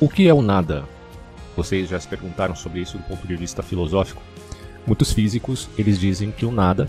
O 0.00 0.08
que 0.08 0.28
é 0.28 0.32
o 0.34 0.40
nada? 0.40 0.84
Vocês 1.56 1.88
já 1.88 1.98
se 1.98 2.06
perguntaram 2.06 2.54
sobre 2.54 2.80
isso 2.80 2.96
do 2.96 3.02
ponto 3.04 3.26
de 3.26 3.34
vista 3.34 3.64
filosófico? 3.64 4.22
Muitos 4.86 5.12
físicos, 5.12 5.68
eles 5.76 5.98
dizem 5.98 6.30
que 6.30 6.46
o 6.46 6.52
nada 6.52 6.88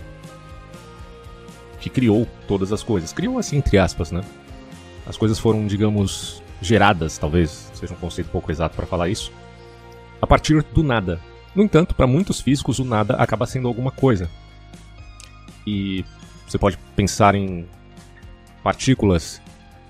que 1.80 1.90
criou 1.90 2.28
todas 2.48 2.72
as 2.72 2.84
coisas. 2.84 3.12
Criou 3.12 3.40
assim 3.40 3.58
entre 3.58 3.80
aspas, 3.80 4.12
né? 4.12 4.22
As 5.08 5.18
coisas 5.18 5.40
foram, 5.40 5.66
digamos, 5.66 6.44
geradas, 6.62 7.18
talvez 7.18 7.72
seja 7.74 7.94
um 7.94 7.98
conceito 7.98 8.30
pouco 8.30 8.52
exato 8.52 8.76
para 8.76 8.86
falar 8.86 9.10
isso, 9.10 9.32
a 10.22 10.28
partir 10.28 10.62
do 10.62 10.84
nada. 10.84 11.20
No 11.56 11.64
entanto, 11.64 11.96
para 11.96 12.06
muitos 12.06 12.40
físicos, 12.40 12.78
o 12.78 12.86
nada 12.86 13.16
acaba 13.16 13.48
sendo 13.48 13.68
alguma 13.68 13.90
coisa. 13.90 14.30
E 15.66 16.06
você 16.48 16.60
pode 16.60 16.78
pensar 16.96 17.34
em 17.34 17.68
partículas 18.64 19.42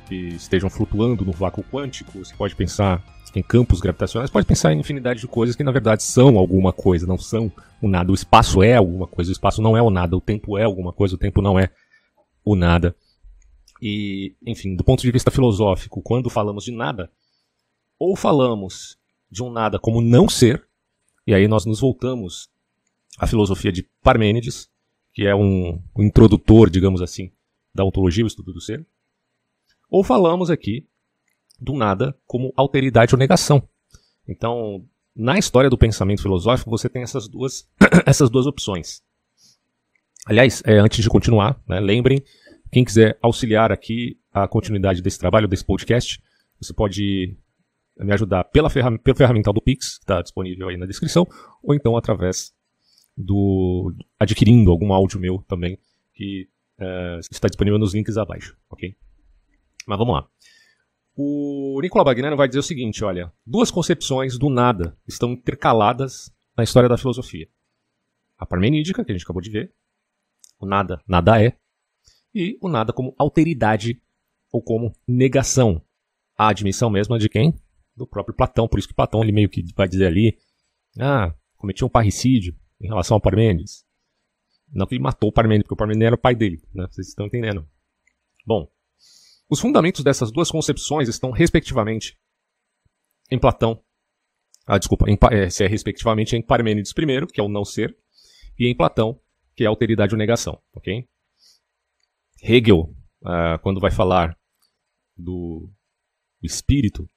que 0.10 0.30
estejam 0.30 0.70
flutuando 0.70 1.24
no 1.24 1.32
vácuo 1.32 1.64
quântico, 1.64 2.18
você 2.18 2.36
pode 2.36 2.56
pensar 2.56 3.04
em 3.36 3.44
campos 3.44 3.80
gravitacionais, 3.80 4.32
pode 4.32 4.48
pensar 4.48 4.74
em 4.74 4.80
infinidade 4.80 5.22
de 5.22 5.28
coisas 5.28 5.56
que 5.56 5.64
na 5.64 5.72
verdade 5.72 6.02
são 6.02 6.40
alguma 6.40 6.74
coisa, 6.74 7.06
não 7.06 7.18
são 7.18 7.52
o 7.80 7.88
nada. 7.88 8.12
O 8.12 8.16
espaço 8.16 8.64
é 8.64 8.76
alguma 8.76 9.06
coisa, 9.06 9.30
o 9.30 9.32
espaço 9.32 9.62
não 9.62 9.78
é 9.78 9.82
o 9.82 9.92
nada, 9.92 10.18
o 10.18 10.22
tempo 10.22 10.58
é 10.58 10.64
alguma 10.64 10.92
coisa, 10.92 11.14
o 11.14 11.18
tempo 11.18 11.44
não 11.44 11.60
é 11.60 11.70
o 12.44 12.56
nada. 12.56 12.96
E, 13.80 14.36
enfim, 14.46 14.76
do 14.76 14.84
ponto 14.84 15.02
de 15.04 15.12
vista 15.12 15.30
filosófico, 15.30 16.02
quando 16.02 16.28
falamos 16.28 16.64
de 16.64 16.72
nada, 16.72 17.12
ou 18.00 18.16
falamos 18.16 18.98
de 19.30 19.44
um 19.44 19.52
nada 19.52 19.78
como 19.78 20.02
não 20.02 20.28
ser, 20.28 20.66
e 21.26 21.34
aí 21.34 21.48
nós 21.48 21.66
nos 21.66 21.80
voltamos 21.80 22.50
à 23.20 23.28
filosofia 23.28 23.72
de 23.72 23.88
Parmênides, 24.02 24.68
que 25.14 25.28
é 25.28 25.36
um, 25.36 25.80
um 25.96 26.04
introdutor, 26.04 26.68
digamos 26.68 27.00
assim, 27.00 27.32
da 27.76 27.86
ontologia, 27.86 28.24
o 28.24 28.28
estudo 28.28 28.52
do 28.52 28.60
ser, 28.60 28.86
ou 29.90 30.04
falamos 30.04 30.50
aqui 30.50 30.88
do 31.60 31.74
nada 31.74 32.18
como 32.26 32.54
alteridade 32.56 33.14
ou 33.14 33.20
negação. 33.20 33.68
Então, 34.28 34.86
na 35.16 35.38
história 35.38 35.70
do 35.70 35.78
pensamento 35.78 36.22
filosófico, 36.22 36.70
você 36.70 36.88
tem 36.88 37.02
essas 37.02 37.28
duas, 37.28 37.68
essas 38.06 38.30
duas 38.30 38.46
opções. 38.46 39.02
Aliás, 40.26 40.62
é, 40.66 40.78
antes 40.78 41.04
de 41.04 41.10
continuar, 41.10 41.62
né, 41.68 41.80
lembrem, 41.80 42.24
quem 42.72 42.86
quiser 42.86 43.18
auxiliar 43.22 43.72
aqui 43.72 44.18
a 44.32 44.48
continuidade 44.48 45.02
desse 45.02 45.18
trabalho, 45.18 45.48
desse 45.48 45.66
podcast, 45.66 46.22
você 46.62 46.74
pode 46.74 47.36
me 47.98 48.14
ajudar 48.14 48.44
pela, 48.46 48.70
ferram 48.70 48.98
pela 48.98 49.18
ferramental 49.18 49.54
do 49.54 49.62
Pix, 49.62 49.98
que 49.98 50.04
está 50.04 50.22
disponível 50.22 50.70
aí 50.70 50.78
na 50.78 50.86
descrição, 50.86 51.28
ou 51.64 51.74
então 51.74 51.98
através 51.98 52.54
do 53.18 53.94
adquirindo 54.18 54.72
algum 54.72 54.94
áudio 54.94 55.20
meu 55.20 55.44
também, 55.48 55.78
que 56.14 56.48
uh, 56.80 57.20
está 57.20 57.48
disponível 57.48 57.78
nos 57.78 57.94
links 57.94 58.18
abaixo, 58.18 58.56
ok? 58.70 58.96
Mas 59.90 59.98
vamos 59.98 60.14
lá. 60.14 60.30
O 61.16 61.80
Nicola 61.82 62.06
Bagnano 62.06 62.38
vai 62.38 62.48
dizer 62.48 62.60
o 62.60 62.64
seguinte, 62.64 63.04
olha, 63.04 63.34
duas 63.44 63.72
concepções 63.72 64.38
do 64.38 64.48
nada 64.48 64.96
estão 65.08 65.32
intercaladas 65.32 66.32
na 66.56 66.64
história 66.64 66.88
da 66.88 66.96
filosofia. 66.96 67.50
A 68.38 68.46
parmenídica, 68.46 69.04
que 69.04 69.12
a 69.12 69.16
gente 69.16 69.24
acabou 69.24 69.42
de 69.42 69.50
ver, 69.50 69.74
o 70.60 70.68
nada, 70.68 71.02
nada 71.08 71.44
é, 71.44 71.58
e 72.36 72.56
o 72.62 72.70
nada 72.70 72.94
como 72.94 73.16
alteridade 73.18 74.00
ou 74.52 74.62
como 74.62 74.94
negação. 75.08 75.82
A 76.38 76.50
admissão 76.50 76.92
mesmo 76.92 77.18
de 77.18 77.28
quem? 77.28 77.60
Do 77.96 78.06
próprio 78.06 78.36
Platão, 78.36 78.68
por 78.68 78.78
isso 78.78 78.88
que 78.88 78.94
Platão 78.94 79.24
ele 79.24 79.32
meio 79.32 79.50
que 79.50 79.66
vai 79.76 79.88
dizer 79.88 80.06
ali, 80.06 80.38
ah, 81.00 81.34
cometia 81.58 81.86
um 81.86 81.90
parricídio 81.90 82.56
em 82.80 82.88
relação 82.88 83.16
ao 83.16 83.22
Parmênides. 83.22 83.84
Não 84.72 84.86
que 84.86 84.94
ele 84.94 85.04
matou 85.04 85.30
o 85.30 85.34
Parmênides, 85.34 85.64
porque 85.64 85.74
o 85.74 85.78
Parmênides 85.78 86.06
era 86.06 86.16
o 86.16 86.20
pai 86.20 86.36
dele, 86.36 86.62
né? 86.76 86.86
Vocês 86.92 87.08
estão 87.08 87.26
entendendo. 87.26 87.68
Bom, 88.46 88.72
os 89.50 89.60
fundamentos 89.60 90.04
dessas 90.04 90.32
duas 90.32 90.52
concepções 90.52 91.10
estão, 91.10 91.32
respectivamente, 91.32 92.18
em 93.32 93.40
Platão. 93.40 93.84
Ah, 94.66 94.78
desculpa, 94.78 95.10
em, 95.10 95.18
é, 95.32 95.64
é 95.64 95.68
respectivamente 95.68 96.36
em 96.36 96.42
Parmênides 96.42 96.92
I, 96.92 97.28
que 97.28 97.42
é 97.42 97.44
o 97.44 97.50
não 97.50 97.66
ser, 97.66 97.98
e 98.58 98.68
em 98.68 98.76
Platão, 98.76 99.20
que 99.56 99.64
é 99.64 99.68
alteridade 99.68 100.14
ou 100.14 100.20
negação. 100.20 100.62
ok? 100.76 101.08
Hegel, 102.42 102.94
ah, 103.26 103.58
quando 103.62 103.80
vai 103.80 103.92
falar 103.92 104.38
do 105.18 105.70
espírito 106.42 107.10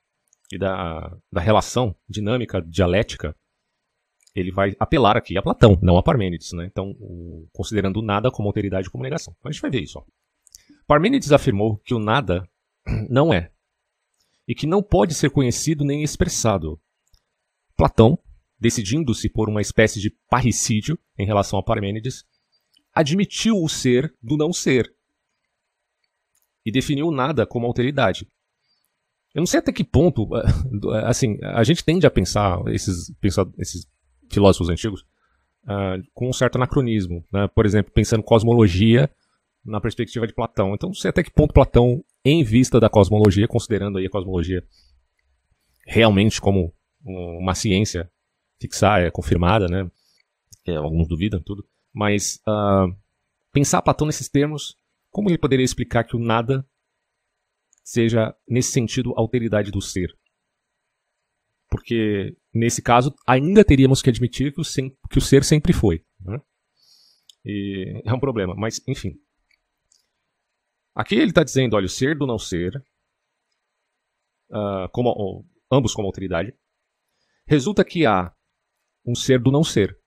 e 0.50 0.58
da, 0.58 1.16
da 1.30 1.40
relação 1.40 1.94
dinâmica 2.08 2.60
dialética, 2.60 3.36
ele 4.34 4.50
vai 4.50 4.74
apelar 4.80 5.16
aqui 5.16 5.36
a 5.36 5.42
Platão, 5.42 5.78
não 5.82 5.98
a 5.98 6.02
Parmênides. 6.02 6.52
Né? 6.52 6.64
Então, 6.64 6.90
o, 6.98 7.46
considerando 7.52 8.00
nada 8.00 8.30
como 8.30 8.48
alteridade 8.48 8.90
como 8.90 9.04
negação. 9.04 9.34
Então, 9.38 9.50
a 9.50 9.52
gente 9.52 9.60
vai 9.60 9.70
ver 9.70 9.82
isso. 9.82 9.98
Ó. 9.98 10.04
Parmênides 10.86 11.32
afirmou 11.32 11.78
que 11.78 11.94
o 11.94 11.98
nada 11.98 12.48
não 13.08 13.32
é, 13.32 13.50
e 14.46 14.54
que 14.54 14.66
não 14.66 14.82
pode 14.82 15.14
ser 15.14 15.30
conhecido 15.30 15.84
nem 15.84 16.02
expressado. 16.02 16.80
Platão, 17.76 18.18
decidindo-se 18.58 19.28
por 19.28 19.48
uma 19.48 19.60
espécie 19.60 20.00
de 20.00 20.10
parricídio 20.28 20.98
em 21.18 21.26
relação 21.26 21.58
a 21.58 21.62
Parmênides, 21.62 22.24
admitiu 22.92 23.56
o 23.62 23.68
ser 23.68 24.14
do 24.22 24.36
não 24.36 24.52
ser 24.52 24.94
e 26.64 26.70
definiu 26.70 27.10
nada 27.10 27.46
como 27.46 27.66
alteridade. 27.66 28.28
Eu 29.34 29.40
não 29.40 29.46
sei 29.46 29.60
até 29.60 29.72
que 29.72 29.82
ponto, 29.82 30.28
assim, 31.06 31.38
a 31.42 31.64
gente 31.64 31.84
tende 31.84 32.06
a 32.06 32.10
pensar 32.10 32.60
esses, 32.68 33.12
pensar, 33.20 33.46
esses 33.58 33.86
filósofos 34.30 34.68
antigos 34.68 35.02
uh, 35.64 36.02
com 36.12 36.28
um 36.28 36.32
certo 36.32 36.56
anacronismo. 36.56 37.24
Né? 37.32 37.48
Por 37.48 37.64
exemplo, 37.64 37.92
pensando 37.92 38.22
cosmologia 38.22 39.10
na 39.64 39.80
perspectiva 39.80 40.26
de 40.26 40.34
Platão. 40.34 40.74
Então, 40.74 40.88
não 40.88 40.94
sei 40.94 41.10
até 41.10 41.22
que 41.22 41.30
ponto 41.30 41.54
Platão, 41.54 42.04
em 42.24 42.42
vista 42.42 42.80
da 42.80 42.88
cosmologia, 42.88 43.48
considerando 43.48 43.98
aí 43.98 44.06
a 44.06 44.10
cosmologia 44.10 44.64
realmente 45.86 46.40
como 46.40 46.74
uma 47.04 47.54
ciência 47.54 48.10
fixar, 48.60 49.02
é 49.02 49.10
confirmada, 49.10 49.66
né? 49.66 49.90
É, 50.66 50.76
alguns 50.76 51.08
duvidam 51.08 51.42
tudo. 51.42 51.66
Mas 51.92 52.40
uh, 52.46 52.94
pensar 53.52 53.82
Platão 53.82 54.06
nesses 54.06 54.28
termos, 54.28 54.76
como 55.10 55.28
ele 55.28 55.38
poderia 55.38 55.64
explicar 55.64 56.04
que 56.04 56.16
o 56.16 56.20
nada 56.20 56.66
seja, 57.82 58.34
nesse 58.48 58.70
sentido, 58.72 59.12
alteridade 59.16 59.70
do 59.70 59.80
ser? 59.80 60.16
Porque, 61.68 62.36
nesse 62.54 62.80
caso, 62.80 63.14
ainda 63.26 63.64
teríamos 63.64 64.00
que 64.00 64.10
admitir 64.10 64.52
que 64.52 64.60
o, 64.60 64.64
sem, 64.64 64.96
que 65.10 65.18
o 65.18 65.20
ser 65.20 65.42
sempre 65.42 65.72
foi. 65.72 66.04
Né? 66.20 66.40
E 67.44 68.02
é 68.04 68.12
um 68.12 68.20
problema, 68.20 68.54
mas 68.54 68.80
enfim. 68.86 69.18
Aqui 70.94 71.14
ele 71.14 71.30
está 71.30 71.42
dizendo, 71.42 71.74
olha, 71.74 71.86
o 71.86 71.88
ser 71.88 72.16
do 72.16 72.26
não 72.26 72.38
ser, 72.38 72.76
uh, 74.50 74.88
como, 74.92 75.46
ambos 75.70 75.94
como 75.94 76.06
alteridade, 76.06 76.54
resulta 77.46 77.84
que 77.84 78.04
há 78.04 78.34
um 79.04 79.14
ser 79.14 79.40
do 79.40 79.50
não 79.50 79.64
ser. 79.64 79.98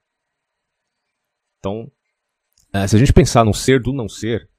Então, 1.60 1.92
uh, 2.76 2.88
se 2.88 2.96
a 2.96 3.00
gente 3.00 3.14
pensar 3.14 3.44
no 3.44 3.54
ser 3.54 3.82
do 3.82 3.92
não 3.92 4.08
ser, 4.08 4.50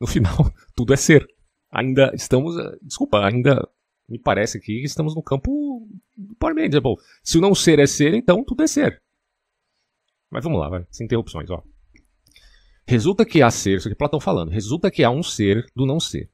no 0.00 0.06
final, 0.08 0.52
tudo 0.74 0.92
é 0.92 0.96
ser. 0.96 1.26
Ainda 1.70 2.12
estamos, 2.14 2.56
uh, 2.56 2.76
desculpa, 2.82 3.24
ainda 3.24 3.66
me 4.08 4.18
parece 4.18 4.60
que 4.60 4.82
estamos 4.82 5.14
no 5.14 5.22
campo 5.22 5.88
do 6.16 6.34
Parmênides. 6.34 6.80
Bom, 6.80 6.96
se 7.22 7.38
o 7.38 7.40
não 7.40 7.54
ser 7.54 7.78
é 7.78 7.86
ser, 7.86 8.14
então 8.14 8.44
tudo 8.44 8.64
é 8.64 8.66
ser. 8.66 9.00
Mas 10.28 10.42
vamos 10.42 10.58
lá, 10.58 10.68
vai, 10.68 10.86
sem 10.90 11.04
interrupções, 11.04 11.48
ó. 11.50 11.62
Resulta 12.86 13.24
que 13.24 13.42
há 13.42 13.50
ser, 13.50 13.78
isso 13.78 13.88
que 13.88 13.94
Platão 13.94 14.20
falando, 14.20 14.50
resulta 14.50 14.90
que 14.90 15.04
há 15.04 15.10
um 15.10 15.22
ser 15.22 15.66
do 15.74 15.86
não 15.86 16.00
ser, 16.00 16.30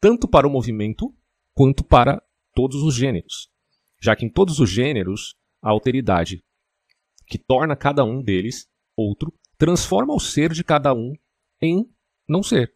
tanto 0.00 0.28
para 0.28 0.46
o 0.46 0.50
movimento 0.50 1.14
quanto 1.54 1.84
para 1.84 2.22
todos 2.54 2.82
os 2.82 2.94
gêneros, 2.94 3.50
já 4.00 4.14
que 4.14 4.24
em 4.24 4.30
todos 4.30 4.60
os 4.60 4.70
gêneros 4.70 5.36
a 5.62 5.70
alteridade 5.70 6.44
que 7.26 7.38
torna 7.38 7.74
cada 7.74 8.04
um 8.04 8.22
deles 8.22 8.68
outro 8.96 9.32
transforma 9.58 10.14
o 10.14 10.20
ser 10.20 10.52
de 10.52 10.62
cada 10.62 10.94
um 10.94 11.12
em 11.60 11.84
não 12.28 12.42
ser, 12.42 12.72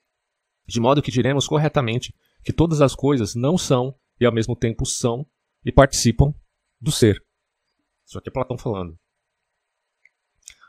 de 0.67 0.81
modo 0.81 1.03
que 1.03 1.11
diremos 1.11 1.47
corretamente 1.47 2.15
que 2.45 2.53
todas 2.53 2.81
as 2.81 2.95
coisas 2.95 3.35
não 3.35 3.57
são 3.57 3.95
e 4.21 4.27
ao 4.27 4.33
mesmo 4.33 4.57
tempo 4.57 4.85
são 4.85 5.27
e 5.65 5.71
participam 5.71 6.35
do 6.81 6.91
ser. 6.91 7.23
Isso 8.07 8.19
aqui 8.19 8.29
é 8.29 8.33
Platão 8.33 8.59
falando. 8.59 8.99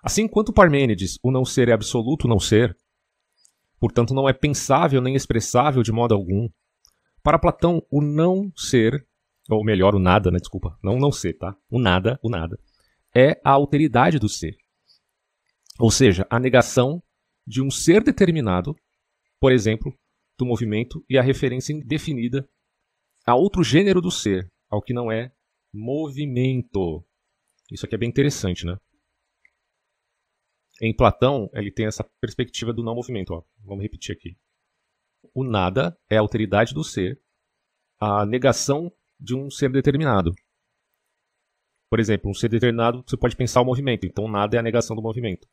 Assim 0.04 0.28
quanto 0.28 0.54
Parmênides, 0.54 1.20
o 1.22 1.32
não 1.32 1.46
ser 1.46 1.70
é 1.70 1.74
absoluto 1.74 2.28
não 2.28 2.40
ser, 2.40 2.76
portanto 3.80 4.14
não 4.14 4.28
é 4.28 4.34
pensável 4.34 5.02
nem 5.02 5.16
expressável 5.16 5.84
de 5.84 5.92
modo 5.92 6.16
algum. 6.16 6.50
Para 7.24 7.38
Platão, 7.38 7.86
o 7.92 8.02
não 8.02 8.52
ser, 8.56 9.06
ou 9.50 9.64
melhor, 9.64 9.94
o 9.94 10.00
nada, 10.00 10.32
né? 10.32 10.40
Desculpa, 10.40 10.78
não 10.84 10.98
não 10.98 11.12
ser, 11.12 11.34
tá? 11.38 11.56
O 11.70 11.80
nada, 11.80 12.20
o 12.24 12.30
nada, 12.30 12.58
é 13.16 13.40
a 13.44 13.52
alteridade 13.52 14.18
do 14.18 14.28
ser. 14.28 14.56
Ou 15.80 15.92
seja, 15.92 16.26
a 16.30 16.40
negação 16.40 17.02
de 17.46 17.62
um 17.62 17.70
ser 17.70 18.04
determinado, 18.04 18.76
por 19.40 19.52
exemplo, 19.52 19.94
do 20.38 20.46
movimento 20.46 21.04
e 21.08 21.18
a 21.18 21.22
referência 21.22 21.74
indefinida 21.74 22.48
a 23.26 23.36
outro 23.36 23.64
gênero 23.64 24.02
do 24.02 24.10
ser, 24.10 24.52
ao 24.70 24.82
que 24.82 24.94
não 24.94 25.12
é 25.12 25.32
movimento. 25.72 27.06
Isso 27.72 27.86
aqui 27.86 27.94
é 27.94 27.98
bem 27.98 28.10
interessante, 28.10 28.66
né? 28.66 28.76
Em 30.84 30.92
Platão, 30.96 31.48
ele 31.54 31.72
tem 31.72 31.86
essa 31.86 32.04
perspectiva 32.20 32.74
do 32.74 32.84
não 32.84 32.96
movimento. 32.96 33.36
Ó. 33.36 33.44
Vamos 33.64 33.84
repetir 33.84 34.16
aqui. 34.16 34.36
O 35.32 35.44
nada 35.44 35.96
é 36.10 36.18
a 36.18 36.22
alteridade 36.22 36.74
do 36.74 36.84
ser, 36.84 37.22
a 38.00 38.26
negação 38.26 38.92
de 39.20 39.36
um 39.36 39.52
ser 39.52 39.72
determinado. 39.72 40.34
Por 41.88 42.00
exemplo, 42.00 42.32
um 42.32 42.34
ser 42.34 42.50
determinado, 42.50 43.04
você 43.06 43.16
pode 43.16 43.36
pensar 43.36 43.62
o 43.62 43.66
movimento, 43.66 44.08
então 44.08 44.28
nada 44.28 44.56
é 44.56 44.60
a 44.60 44.64
negação 44.64 44.96
do 44.96 45.04
movimento. 45.04 45.48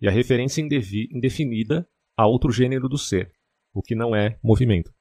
E 0.00 0.08
a 0.08 0.10
referência 0.10 0.60
indefinida 0.60 1.88
a 2.16 2.26
outro 2.26 2.50
gênero 2.50 2.88
do 2.88 2.98
ser, 2.98 3.32
o 3.72 3.80
que 3.80 3.94
não 3.94 4.14
é 4.16 4.40
movimento. 4.42 4.92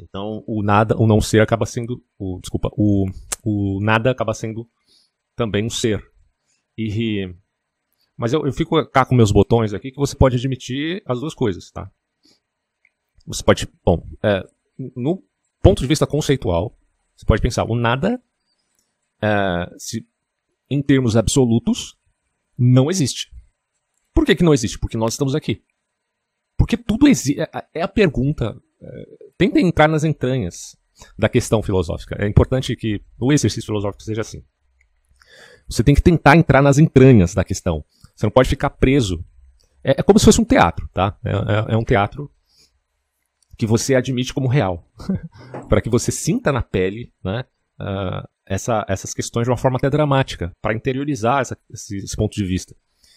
Então, 0.00 0.42
o 0.48 0.62
nada, 0.64 0.96
o 0.96 1.06
não 1.06 1.20
ser 1.20 1.42
acaba 1.42 1.64
sendo, 1.64 2.04
o, 2.18 2.40
desculpa, 2.40 2.70
o, 2.76 3.06
o 3.44 3.80
nada 3.80 4.10
acaba 4.10 4.34
sendo 4.34 4.68
também 5.36 5.64
um 5.64 5.70
ser. 5.70 6.02
E 6.76 7.28
mas 8.18 8.32
eu, 8.32 8.44
eu 8.44 8.52
fico 8.52 8.84
cá 8.88 9.06
com 9.06 9.14
meus 9.14 9.30
botões 9.30 9.72
aqui 9.72 9.92
que 9.92 9.96
você 9.96 10.16
pode 10.16 10.36
admitir 10.36 11.00
as 11.06 11.20
duas 11.20 11.34
coisas, 11.34 11.70
tá? 11.70 11.88
Você 13.24 13.44
pode, 13.44 13.68
bom, 13.84 14.04
é, 14.22 14.44
no 14.96 15.22
ponto 15.62 15.80
de 15.80 15.86
vista 15.86 16.04
conceitual, 16.04 16.76
você 17.14 17.24
pode 17.24 17.40
pensar 17.40 17.64
o 17.64 17.76
nada, 17.76 18.20
é, 19.22 19.72
se, 19.78 20.04
em 20.68 20.82
termos 20.82 21.16
absolutos, 21.16 21.96
não 22.58 22.90
existe. 22.90 23.30
Por 24.12 24.26
que, 24.26 24.34
que 24.34 24.42
não 24.42 24.52
existe? 24.52 24.78
Porque 24.80 24.96
nós 24.96 25.14
estamos 25.14 25.36
aqui. 25.36 25.62
Porque 26.56 26.76
tudo 26.76 27.06
existe. 27.06 27.40
É, 27.40 27.48
é 27.74 27.82
a 27.82 27.88
pergunta. 27.88 28.60
É, 28.82 29.30
tenta 29.36 29.60
entrar 29.60 29.86
nas 29.86 30.02
entranhas 30.02 30.76
da 31.16 31.28
questão 31.28 31.62
filosófica. 31.62 32.16
É 32.18 32.26
importante 32.26 32.74
que 32.74 33.00
o 33.16 33.32
exercício 33.32 33.66
filosófico 33.66 34.02
seja 34.02 34.22
assim. 34.22 34.42
Você 35.68 35.84
tem 35.84 35.94
que 35.94 36.02
tentar 36.02 36.36
entrar 36.36 36.62
nas 36.62 36.78
entranhas 36.78 37.32
da 37.32 37.44
questão. 37.44 37.84
Você 38.18 38.26
não 38.26 38.32
pode 38.32 38.48
ficar 38.48 38.70
preso. 38.70 39.24
É, 39.82 40.00
é 40.00 40.02
como 40.02 40.18
se 40.18 40.24
fosse 40.24 40.40
um 40.40 40.44
teatro, 40.44 40.88
tá? 40.92 41.16
É, 41.24 41.30
é, 41.30 41.74
é 41.74 41.76
um 41.76 41.84
teatro 41.84 42.28
que 43.56 43.64
você 43.64 43.94
admite 43.94 44.34
como 44.34 44.48
real. 44.48 44.84
para 45.68 45.80
que 45.80 45.88
você 45.88 46.10
sinta 46.10 46.50
na 46.50 46.60
pele 46.60 47.12
né, 47.22 47.44
uh, 47.80 48.28
essa, 48.44 48.84
essas 48.88 49.14
questões 49.14 49.44
de 49.44 49.50
uma 49.50 49.56
forma 49.56 49.76
até 49.76 49.88
dramática, 49.88 50.52
para 50.60 50.74
interiorizar 50.74 51.42
essa, 51.42 51.56
esse, 51.70 51.98
esse 51.98 52.16
ponto 52.16 52.34
de 52.34 52.44
vista 52.44 52.74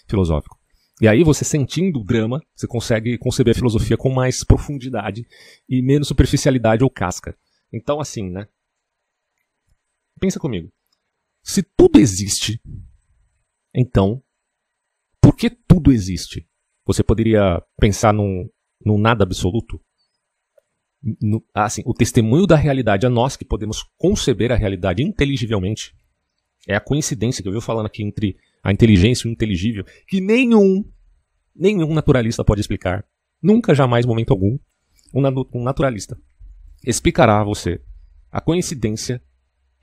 filosófico. 0.08 0.60
E 1.02 1.08
aí, 1.08 1.24
você 1.24 1.44
sentindo 1.44 2.00
o 2.00 2.04
drama, 2.04 2.40
você 2.56 2.68
consegue 2.68 3.18
conceber 3.18 3.54
a 3.54 3.58
filosofia 3.58 3.98
com 3.98 4.14
mais 4.14 4.44
profundidade 4.44 5.26
e 5.68 5.82
menos 5.82 6.08
superficialidade 6.08 6.84
ou 6.84 6.92
casca. 6.92 7.36
Então, 7.74 8.00
assim, 8.00 8.30
né? 8.30 8.48
Pensa 10.20 10.40
comigo. 10.40 10.72
Se 11.42 11.64
tudo 11.64 11.98
existe, 11.98 12.62
então 13.74 14.22
por 15.32 15.38
que 15.38 15.50
tudo 15.50 15.94
existe? 15.94 16.46
Você 16.86 17.02
poderia 17.02 17.64
pensar 17.80 18.14
num, 18.14 18.50
num 18.86 18.98
nada 18.98 19.24
absoluto? 19.24 19.80
No, 21.22 21.42
assim, 21.54 21.82
o 21.86 21.94
testemunho 21.94 22.46
da 22.46 22.58
realidade 22.58 23.06
a 23.06 23.10
nós 23.10 23.38
que 23.38 23.46
podemos 23.46 23.82
conceber 23.98 24.52
a 24.52 24.56
realidade 24.56 25.02
inteligivelmente 25.02 25.96
é 26.68 26.76
a 26.76 26.82
coincidência 26.82 27.42
que 27.42 27.48
eu 27.48 27.54
vi 27.54 27.62
falando 27.62 27.86
aqui 27.86 28.04
entre 28.04 28.36
a 28.62 28.74
inteligência 28.74 29.26
e 29.26 29.32
o 29.32 29.34
inteligível, 29.34 29.86
que 30.06 30.20
nenhum, 30.20 30.84
nenhum 31.56 31.94
naturalista 31.94 32.44
pode 32.44 32.60
explicar. 32.60 33.06
Nunca, 33.42 33.74
jamais, 33.74 34.06
momento 34.06 34.32
algum, 34.32 34.60
um, 35.14 35.22
um 35.54 35.64
naturalista 35.64 36.18
explicará 36.86 37.40
a 37.40 37.44
você 37.44 37.82
a 38.30 38.42
coincidência 38.42 39.24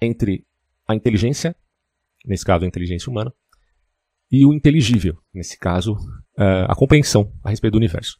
entre 0.00 0.46
a 0.86 0.94
inteligência, 0.94 1.56
nesse 2.26 2.44
caso 2.44 2.66
a 2.66 2.68
inteligência 2.68 3.10
humana, 3.10 3.32
e 4.30 4.44
o 4.44 4.52
inteligível, 4.52 5.18
nesse 5.32 5.58
caso, 5.58 5.94
uh, 6.38 6.66
a 6.68 6.74
compreensão 6.74 7.32
a 7.42 7.50
respeito 7.50 7.72
do 7.72 7.78
universo. 7.78 8.18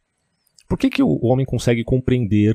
Por 0.68 0.78
que, 0.78 0.90
que 0.90 1.02
o 1.02 1.24
homem 1.24 1.46
consegue 1.46 1.84
compreender, 1.84 2.54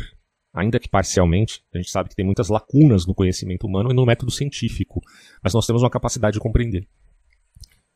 ainda 0.54 0.80
que 0.80 0.90
parcialmente, 0.90 1.64
a 1.74 1.78
gente 1.78 1.90
sabe 1.90 2.10
que 2.10 2.16
tem 2.16 2.26
muitas 2.26 2.50
lacunas 2.50 3.06
no 3.06 3.16
conhecimento 3.16 3.66
humano 3.66 3.92
e 3.92 3.94
no 3.94 4.06
método 4.06 4.32
científico, 4.32 5.02
mas 5.42 5.54
nós 5.54 5.66
temos 5.66 5.84
uma 5.84 5.90
capacidade 5.90 6.34
de 6.34 6.40
compreender. 6.40 6.88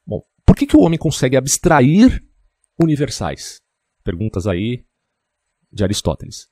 Bom, 0.05 0.23
por 0.45 0.55
que, 0.55 0.65
que 0.65 0.77
o 0.77 0.81
homem 0.81 0.97
consegue 0.97 1.37
abstrair 1.37 2.23
universais? 2.79 3.61
Perguntas 4.03 4.47
aí 4.47 4.85
de 5.71 5.83
Aristóteles. 5.83 6.47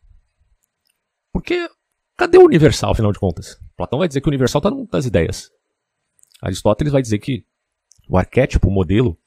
Porque 1.32 1.70
cadê 2.18 2.38
o 2.38 2.46
universal, 2.46 2.92
afinal 2.92 3.12
de 3.12 3.20
contas? 3.20 3.60
Platão 3.76 4.00
vai 4.00 4.08
dizer 4.08 4.22
que 4.22 4.28
o 4.28 4.32
universal 4.32 4.60
está 4.60 4.72
mundo 4.72 4.90
das 4.90 5.06
ideias. 5.06 5.50
Aristóteles 6.42 6.94
vai 6.94 7.02
dizer 7.02 7.20
que 7.20 7.46
o 8.10 8.18
arquétipo, 8.18 8.68
o 8.68 8.72
modelo, 8.72 9.18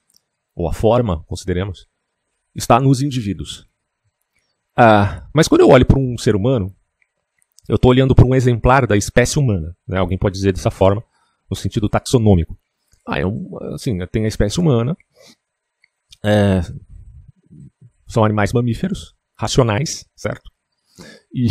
ou 0.55 0.67
a 0.67 0.73
forma, 0.73 1.23
consideremos, 1.23 1.87
está 2.55 2.79
nos 2.79 3.01
indivíduos. 3.01 3.67
Ah, 4.75 5.27
mas 5.33 5.47
quando 5.47 5.61
eu 5.61 5.69
olho 5.69 5.85
para 5.85 5.99
um 5.99 6.17
ser 6.17 6.35
humano, 6.35 6.75
eu 7.67 7.75
estou 7.75 7.91
olhando 7.91 8.15
para 8.15 8.25
um 8.25 8.33
exemplar 8.33 8.87
da 8.87 8.97
espécie 8.97 9.37
humana. 9.37 9.75
Né? 9.87 9.97
Alguém 9.97 10.17
pode 10.17 10.35
dizer 10.35 10.53
dessa 10.53 10.71
forma, 10.71 11.03
no 11.49 11.55
sentido 11.55 11.89
taxonômico. 11.89 12.57
Ah, 13.05 13.25
um, 13.25 13.57
assim, 13.73 13.97
tem 14.07 14.25
a 14.25 14.27
espécie 14.27 14.59
humana, 14.59 14.95
é, 16.23 16.61
são 18.07 18.25
animais 18.25 18.51
mamíferos, 18.51 19.15
racionais, 19.37 20.05
certo? 20.15 20.51
E, 21.33 21.47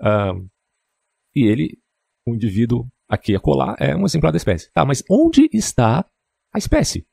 uh, 0.00 0.48
e 1.34 1.44
ele, 1.44 1.78
o 2.26 2.34
indivíduo 2.34 2.86
aqui 3.08 3.34
a 3.34 3.40
colar, 3.40 3.76
é 3.78 3.94
um 3.94 4.04
exemplar 4.04 4.32
da 4.32 4.38
espécie. 4.38 4.70
Tá, 4.72 4.84
mas 4.84 5.02
onde 5.10 5.48
está 5.52 6.04
a 6.52 6.58
espécie. 6.58 7.06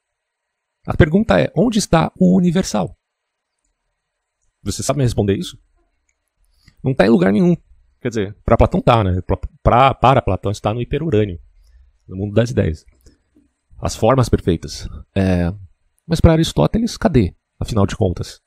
A 0.85 0.95
pergunta 0.95 1.39
é: 1.39 1.51
onde 1.55 1.79
está 1.79 2.11
o 2.19 2.35
universal? 2.37 2.97
Você 4.63 4.83
sabe 4.83 4.97
me 4.97 5.03
responder 5.03 5.35
isso? 5.35 5.57
Não 6.83 6.91
está 6.91 7.05
em 7.05 7.09
lugar 7.09 7.31
nenhum. 7.31 7.55
Quer 8.01 8.09
dizer, 8.09 8.37
para 8.45 8.57
Platão 8.57 8.79
está, 8.79 9.03
né? 9.03 9.21
Pra, 9.21 9.37
pra, 9.63 9.93
para 9.93 10.21
Platão 10.21 10.51
está 10.51 10.73
no 10.73 10.81
hiperurânio, 10.81 11.39
no 12.07 12.15
mundo 12.15 12.33
das 12.33 12.51
ideias. 12.51 12.85
As 13.79 13.95
formas 13.95 14.29
perfeitas. 14.29 14.87
É... 15.15 15.51
Mas 16.05 16.21
para 16.21 16.33
Aristóteles, 16.33 16.95
cadê, 16.97 17.35
afinal 17.59 17.85
de 17.85 17.95
contas? 17.95 18.41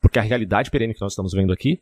Porque 0.00 0.18
a 0.18 0.22
realidade 0.22 0.70
perene 0.70 0.94
que 0.94 1.00
nós 1.00 1.12
estamos 1.12 1.32
vendo 1.32 1.52
aqui 1.52 1.80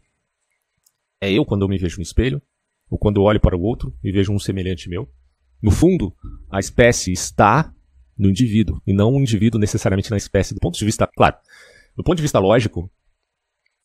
é 1.21 1.33
eu 1.33 1.45
quando 1.45 1.63
eu 1.63 1.69
me 1.69 1.79
vejo 1.79 1.97
no 1.97 2.03
espelho, 2.03 2.43
ou 2.91 2.99
quando 2.99 3.17
eu 3.17 3.23
olho 3.25 3.41
para 3.41 3.57
o 3.57 3.63
outro 3.63 3.97
e 4.03 4.13
vejo 4.13 4.33
um 4.33 4.39
semelhante 4.39 4.89
meu. 4.89 5.09
No 5.63 5.71
fundo, 5.71 6.15
a 6.51 6.61
espécie 6.61 7.13
está 7.13 7.74
no 8.17 8.31
indivíduo, 8.31 8.81
e 8.87 8.93
não 8.93 9.13
o 9.13 9.21
indivíduo 9.21 9.61
necessariamente 9.61 10.11
na 10.11 10.17
espécie. 10.17 10.55
Do 10.55 10.61
ponto 10.61 10.79
de 10.79 10.85
vista, 10.85 11.07
claro, 11.07 11.37
do 11.97 12.03
ponto 12.03 12.17
de 12.17 12.23
vista 12.23 12.39
lógico, 12.39 12.91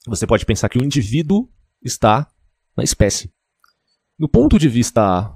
você 0.06 0.26
pode 0.26 0.46
pensar 0.46 0.70
que 0.70 0.78
o 0.78 0.84
indivíduo 0.84 1.52
está 1.84 2.32
na 2.76 2.84
espécie. 2.84 3.34
Do 4.18 4.28
ponto 4.28 4.58
de 4.58 4.68
vista 4.68 5.36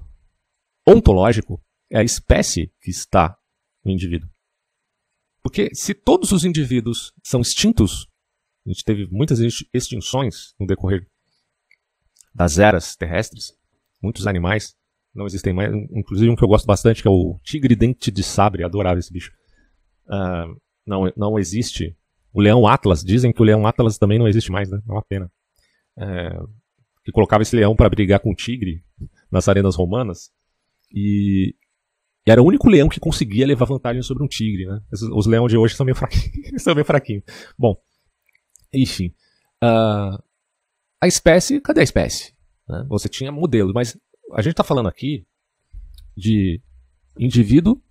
ontológico, 0.88 1.62
é 1.90 2.00
a 2.00 2.04
espécie 2.04 2.72
que 2.82 2.90
está 2.90 3.38
no 3.84 3.92
indivíduo. 3.92 4.30
Porque 5.42 5.70
se 5.74 5.94
todos 5.94 6.32
os 6.32 6.46
indivíduos 6.46 7.14
são 7.24 7.42
extintos, 7.42 8.08
a 8.66 8.70
gente 8.70 8.84
teve 8.84 9.08
muitas 9.12 9.40
extinções 9.74 10.54
no 10.60 10.66
decorrer 10.66 11.08
das 12.34 12.58
eras 12.58 12.96
terrestres, 12.96 13.54
muitos 14.02 14.26
animais, 14.26 14.76
não 15.14 15.26
existem 15.26 15.54
mais. 15.54 15.74
Inclusive 15.92 16.30
um 16.30 16.36
que 16.36 16.44
eu 16.44 16.48
gosto 16.48 16.66
bastante, 16.66 17.02
que 17.02 17.08
é 17.08 17.12
o 17.12 17.40
tigre 17.44 17.76
dente 17.76 18.12
de 18.12 18.24
sabre. 18.24 18.64
Adorava 18.64 19.00
esse 19.00 19.12
bicho. 19.12 19.32
Uh, 20.08 20.60
não, 20.86 21.12
não 21.16 21.40
existe. 21.40 21.96
O 22.34 22.42
leão 22.42 22.66
Atlas, 22.66 23.04
dizem 23.04 23.32
que 23.32 23.42
o 23.42 23.46
leão 23.46 23.68
Atlas 23.68 23.98
também 23.98 24.18
não 24.18 24.28
existe 24.28 24.52
mais, 24.52 24.70
né? 24.70 24.82
É 24.88 24.92
uma 24.92 25.04
pena. 25.04 25.32
É, 25.98 26.40
que 27.06 27.12
colocava 27.12 27.44
esse 27.44 27.56
leão 27.56 27.76
para 27.76 27.90
brigar 27.90 28.20
com 28.20 28.32
o 28.32 28.36
tigre 28.36 28.84
nas 29.32 29.48
arenas 29.48 29.76
romanas. 29.76 30.32
E, 30.92 31.56
e, 32.26 32.32
era 32.32 32.42
o 32.42 32.46
único 32.46 32.68
leão 32.68 32.90
que 32.90 33.00
conseguia 33.00 33.46
levar 33.46 33.66
vantagem 33.66 34.02
sobre 34.02 34.24
um 34.24 34.28
tigre, 34.28 34.66
né? 34.66 34.82
Os, 34.92 35.02
os 35.04 35.28
leões 35.28 35.52
de 35.52 35.58
hoje 35.58 35.76
são 35.76 35.86
meio 35.86 35.96
fraquinhos. 35.96 36.32
são 36.64 36.74
meio 36.74 36.86
fraquinhos. 36.86 37.24
Bom, 37.58 37.76
enfim. 38.74 39.14
Uh, 39.64 40.18
a 41.00 41.08
espécie, 41.08 41.62
cadê 41.62 41.82
a 41.82 41.84
espécie? 41.84 42.34
Né? 42.68 42.86
Você 42.90 43.08
tinha 43.08 43.32
modelos, 43.32 43.74
mas 43.74 43.98
a 44.34 44.42
gente 44.42 44.52
está 44.52 44.64
falando 44.64 44.88
aqui 44.88 45.26
de 46.16 46.62
indivíduo 47.18 47.82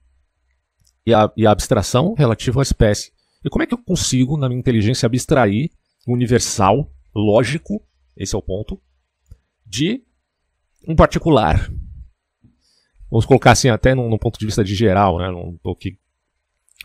e 1.06 1.14
a, 1.14 1.32
e 1.37 1.46
a 1.46 1.50
abstração 1.50 2.14
relativa 2.14 2.61
à 2.61 2.62
espécie. 2.62 3.12
E 3.44 3.50
como 3.50 3.62
é 3.62 3.66
que 3.66 3.75
eu 3.75 3.78
consigo, 3.78 4.37
na 4.37 4.49
minha 4.49 4.61
inteligência, 4.61 5.06
abstrair 5.06 5.70
universal, 6.06 6.92
lógico, 7.14 7.84
esse 8.16 8.34
é 8.34 8.38
o 8.38 8.42
ponto, 8.42 8.80
de 9.66 10.02
um 10.87 10.94
particular? 10.94 11.70
Vamos 13.11 13.26
colocar 13.26 13.52
assim, 13.52 13.68
até 13.68 13.94
num 13.94 14.16
ponto 14.18 14.38
de 14.38 14.46
vista 14.46 14.64
de 14.64 14.75
geral, 14.75 15.18
né? 15.18 15.30
não 15.30 15.54
estou 15.54 15.72
aqui 15.72 15.99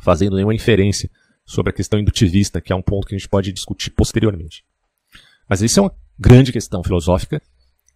fazendo 0.01 0.35
nenhuma 0.35 0.53
inferência 0.53 1.09
sobre 1.45 1.71
a 1.71 1.73
questão 1.73 1.99
indutivista, 1.99 2.59
que 2.59 2.73
é 2.73 2.75
um 2.75 2.81
ponto 2.81 3.07
que 3.07 3.15
a 3.15 3.17
gente 3.17 3.29
pode 3.29 3.53
discutir 3.53 3.91
posteriormente. 3.91 4.65
Mas 5.49 5.61
isso 5.61 5.79
é 5.79 5.83
uma 5.83 5.95
grande 6.19 6.51
questão 6.51 6.83
filosófica 6.83 7.41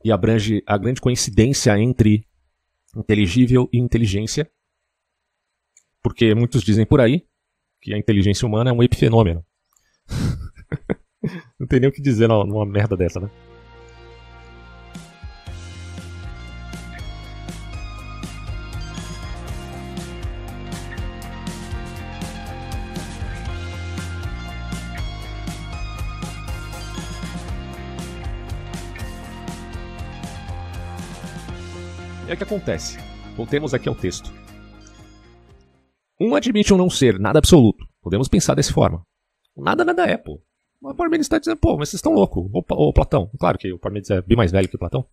e 0.04 0.12
abrange 0.12 0.64
a 0.66 0.78
grande 0.78 1.02
coincidência 1.02 1.78
entre 1.78 2.26
inteligível 2.96 3.70
e 3.72 3.78
inteligência, 3.78 4.50
porque 6.02 6.34
muitos 6.36 6.64
dizem 6.64 6.86
por 6.86 7.00
aí 7.00 7.26
que 7.82 7.94
a 7.94 7.98
inteligência 7.98 8.48
humana 8.48 8.70
é 8.70 8.74
um 8.74 8.84
epifenômeno. 8.84 9.46
Não 11.60 11.68
tem 11.68 11.80
nem 11.80 11.90
o 11.90 11.94
que 11.94 12.02
dizer 12.02 12.28
numa 12.28 12.66
merda 12.66 12.98
dessa, 12.98 13.20
né? 13.20 13.30
Que 32.42 32.44
acontece? 32.44 32.98
Voltemos 33.38 33.72
aqui 33.74 33.88
ao 33.88 33.94
texto. 33.94 34.32
Um 36.20 36.34
admite 36.34 36.74
um 36.74 36.78
não 36.78 36.90
ser, 36.90 37.20
nada 37.20 37.38
absoluto. 37.38 37.86
Podemos 38.02 38.28
pensar 38.28 38.56
dessa 38.56 38.74
forma. 38.74 39.06
Nada, 39.56 39.86
nada 39.86 40.06
é, 40.06 40.18
pô. 40.18 40.42
O 40.82 40.96
Parmênides 40.96 41.26
está 41.26 41.38
dizendo, 41.38 41.58
pô, 41.58 41.78
mas 41.78 41.90
vocês 41.90 42.00
estão 42.00 42.14
loucos. 42.14 42.50
O, 42.52 42.94
Platão, 42.94 43.30
claro 43.40 43.60
que 43.60 43.72
o 43.72 43.78
Parmênides 43.78 44.10
é 44.10 44.22
bem 44.24 44.36
mais 44.36 44.52
velho 44.52 44.68
que 44.68 44.76
o 44.76 44.80
Platão. 44.80 45.06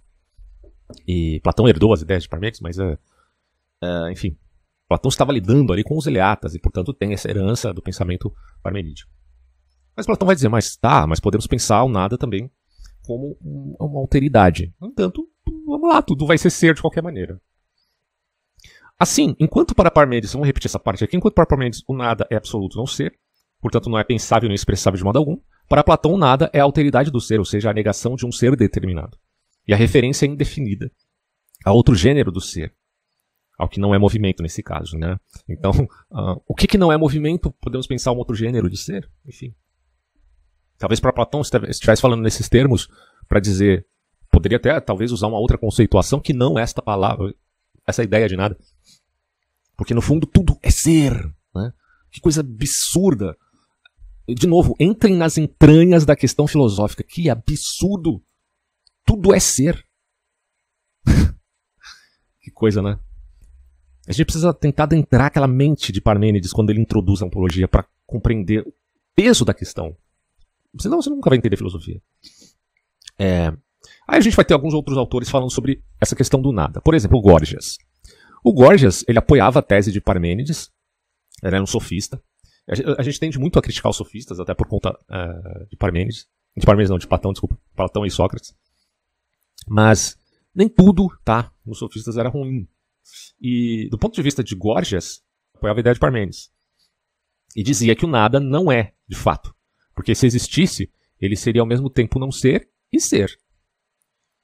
E 1.06 1.38
Platão 1.40 1.68
herdou 1.68 1.92
as 1.92 2.00
ideias 2.00 2.22
de 2.22 2.30
Parmênides, 2.30 2.60
mas, 2.60 2.78
é, 2.78 2.98
é, 3.82 4.10
enfim, 4.10 4.34
Platão 4.88 5.10
estava 5.10 5.30
lidando 5.30 5.70
ali 5.70 5.84
com 5.84 5.98
os 5.98 6.06
Eleatas 6.06 6.54
e, 6.54 6.58
portanto, 6.58 6.94
tem 6.94 7.12
essa 7.12 7.28
herança 7.28 7.74
do 7.74 7.82
pensamento 7.82 8.34
parmenídeo. 8.62 9.06
Mas 9.94 10.06
Platão 10.06 10.24
vai 10.24 10.34
dizer, 10.34 10.48
mas 10.48 10.76
tá, 10.76 11.06
mas 11.06 11.20
podemos 11.20 11.46
pensar 11.46 11.82
o 11.84 11.90
nada 11.90 12.16
também 12.16 12.50
como 13.08 13.36
uma 13.42 14.00
alteridade. 14.00 14.74
No 14.80 14.88
entanto, 14.88 15.28
vamos 15.66 15.88
lá, 15.88 16.02
tudo 16.02 16.26
vai 16.26 16.38
ser 16.38 16.50
ser 16.50 16.74
de 16.74 16.80
qualquer 16.80 17.02
maneira. 17.02 17.40
Assim, 18.98 19.36
enquanto 19.38 19.74
para 19.74 19.90
Parmênides, 19.90 20.32
vamos 20.32 20.46
repetir 20.46 20.68
essa 20.68 20.78
parte 20.78 21.04
aqui, 21.04 21.16
enquanto 21.16 21.34
para 21.34 21.46
Parmênides 21.46 21.82
o 21.86 21.96
nada 21.96 22.26
é 22.30 22.36
absoluto 22.36 22.76
não 22.76 22.86
ser, 22.86 23.16
portanto 23.60 23.88
não 23.88 23.98
é 23.98 24.02
pensável 24.02 24.48
nem 24.48 24.56
expressável 24.56 24.98
de 24.98 25.04
modo 25.04 25.18
algum, 25.18 25.38
para 25.68 25.84
Platão 25.84 26.14
o 26.14 26.18
nada 26.18 26.50
é 26.52 26.60
a 26.60 26.64
alteridade 26.64 27.10
do 27.10 27.20
ser, 27.20 27.38
ou 27.38 27.44
seja, 27.44 27.70
a 27.70 27.74
negação 27.74 28.16
de 28.16 28.26
um 28.26 28.32
ser 28.32 28.56
determinado. 28.56 29.16
E 29.66 29.74
a 29.74 29.76
referência 29.76 30.26
é 30.26 30.28
indefinida 30.28 30.90
a 31.64 31.72
outro 31.72 31.94
gênero 31.94 32.32
do 32.32 32.40
ser, 32.40 32.74
ao 33.58 33.68
que 33.68 33.78
não 33.78 33.94
é 33.94 33.98
movimento 33.98 34.42
nesse 34.42 34.62
caso, 34.62 34.96
né? 34.96 35.18
Então, 35.48 35.72
uh, 36.10 36.42
o 36.46 36.54
que, 36.54 36.66
que 36.66 36.78
não 36.78 36.90
é 36.90 36.96
movimento? 36.96 37.52
Podemos 37.60 37.86
pensar 37.86 38.12
um 38.12 38.16
outro 38.16 38.34
gênero 38.34 38.70
de 38.70 38.76
ser? 38.76 39.08
Enfim. 39.26 39.54
Talvez 40.78 41.00
para 41.00 41.12
Platão 41.12 41.40
estivesse 41.40 42.00
falando 42.00 42.22
nesses 42.22 42.48
termos 42.48 42.88
para 43.28 43.40
dizer, 43.40 43.84
poderia 44.30 44.56
até 44.56 44.80
talvez 44.80 45.12
usar 45.12 45.26
uma 45.26 45.38
outra 45.38 45.58
conceituação 45.58 46.20
que 46.20 46.32
não 46.32 46.58
esta 46.58 46.82
palavra, 46.82 47.34
essa 47.86 48.02
ideia 48.02 48.28
de 48.28 48.36
nada. 48.36 48.56
Porque 49.76 49.94
no 49.94 50.02
fundo 50.02 50.26
tudo 50.26 50.58
é 50.62 50.70
ser. 50.70 51.12
Né? 51.54 51.72
Que 52.10 52.20
coisa 52.20 52.40
absurda. 52.40 53.36
De 54.28 54.46
novo, 54.46 54.74
entrem 54.78 55.16
nas 55.16 55.38
entranhas 55.38 56.04
da 56.04 56.16
questão 56.16 56.46
filosófica. 56.46 57.02
Que 57.02 57.30
absurdo. 57.30 58.22
Tudo 59.06 59.34
é 59.34 59.40
ser. 59.40 59.82
que 62.42 62.50
coisa, 62.50 62.82
né? 62.82 62.98
A 64.06 64.12
gente 64.12 64.24
precisa 64.24 64.54
tentar 64.54 64.84
adentrar 64.84 65.26
aquela 65.26 65.46
mente 65.46 65.92
de 65.92 66.00
Parmênides 66.00 66.52
quando 66.52 66.70
ele 66.70 66.80
introduz 66.80 67.22
a 67.22 67.26
ontologia 67.26 67.68
para 67.68 67.86
compreender 68.06 68.66
o 68.66 68.72
peso 69.14 69.44
da 69.44 69.52
questão. 69.52 69.96
Senão 70.80 71.00
você 71.00 71.10
nunca 71.10 71.28
vai 71.28 71.38
entender 71.38 71.56
filosofia. 71.56 72.00
É... 73.18 73.52
Aí 74.06 74.18
a 74.18 74.20
gente 74.20 74.36
vai 74.36 74.44
ter 74.44 74.54
alguns 74.54 74.74
outros 74.74 74.96
autores 74.96 75.28
falando 75.28 75.52
sobre 75.52 75.82
essa 76.00 76.16
questão 76.16 76.40
do 76.40 76.52
nada. 76.52 76.80
Por 76.80 76.94
exemplo, 76.94 77.18
o 77.18 77.20
Gorgias. 77.20 77.76
O 78.42 78.52
Gorgias, 78.52 79.04
ele 79.08 79.18
apoiava 79.18 79.58
a 79.58 79.62
tese 79.62 79.92
de 79.92 80.00
Parmênides, 80.00 80.70
ele 81.42 81.54
era 81.54 81.62
um 81.62 81.66
sofista. 81.66 82.22
A 82.98 83.02
gente 83.02 83.18
tende 83.18 83.38
muito 83.38 83.58
a 83.58 83.62
criticar 83.62 83.90
os 83.90 83.96
sofistas, 83.96 84.38
até 84.38 84.54
por 84.54 84.66
conta 84.68 84.90
uh, 84.90 85.66
de 85.70 85.76
Parmênides. 85.76 86.26
De 86.56 86.66
Parmênides 86.66 86.90
não, 86.90 86.98
de 86.98 87.06
Platão, 87.06 87.32
desculpa. 87.32 87.58
Platão 87.74 88.04
e 88.04 88.10
Sócrates. 88.10 88.54
Mas 89.66 90.16
nem 90.54 90.68
tudo, 90.68 91.08
tá, 91.24 91.52
nos 91.64 91.78
sofistas 91.78 92.16
era 92.16 92.28
ruim. 92.28 92.68
E 93.40 93.88
do 93.90 93.98
ponto 93.98 94.14
de 94.14 94.22
vista 94.22 94.44
de 94.44 94.54
Gorgias, 94.54 95.22
apoiava 95.54 95.78
a 95.78 95.82
ideia 95.82 95.94
de 95.94 96.00
Parmênides. 96.00 96.50
E 97.56 97.62
dizia 97.62 97.96
que 97.96 98.04
o 98.04 98.08
nada 98.08 98.38
não 98.38 98.70
é, 98.70 98.92
de 99.08 99.16
fato. 99.16 99.54
Porque 99.94 100.14
se 100.14 100.26
existisse, 100.26 100.92
ele 101.20 101.36
seria 101.36 101.62
ao 101.62 101.66
mesmo 101.66 101.88
tempo 101.88 102.18
não 102.18 102.30
ser 102.30 102.68
e 102.92 103.00
ser. 103.00 103.30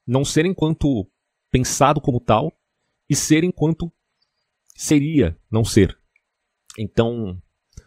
Não 0.07 0.25
ser 0.25 0.45
enquanto 0.47 1.09
pensado 1.51 2.01
como 2.01 2.21
tal, 2.21 2.53
e 3.09 3.15
ser 3.15 3.45
enquanto 3.45 3.93
seria 4.75 5.39
não 5.51 5.65
ser. 5.65 5.99
Então, 6.79 7.41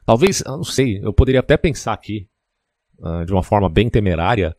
talvez, 0.06 0.44
não 0.46 0.64
sei, 0.64 1.04
eu 1.04 1.14
poderia 1.14 1.42
até 1.42 1.58
pensar 1.58 1.94
aqui, 1.94 2.30
uh, 3.00 3.26
de 3.26 3.32
uma 3.34 3.44
forma 3.44 3.70
bem 3.70 3.90
temerária, 3.90 4.56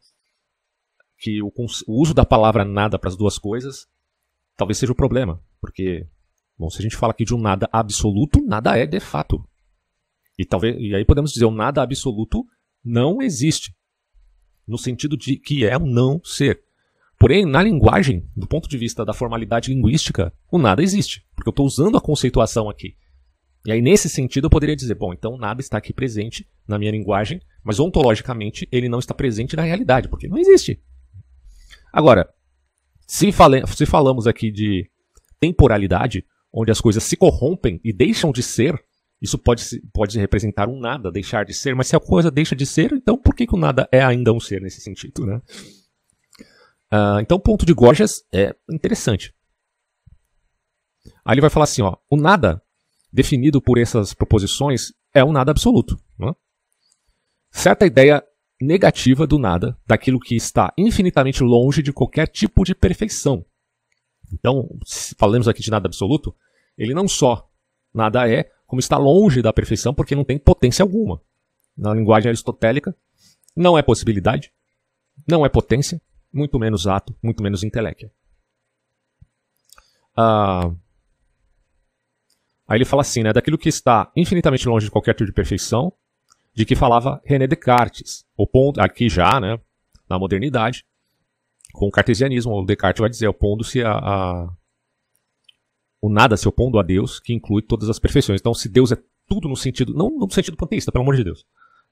que 1.19 1.43
o, 1.43 1.53
o 1.87 2.01
uso 2.01 2.15
da 2.15 2.25
palavra 2.25 2.65
nada 2.65 2.99
para 2.99 3.09
as 3.09 3.17
duas 3.17 3.39
coisas 3.39 3.89
talvez 4.59 4.77
seja 4.77 4.93
o 4.93 4.97
problema. 4.97 5.43
Porque, 5.61 6.07
bom, 6.59 6.69
se 6.69 6.79
a 6.79 6.83
gente 6.83 6.97
fala 6.97 7.13
aqui 7.13 7.25
de 7.25 7.35
um 7.35 7.41
nada 7.41 7.69
absoluto, 7.73 8.45
nada 8.45 8.77
é 8.77 8.85
de 8.85 9.01
fato. 9.01 9.43
E, 10.39 10.45
talvez, 10.45 10.77
e 10.79 10.95
aí 10.95 11.05
podemos 11.05 11.33
dizer 11.33 11.47
o 11.47 11.51
nada 11.51 11.83
absoluto 11.83 12.45
não 12.85 13.23
existe. 13.23 13.75
No 14.67 14.77
sentido 14.77 15.17
de 15.17 15.37
que 15.39 15.65
é 15.65 15.79
um 15.79 15.87
não 15.87 16.21
ser. 16.23 16.63
Porém, 17.19 17.45
na 17.45 17.63
linguagem, 17.63 18.29
do 18.37 18.47
ponto 18.47 18.69
de 18.69 18.79
vista 18.79 19.05
da 19.05 19.13
formalidade 19.13 19.75
linguística, 19.75 20.33
o 20.51 20.59
nada 20.59 20.83
existe, 20.83 21.27
porque 21.35 21.49
eu 21.49 21.53
estou 21.53 21.67
usando 21.67 21.97
a 21.97 22.01
conceituação 22.01 22.71
aqui. 22.71 22.95
E 23.67 23.73
aí, 23.73 23.83
nesse 23.83 24.09
sentido, 24.09 24.47
eu 24.47 24.51
poderia 24.51 24.77
dizer: 24.77 24.95
bom, 24.95 25.13
então 25.13 25.37
nada 25.37 25.61
está 25.61 25.79
aqui 25.79 25.93
presente 25.93 26.49
na 26.67 26.79
minha 26.79 26.93
linguagem, 26.93 27.41
mas 27.65 27.81
ontologicamente 27.81 28.69
ele 28.71 28.89
não 28.89 29.01
está 29.01 29.13
presente 29.13 29.57
na 29.57 29.63
realidade, 29.63 30.09
porque 30.09 30.29
não 30.29 30.39
existe. 30.39 30.81
Agora, 31.93 32.29
se, 33.07 33.33
fale, 33.33 33.67
se 33.67 33.85
falamos 33.85 34.27
aqui 34.27 34.53
de 34.53 34.89
temporalidade, 35.41 36.25
onde 36.53 36.71
as 36.71 36.81
coisas 36.81 37.03
se 37.03 37.17
corrompem 37.17 37.81
e 37.83 37.93
deixam 37.93 38.31
de 38.31 38.43
ser, 38.43 38.81
isso 39.21 39.37
pode, 39.37 39.65
pode 39.93 40.19
representar 40.19 40.69
um 40.69 40.79
nada, 40.79 41.11
deixar 41.11 41.45
de 41.45 41.53
ser, 41.53 41.75
mas 41.75 41.89
se 41.89 41.97
a 41.97 42.01
coisa 42.01 42.31
deixa 42.31 42.55
de 42.55 42.65
ser, 42.65 42.93
então 42.93 43.17
por 43.17 43.35
que, 43.35 43.47
que 43.47 43.55
o 43.55 43.59
nada 43.59 43.89
é 43.91 44.01
ainda 44.01 44.33
um 44.33 44.39
ser 44.39 44.61
nesse 44.61 44.81
sentido, 44.81 45.27
né? 45.27 45.41
Uh, 46.93 47.21
então 47.21 47.37
o 47.37 47.41
ponto 47.41 47.67
de 47.67 47.75
Gorgias 47.75 48.25
é 48.33 48.55
interessante. 48.71 49.35
Aí 51.25 51.35
ele 51.35 51.41
vai 51.41 51.51
falar 51.51 51.65
assim, 51.65 51.83
ó, 51.83 51.97
o 52.11 52.17
nada 52.17 52.63
definido 53.13 53.61
por 53.61 53.79
essas 53.79 54.15
proposições 54.15 54.93
é 55.15 55.25
um 55.25 55.33
nada 55.33 55.51
absoluto. 55.51 55.99
Né? 56.19 56.33
Certa 57.51 57.87
ideia 57.87 58.23
negativa 58.61 59.27
do 59.27 59.39
nada, 59.39 59.79
daquilo 59.87 60.19
que 60.19 60.35
está 60.35 60.73
infinitamente 60.77 61.43
longe 61.43 61.83
de 61.83 61.93
qualquer 61.93 62.27
tipo 62.27 62.65
de 62.65 62.75
perfeição. 62.75 63.45
Então, 64.33 64.69
se 64.85 65.15
falamos 65.17 65.49
aqui 65.49 65.63
de 65.63 65.71
nada 65.71 65.87
absoluto, 65.87 66.35
ele 66.77 66.93
não 66.93 67.09
só 67.09 67.49
nada 67.95 68.29
é, 68.29 68.51
como 68.67 68.81
está 68.81 68.97
longe 68.99 69.41
da 69.41 69.53
perfeição 69.53 69.95
porque 69.95 70.15
não 70.15 70.25
tem 70.25 70.39
potência 70.39 70.83
alguma. 70.83 71.21
Na 71.77 71.95
linguagem 71.95 72.29
aristotélica, 72.29 72.95
não 73.57 73.79
é 73.79 73.83
possibilidade, 73.83 74.53
não 75.27 75.47
é 75.47 75.49
potência, 75.49 76.01
muito 76.33 76.59
menos 76.59 76.87
ato, 76.87 77.15
muito 77.23 77.43
menos 77.43 77.63
intelecto. 77.63 78.11
Ah, 80.17 80.71
aí 82.67 82.79
ele 82.79 82.85
fala 82.85 83.03
assim, 83.03 83.23
né, 83.23 83.33
daquilo 83.33 83.59
que 83.59 83.69
está 83.69 84.11
infinitamente 84.17 84.69
longe 84.69 84.87
de 84.87 84.91
qualquer 84.91 85.15
tipo 85.15 85.27
de 85.27 85.33
perfeição, 85.33 85.93
de 86.55 86.65
que 86.65 86.75
falava 86.75 87.21
René 87.25 87.47
Descartes, 87.47 88.27
opondo, 88.37 88.81
aqui 88.81 89.09
já, 89.09 89.41
né, 89.41 89.61
na 90.09 90.19
modernidade, 90.19 90.85
com 91.73 91.87
o 91.87 91.91
cartesianismo, 91.91 92.53
o 92.53 92.65
Descartes 92.65 93.01
vai 93.01 93.11
dizer, 93.11 93.29
opondo-se 93.29 93.83
a, 93.83 93.93
a, 93.93 94.53
o 96.01 96.09
nada 96.09 96.37
se 96.37 96.49
opondo 96.49 96.79
a 96.79 96.83
Deus, 96.83 97.21
que 97.21 97.33
inclui 97.33 97.63
todas 97.63 97.89
as 97.89 97.99
perfeições. 97.99 98.41
Então, 98.41 98.55
se 98.55 98.69
Deus 98.69 98.91
é 98.91 98.99
tudo 99.29 99.49
no 99.49 99.57
sentido, 99.57 99.95
não 99.95 100.11
no 100.11 100.31
sentido 100.31 100.57
panteísta, 100.57 100.91
pelo 100.91 101.03
amor 101.03 101.15
de 101.15 101.25
Deus. 101.25 101.45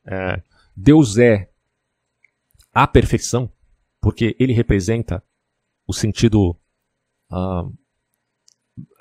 É, 0.04 0.42
Deus 0.74 1.18
é 1.18 1.48
a 2.72 2.86
perfeição, 2.86 3.50
porque 4.06 4.36
ele 4.38 4.52
representa 4.52 5.20
o 5.84 5.92
sentido. 5.92 6.56
Uh, 7.28 7.74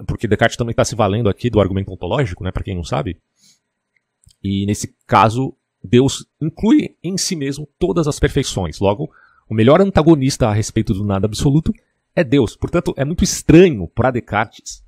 porque 0.07 0.27
Descartes 0.27 0.57
também 0.57 0.71
está 0.71 0.83
se 0.83 0.95
valendo 0.95 1.29
aqui 1.29 1.47
do 1.47 1.59
argumento 1.61 1.93
ontológico, 1.93 2.43
né, 2.43 2.51
para 2.51 2.63
quem 2.63 2.73
não 2.73 2.83
sabe. 2.83 3.21
E 4.43 4.65
nesse 4.65 4.95
caso, 5.05 5.55
Deus 5.83 6.25
inclui 6.41 6.97
em 7.03 7.19
si 7.19 7.35
mesmo 7.35 7.69
todas 7.77 8.07
as 8.07 8.19
perfeições. 8.19 8.79
Logo, 8.79 9.11
o 9.47 9.53
melhor 9.53 9.79
antagonista 9.79 10.47
a 10.47 10.53
respeito 10.53 10.91
do 10.91 11.05
nada 11.05 11.27
absoluto 11.27 11.71
é 12.15 12.23
Deus. 12.23 12.55
Portanto, 12.55 12.91
é 12.97 13.05
muito 13.05 13.23
estranho 13.23 13.87
para 13.87 14.09
Descartes 14.09 14.83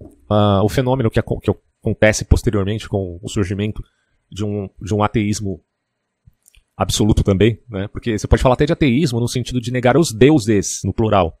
uh, 0.00 0.64
o 0.64 0.70
fenômeno 0.70 1.10
que, 1.10 1.20
que, 1.20 1.50
acontece 1.82 2.24
posteriormente 2.24 2.88
com 2.88 3.20
o 3.22 3.28
surgimento 3.28 3.84
de 4.32 4.42
um, 4.42 4.70
de 4.80 4.94
um 4.94 5.02
ateísmo 5.02 5.62
absoluto 6.80 7.22
também, 7.22 7.60
né? 7.68 7.88
Porque 7.88 8.18
você 8.18 8.26
pode 8.26 8.42
falar 8.42 8.54
até 8.54 8.64
de 8.64 8.72
ateísmo 8.72 9.20
no 9.20 9.28
sentido 9.28 9.60
de 9.60 9.70
negar 9.70 9.98
os 9.98 10.14
deuses, 10.14 10.80
no 10.82 10.94
plural, 10.94 11.38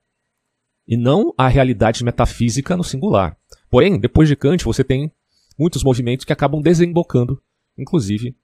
e 0.86 0.98
não 0.98 1.32
a 1.36 1.48
realidade 1.48 2.04
metafísica 2.04 2.76
no 2.76 2.84
singular. 2.84 3.34
Porém, 3.70 3.98
depois 3.98 4.28
de 4.28 4.36
Kant, 4.36 4.62
você 4.62 4.84
tem 4.84 5.10
muitos 5.58 5.82
movimentos 5.82 6.26
que 6.26 6.32
acabam 6.32 6.60
desembocando, 6.60 7.40
inclusive, 7.78 8.36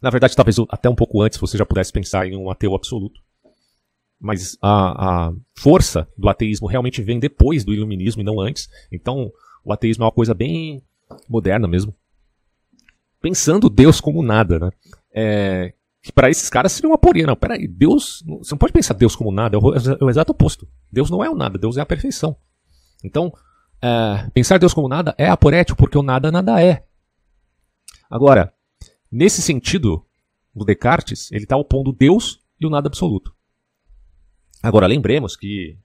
na 0.00 0.08
verdade, 0.08 0.34
talvez 0.34 0.56
até 0.70 0.88
um 0.88 0.94
pouco 0.94 1.20
antes 1.20 1.38
você 1.38 1.58
já 1.58 1.66
pudesse 1.66 1.92
pensar 1.92 2.26
em 2.26 2.34
um 2.34 2.50
ateu 2.50 2.74
absoluto. 2.74 3.20
Mas 4.18 4.56
a, 4.62 5.26
a 5.26 5.32
força 5.58 6.08
do 6.16 6.30
ateísmo 6.30 6.66
realmente 6.66 7.02
vem 7.02 7.20
depois 7.20 7.62
do 7.62 7.74
iluminismo 7.74 8.22
e 8.22 8.24
não 8.24 8.40
antes. 8.40 8.68
Então, 8.90 9.30
o 9.62 9.70
ateísmo 9.70 10.04
é 10.04 10.06
uma 10.06 10.12
coisa 10.12 10.32
bem 10.32 10.82
moderna 11.28 11.68
mesmo. 11.68 11.94
Pensando 13.20 13.68
Deus 13.68 14.00
como 14.00 14.22
nada, 14.22 14.58
né? 14.58 14.70
É, 15.14 15.74
que 16.02 16.12
para 16.12 16.28
esses 16.28 16.50
caras 16.50 16.72
seria 16.72 16.90
uma 16.90 16.96
aporia. 16.96 17.26
Não, 17.26 17.36
peraí, 17.36 17.68
Deus. 17.68 18.24
Você 18.38 18.52
não 18.52 18.58
pode 18.58 18.72
pensar 18.72 18.94
Deus 18.94 19.14
como 19.14 19.30
nada, 19.30 19.56
é 19.56 19.60
o, 19.60 19.74
é 19.74 20.04
o 20.04 20.10
exato 20.10 20.32
oposto. 20.32 20.68
Deus 20.90 21.08
não 21.08 21.22
é 21.22 21.30
o 21.30 21.36
nada, 21.36 21.56
Deus 21.56 21.76
é 21.76 21.80
a 21.80 21.86
perfeição. 21.86 22.36
Então, 23.04 23.32
é, 23.80 24.28
pensar 24.34 24.58
Deus 24.58 24.74
como 24.74 24.88
nada 24.88 25.14
é 25.16 25.28
aporético, 25.28 25.78
porque 25.78 25.96
o 25.96 26.02
nada 26.02 26.32
nada 26.32 26.62
é. 26.62 26.84
Agora, 28.10 28.52
nesse 29.10 29.40
sentido, 29.40 30.04
o 30.52 30.64
Descartes, 30.64 31.30
ele 31.30 31.44
está 31.44 31.56
opondo 31.56 31.92
Deus 31.92 32.40
e 32.60 32.66
o 32.66 32.70
nada 32.70 32.88
absoluto. 32.88 33.34
Agora, 34.62 34.86
lembremos 34.86 35.36
que 35.36 35.78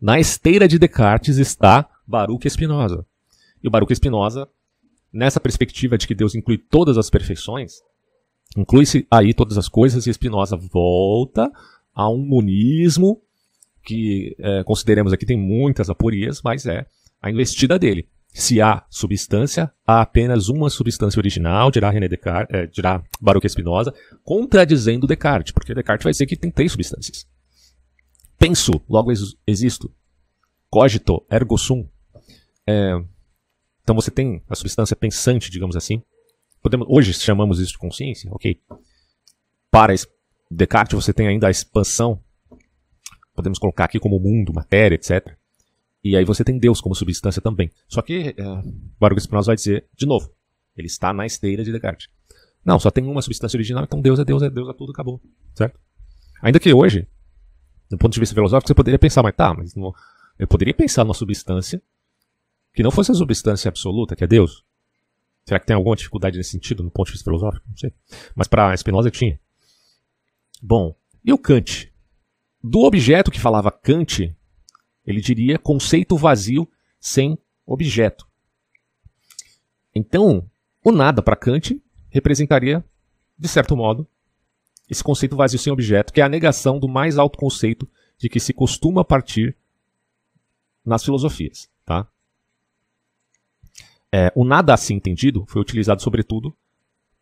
na 0.00 0.18
esteira 0.18 0.68
de 0.68 0.78
Descartes 0.78 1.38
está 1.38 1.88
Baruch 2.06 2.48
Spinoza. 2.48 3.04
E 3.62 3.68
o 3.68 3.70
Baruch 3.70 3.94
Spinoza, 3.94 4.48
nessa 5.12 5.40
perspectiva 5.40 5.98
de 5.98 6.06
que 6.06 6.14
Deus 6.14 6.34
inclui 6.34 6.58
todas 6.58 6.96
as 6.98 7.10
perfeições, 7.10 7.80
inclui-se 8.56 9.06
aí 9.10 9.34
todas 9.34 9.58
as 9.58 9.68
coisas, 9.68 10.06
e 10.06 10.12
Spinoza 10.12 10.56
volta 10.56 11.50
a 11.94 12.08
um 12.08 12.24
monismo 12.24 13.20
que 13.84 14.34
é, 14.38 14.64
consideremos 14.64 15.12
aqui 15.12 15.24
tem 15.24 15.38
muitas 15.38 15.88
aporias, 15.88 16.42
mas 16.42 16.66
é 16.66 16.86
a 17.22 17.30
investida 17.30 17.78
dele. 17.78 18.08
Se 18.28 18.60
há 18.60 18.84
substância, 18.90 19.72
há 19.86 20.02
apenas 20.02 20.48
uma 20.48 20.68
substância 20.68 21.18
original, 21.18 21.70
dirá 21.70 21.88
René 21.88 22.08
Descartes, 22.08 22.54
é, 22.54 22.66
dirá 22.66 23.02
Baruch 23.20 23.48
Spinoza, 23.48 23.94
contradizendo 24.22 25.06
Descartes, 25.06 25.52
porque 25.52 25.72
Descartes 25.72 26.04
vai 26.04 26.12
dizer 26.12 26.26
que 26.26 26.36
tem 26.36 26.50
três 26.50 26.72
substâncias. 26.72 27.26
Penso, 28.38 28.72
logo 28.88 29.10
existo. 29.46 29.90
Cogito, 30.68 31.24
ergo 31.30 31.56
sum. 31.56 31.88
É, 32.66 33.00
então 33.82 33.94
você 33.94 34.10
tem 34.10 34.42
a 34.50 34.54
substância 34.54 34.96
pensante, 34.96 35.50
digamos 35.50 35.76
assim. 35.76 36.02
Podemos, 36.66 36.88
hoje 36.90 37.12
chamamos 37.12 37.60
isso 37.60 37.70
de 37.74 37.78
consciência, 37.78 38.28
ok? 38.32 38.60
Para 39.70 39.94
Descartes 40.50 40.96
você 40.96 41.12
tem 41.12 41.28
ainda 41.28 41.46
a 41.46 41.50
expansão, 41.50 42.20
podemos 43.36 43.56
colocar 43.56 43.84
aqui 43.84 44.00
como 44.00 44.18
mundo, 44.18 44.52
matéria, 44.52 44.96
etc. 44.96 45.36
E 46.02 46.16
aí 46.16 46.24
você 46.24 46.42
tem 46.42 46.58
Deus 46.58 46.80
como 46.80 46.92
substância 46.92 47.40
também. 47.40 47.70
Só 47.88 48.02
que 48.02 48.30
uh, 48.30 48.68
Baruch 48.98 49.20
Spinoza 49.20 49.50
vai 49.50 49.54
dizer, 49.54 49.86
de 49.96 50.06
novo, 50.06 50.28
ele 50.76 50.88
está 50.88 51.12
na 51.12 51.24
esteira 51.24 51.62
de 51.62 51.70
Descartes. 51.70 52.08
Não, 52.64 52.80
só 52.80 52.90
tem 52.90 53.04
uma 53.04 53.22
substância 53.22 53.56
original, 53.56 53.84
então 53.84 54.00
Deus 54.00 54.18
é 54.18 54.24
Deus, 54.24 54.42
é 54.42 54.50
Deus, 54.50 54.68
é 54.68 54.72
tudo, 54.72 54.90
acabou. 54.90 55.22
Certo? 55.54 55.78
Ainda 56.42 56.58
que 56.58 56.74
hoje, 56.74 57.06
do 57.88 57.96
ponto 57.96 58.12
de 58.12 58.18
vista 58.18 58.34
filosófico, 58.34 58.66
você 58.66 58.74
poderia 58.74 58.98
pensar, 58.98 59.22
mas 59.22 59.36
tá, 59.36 59.54
mas 59.54 59.76
não, 59.76 59.94
eu 60.36 60.48
poderia 60.48 60.74
pensar 60.74 61.04
numa 61.04 61.14
substância 61.14 61.80
que 62.74 62.82
não 62.82 62.90
fosse 62.90 63.12
a 63.12 63.14
substância 63.14 63.68
absoluta, 63.68 64.16
que 64.16 64.24
é 64.24 64.26
Deus. 64.26 64.65
Será 65.46 65.60
que 65.60 65.66
tem 65.66 65.76
alguma 65.76 65.94
dificuldade 65.94 66.36
nesse 66.36 66.50
sentido, 66.50 66.82
no 66.82 66.90
ponto 66.90 67.06
de 67.06 67.12
vista 67.12 67.24
filosófico? 67.24 67.64
Não 67.68 67.76
sei. 67.76 67.94
Mas 68.34 68.48
para 68.48 68.76
Spinoza 68.76 69.10
tinha. 69.12 69.38
Bom, 70.60 70.96
e 71.24 71.32
o 71.32 71.38
Kant? 71.38 71.92
Do 72.62 72.80
objeto 72.80 73.30
que 73.30 73.38
falava 73.38 73.70
Kant, 73.70 74.34
ele 75.04 75.20
diria 75.20 75.56
conceito 75.56 76.16
vazio 76.16 76.68
sem 76.98 77.38
objeto. 77.64 78.26
Então, 79.94 80.50
o 80.84 80.90
nada 80.90 81.22
para 81.22 81.36
Kant 81.36 81.80
representaria, 82.10 82.84
de 83.38 83.46
certo 83.46 83.76
modo, 83.76 84.08
esse 84.90 85.02
conceito 85.02 85.36
vazio 85.36 85.60
sem 85.60 85.72
objeto, 85.72 86.12
que 86.12 86.20
é 86.20 86.24
a 86.24 86.28
negação 86.28 86.80
do 86.80 86.88
mais 86.88 87.18
alto 87.18 87.38
conceito 87.38 87.88
de 88.18 88.28
que 88.28 88.40
se 88.40 88.52
costuma 88.52 89.04
partir 89.04 89.56
nas 90.84 91.04
filosofias. 91.04 91.68
Tá? 91.84 92.08
É, 94.16 94.32
o 94.34 94.46
nada 94.46 94.72
assim 94.72 94.94
entendido 94.94 95.44
foi 95.46 95.60
utilizado 95.60 96.00
sobretudo 96.00 96.56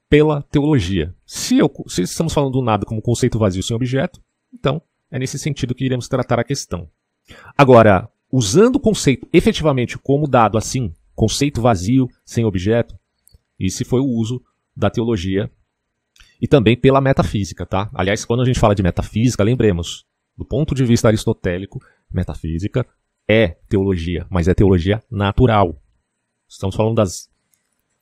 pela 0.08 0.42
teologia. 0.42 1.12
Se, 1.26 1.58
eu, 1.58 1.68
se 1.88 2.02
estamos 2.02 2.32
falando 2.32 2.52
do 2.52 2.62
nada 2.62 2.86
como 2.86 3.02
conceito 3.02 3.36
vazio 3.36 3.64
sem 3.64 3.74
objeto, 3.74 4.22
então 4.52 4.80
é 5.10 5.18
nesse 5.18 5.36
sentido 5.36 5.74
que 5.74 5.84
iremos 5.84 6.06
tratar 6.06 6.38
a 6.38 6.44
questão. 6.44 6.88
Agora, 7.58 8.08
usando 8.30 8.76
o 8.76 8.80
conceito 8.80 9.28
efetivamente 9.32 9.98
como 9.98 10.28
dado 10.28 10.56
assim, 10.56 10.94
conceito 11.16 11.60
vazio, 11.60 12.08
sem 12.24 12.44
objeto, 12.44 12.96
esse 13.58 13.84
foi 13.84 13.98
o 13.98 14.06
uso 14.06 14.40
da 14.76 14.88
teologia 14.88 15.50
e 16.40 16.46
também 16.46 16.76
pela 16.76 17.00
metafísica, 17.00 17.66
tá? 17.66 17.90
Aliás, 17.92 18.24
quando 18.24 18.42
a 18.42 18.44
gente 18.44 18.60
fala 18.60 18.74
de 18.74 18.84
metafísica, 18.84 19.42
lembremos, 19.42 20.06
do 20.38 20.44
ponto 20.44 20.76
de 20.76 20.84
vista 20.84 21.08
aristotélico, 21.08 21.80
metafísica 22.08 22.86
é 23.26 23.48
teologia, 23.68 24.28
mas 24.30 24.46
é 24.46 24.54
teologia 24.54 25.02
natural. 25.10 25.80
Estamos 26.54 26.76
falando 26.76 26.96
das 26.96 27.28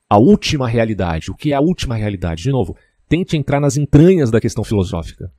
a 0.08 0.18
última 0.18 0.68
realidade. 0.68 1.30
O 1.30 1.34
que 1.34 1.52
é 1.52 1.54
a 1.54 1.60
última 1.60 1.96
realidade? 1.96 2.42
De 2.42 2.50
novo, 2.50 2.76
tente 3.08 3.36
entrar 3.36 3.58
nas 3.58 3.78
entranhas 3.78 4.30
da 4.30 4.40
questão 4.40 4.62
filosófica. 4.62 5.32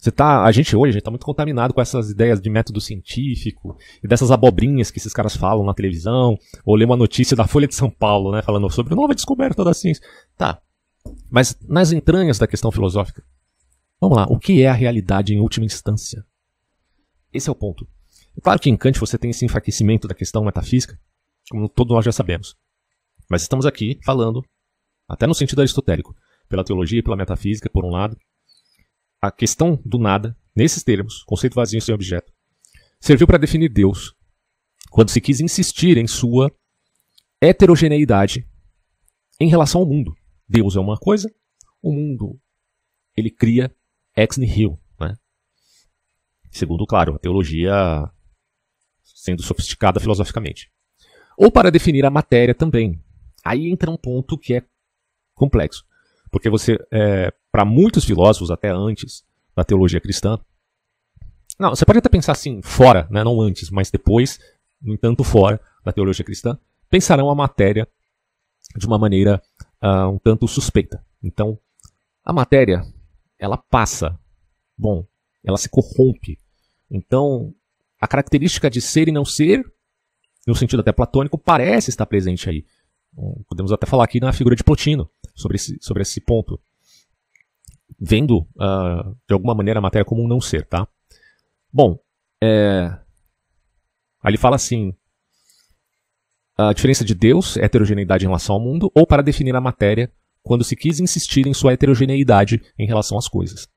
Você 0.00 0.10
tá, 0.10 0.44
a 0.44 0.52
gente 0.52 0.74
hoje, 0.76 0.90
a 0.90 0.92
gente 0.92 1.02
tá 1.02 1.10
muito 1.10 1.26
contaminado 1.26 1.74
com 1.74 1.80
essas 1.80 2.10
ideias 2.10 2.40
de 2.40 2.50
método 2.50 2.80
científico 2.80 3.76
e 4.02 4.08
dessas 4.08 4.30
abobrinhas 4.30 4.90
que 4.90 4.98
esses 4.98 5.12
caras 5.12 5.36
falam 5.36 5.64
na 5.64 5.74
televisão, 5.74 6.36
ou 6.64 6.74
lê 6.74 6.84
uma 6.84 6.96
notícia 6.96 7.36
da 7.36 7.46
Folha 7.46 7.68
de 7.68 7.74
São 7.74 7.90
Paulo, 7.90 8.32
né, 8.32 8.42
falando 8.42 8.68
sobre 8.70 8.94
nova 8.94 9.14
descoberta 9.14 9.64
da 9.64 9.74
ciência. 9.74 10.04
Tá. 10.36 10.60
Mas 11.30 11.56
nas 11.68 11.92
entranhas 11.92 12.38
da 12.38 12.46
questão 12.46 12.70
filosófica, 12.70 13.24
vamos 14.00 14.16
lá, 14.16 14.26
o 14.28 14.38
que 14.38 14.62
é 14.62 14.68
a 14.68 14.72
realidade 14.72 15.34
em 15.34 15.40
última 15.40 15.66
instância? 15.66 16.24
Esse 17.32 17.48
é 17.48 17.52
o 17.52 17.56
ponto. 17.56 17.86
É 18.36 18.40
claro 18.40 18.60
que 18.60 18.70
em 18.70 18.76
Kant 18.76 18.98
você 18.98 19.18
tem 19.18 19.30
esse 19.30 19.44
enfraquecimento 19.44 20.08
da 20.08 20.14
questão 20.14 20.44
metafísica, 20.44 20.98
como 21.52 21.68
todos 21.68 21.94
nós 21.94 22.02
já 22.02 22.10
sabemos. 22.10 22.56
Mas 23.28 23.42
estamos 23.42 23.66
aqui 23.66 24.00
falando, 24.02 24.42
até 25.06 25.26
no 25.26 25.34
sentido 25.34 25.60
aristotélico, 25.60 26.16
pela 26.48 26.64
teologia 26.64 26.98
e 27.00 27.02
pela 27.02 27.14
metafísica, 27.14 27.68
por 27.68 27.84
um 27.84 27.90
lado, 27.90 28.16
a 29.20 29.30
questão 29.30 29.78
do 29.84 29.98
nada, 29.98 30.34
nesses 30.56 30.82
termos, 30.82 31.22
conceito 31.24 31.52
vazio 31.52 31.82
sem 31.82 31.94
objeto, 31.94 32.32
serviu 32.98 33.26
para 33.26 33.36
definir 33.36 33.68
Deus 33.68 34.14
quando 34.90 35.10
se 35.10 35.20
quis 35.20 35.40
insistir 35.40 35.98
em 35.98 36.06
sua 36.06 36.50
heterogeneidade 37.38 38.48
em 39.38 39.48
relação 39.48 39.82
ao 39.82 39.86
mundo. 39.86 40.14
Deus 40.48 40.74
é 40.74 40.80
uma 40.80 40.96
coisa, 40.96 41.30
o 41.82 41.92
mundo 41.92 42.40
ele 43.14 43.30
cria 43.30 43.70
ex 44.16 44.38
nihilo, 44.38 44.80
né? 44.98 45.14
Segundo, 46.50 46.86
claro, 46.86 47.14
a 47.14 47.18
teologia 47.18 47.74
sendo 49.04 49.42
sofisticada 49.42 50.00
filosoficamente. 50.00 50.71
Ou 51.36 51.50
para 51.50 51.70
definir 51.70 52.04
a 52.04 52.10
matéria 52.10 52.54
também. 52.54 53.00
Aí 53.44 53.70
entra 53.70 53.90
um 53.90 53.96
ponto 53.96 54.38
que 54.38 54.54
é 54.54 54.62
complexo. 55.34 55.84
Porque 56.30 56.48
você, 56.48 56.78
é, 56.90 57.32
para 57.50 57.64
muitos 57.64 58.04
filósofos, 58.04 58.50
até 58.50 58.70
antes 58.70 59.24
da 59.54 59.64
teologia 59.64 60.00
cristã, 60.00 60.38
não, 61.58 61.70
você 61.70 61.84
pode 61.84 61.98
até 61.98 62.08
pensar 62.08 62.32
assim, 62.32 62.62
fora, 62.62 63.06
né, 63.10 63.22
não 63.22 63.40
antes, 63.40 63.70
mas 63.70 63.90
depois, 63.90 64.38
no 64.80 64.94
entanto, 64.94 65.22
fora 65.22 65.60
da 65.84 65.92
teologia 65.92 66.24
cristã, 66.24 66.58
pensarão 66.88 67.30
a 67.30 67.34
matéria 67.34 67.86
de 68.76 68.86
uma 68.86 68.98
maneira 68.98 69.42
uh, 69.82 70.08
um 70.08 70.18
tanto 70.18 70.48
suspeita. 70.48 71.04
Então, 71.22 71.58
a 72.24 72.32
matéria, 72.32 72.82
ela 73.38 73.56
passa, 73.56 74.18
bom, 74.76 75.06
ela 75.44 75.58
se 75.58 75.68
corrompe. 75.68 76.38
Então, 76.90 77.54
a 78.00 78.08
característica 78.08 78.70
de 78.70 78.80
ser 78.80 79.08
e 79.08 79.12
não 79.12 79.24
ser, 79.24 79.64
no 80.46 80.54
sentido 80.54 80.80
até 80.80 80.92
platônico, 80.92 81.38
parece 81.38 81.90
estar 81.90 82.06
presente 82.06 82.48
aí. 82.48 82.64
Podemos 83.48 83.72
até 83.72 83.86
falar 83.86 84.04
aqui 84.04 84.20
na 84.20 84.32
figura 84.32 84.56
de 84.56 84.64
Plotino 84.64 85.08
sobre 85.34 85.56
esse, 85.56 85.76
sobre 85.80 86.02
esse 86.02 86.20
ponto. 86.20 86.58
Vendo, 88.00 88.38
uh, 88.56 89.16
de 89.28 89.34
alguma 89.34 89.54
maneira, 89.54 89.78
a 89.78 89.82
matéria 89.82 90.04
como 90.04 90.22
um 90.24 90.28
não 90.28 90.40
ser, 90.40 90.66
tá? 90.66 90.88
Bom, 91.72 91.98
é... 92.42 92.90
aí 94.22 94.30
ele 94.30 94.38
fala 94.38 94.56
assim, 94.56 94.94
a 96.56 96.72
diferença 96.72 97.04
de 97.04 97.14
Deus 97.14 97.56
é 97.56 97.64
heterogeneidade 97.64 98.24
em 98.24 98.28
relação 98.28 98.56
ao 98.56 98.60
mundo, 98.60 98.90
ou 98.94 99.06
para 99.06 99.22
definir 99.22 99.54
a 99.54 99.60
matéria, 99.60 100.12
quando 100.42 100.64
se 100.64 100.74
quis 100.74 100.98
insistir 100.98 101.46
em 101.46 101.54
sua 101.54 101.72
heterogeneidade 101.72 102.60
em 102.78 102.86
relação 102.86 103.16
às 103.16 103.28
coisas. 103.28 103.68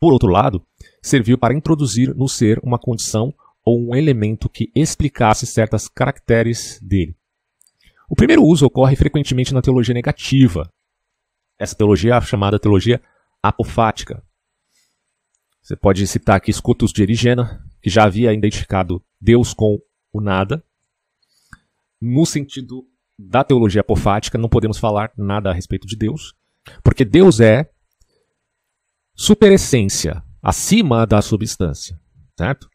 Por 0.00 0.12
outro 0.12 0.28
lado, 0.28 0.66
serviu 1.00 1.38
para 1.38 1.54
introduzir 1.54 2.14
no 2.16 2.28
ser 2.28 2.58
uma 2.64 2.78
condição 2.78 3.32
ou 3.64 3.80
um 3.80 3.94
elemento 3.94 4.48
que 4.48 4.70
explicasse 4.74 5.46
certas 5.46 5.88
caracteres 5.88 6.80
dele. 6.82 7.16
O 8.08 8.14
primeiro 8.14 8.44
uso 8.44 8.66
ocorre 8.66 8.96
frequentemente 8.96 9.54
na 9.54 9.62
teologia 9.62 9.94
negativa. 9.94 10.70
Essa 11.58 11.74
teologia 11.74 12.14
é 12.14 12.20
chamada 12.20 12.58
teologia 12.58 13.00
apofática. 13.42 14.22
Você 15.62 15.76
pode 15.76 16.06
citar 16.06 16.36
aqui 16.36 16.52
Scotus 16.52 16.92
de 16.92 17.02
Erigena, 17.02 17.64
que 17.80 17.88
já 17.88 18.04
havia 18.04 18.32
identificado 18.32 19.02
Deus 19.20 19.54
com 19.54 19.78
o 20.12 20.20
nada. 20.20 20.62
No 22.00 22.26
sentido 22.26 22.84
da 23.18 23.44
teologia 23.44 23.80
apofática, 23.80 24.36
não 24.36 24.48
podemos 24.48 24.78
falar 24.78 25.12
nada 25.16 25.50
a 25.50 25.54
respeito 25.54 25.86
de 25.86 25.96
Deus, 25.96 26.34
porque 26.82 27.04
Deus 27.04 27.38
é 27.40 27.70
superessência, 29.14 30.22
acima 30.42 31.06
da 31.06 31.22
substância, 31.22 31.98
certo? 32.36 32.68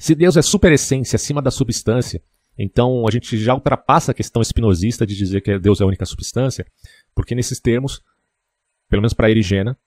Se 0.00 0.14
Deus 0.14 0.34
é 0.38 0.40
superessência, 0.40 1.16
acima 1.16 1.42
da 1.42 1.50
substância, 1.50 2.22
então 2.56 3.06
a 3.06 3.10
gente 3.10 3.36
já 3.36 3.52
ultrapassa 3.54 4.12
a 4.12 4.14
questão 4.14 4.40
espinosista 4.40 5.06
de 5.06 5.14
dizer 5.14 5.42
que 5.42 5.58
Deus 5.58 5.78
é 5.78 5.84
a 5.84 5.86
única 5.86 6.06
substância, 6.06 6.66
porque 7.14 7.34
nesses 7.34 7.60
termos, 7.60 8.00
pelo 8.88 9.02
menos 9.02 9.12
para 9.12 9.30
Erigena, 9.30 9.78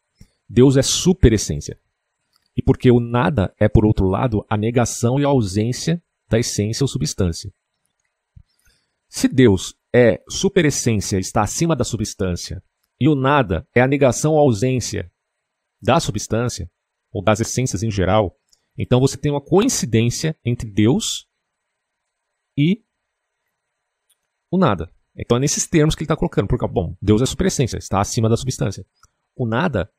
Deus 0.47 0.77
é 0.77 0.83
superessência. 0.83 1.79
E 2.55 2.61
porque 2.61 2.91
o 2.91 2.99
nada 2.99 3.55
é, 3.59 3.67
por 3.67 3.87
outro 3.87 4.07
lado, 4.07 4.45
a 4.47 4.55
negação 4.55 5.19
e 5.19 5.25
a 5.25 5.29
ausência 5.29 5.99
da 6.29 6.37
essência 6.37 6.83
ou 6.83 6.87
substância. 6.87 7.51
Se 9.09 9.27
Deus 9.27 9.73
é 9.91 10.21
superessência, 10.29 11.17
está 11.17 11.41
acima 11.41 11.75
da 11.75 11.83
substância, 11.83 12.61
e 12.99 13.09
o 13.09 13.15
nada 13.15 13.67
é 13.73 13.81
a 13.81 13.87
negação 13.87 14.33
ou 14.33 14.39
ausência 14.39 15.11
da 15.81 15.99
substância, 15.99 16.69
ou 17.11 17.23
das 17.23 17.39
essências 17.39 17.81
em 17.81 17.89
geral, 17.89 18.37
então 18.77 18.99
você 18.99 19.17
tem 19.17 19.31
uma 19.31 19.41
coincidência 19.41 20.37
entre 20.43 20.69
Deus 20.69 21.27
e 22.57 22.83
o 24.51 24.57
nada. 24.57 24.91
Então 25.15 25.37
é 25.37 25.39
nesses 25.39 25.67
termos 25.67 25.95
que 25.95 26.01
ele 26.01 26.05
está 26.05 26.15
colocando. 26.15 26.47
Porque, 26.47 26.67
bom, 26.67 26.95
Deus 27.01 27.21
é 27.21 27.25
superessência, 27.25 27.77
está 27.77 27.99
acima 27.99 28.29
da 28.29 28.37
substância. 28.37 28.85
O 29.35 29.47
nada 29.47 29.89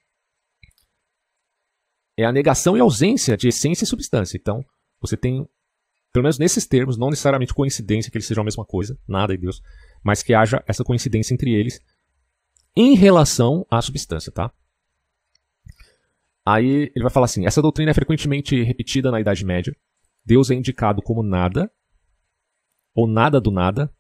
é 2.17 2.25
a 2.25 2.33
negação 2.33 2.77
e 2.77 2.81
ausência 2.81 3.37
de 3.37 3.49
essência 3.49 3.85
e 3.85 3.89
substância. 3.89 4.37
Então, 4.37 4.65
você 5.01 5.17
tem, 5.17 5.47
pelo 6.13 6.23
menos 6.23 6.39
nesses 6.39 6.67
termos, 6.67 6.97
não 6.97 7.11
necessariamente 7.11 7.55
coincidência 7.55 8.11
que 8.11 8.17
eles 8.17 8.27
sejam 8.27 8.43
a 8.43 8.45
mesma 8.45 8.65
coisa, 8.65 8.99
nada 9.07 9.35
e 9.35 9.39
Deus, 9.39 9.61
mas 10.03 10.23
que 10.23 10.35
haja 10.35 10.63
essa 10.67 10.85
coincidência 10.85 11.35
entre 11.35 11.53
eles 11.53 11.81
em 12.77 12.95
relação 12.95 13.67
à 13.71 13.81
substância, 13.83 14.33
tá? 14.33 14.53
Aí 16.45 16.93
ele 16.95 17.03
vai 17.03 17.11
falar 17.11 17.25
assim: 17.25 17.47
essa 17.47 17.63
doutrina 17.63 17.91
é 17.91 17.95
frequentemente 17.95 18.63
repetida 18.63 19.11
na 19.11 19.21
Idade 19.21 19.45
Média. 19.45 19.75
Deus 20.25 20.51
é 20.51 20.55
indicado 20.55 21.03
como 21.03 21.23
nada, 21.23 21.71
ou 22.95 23.07
nada 23.07 23.41
do 23.41 23.51
nada, 23.51 23.95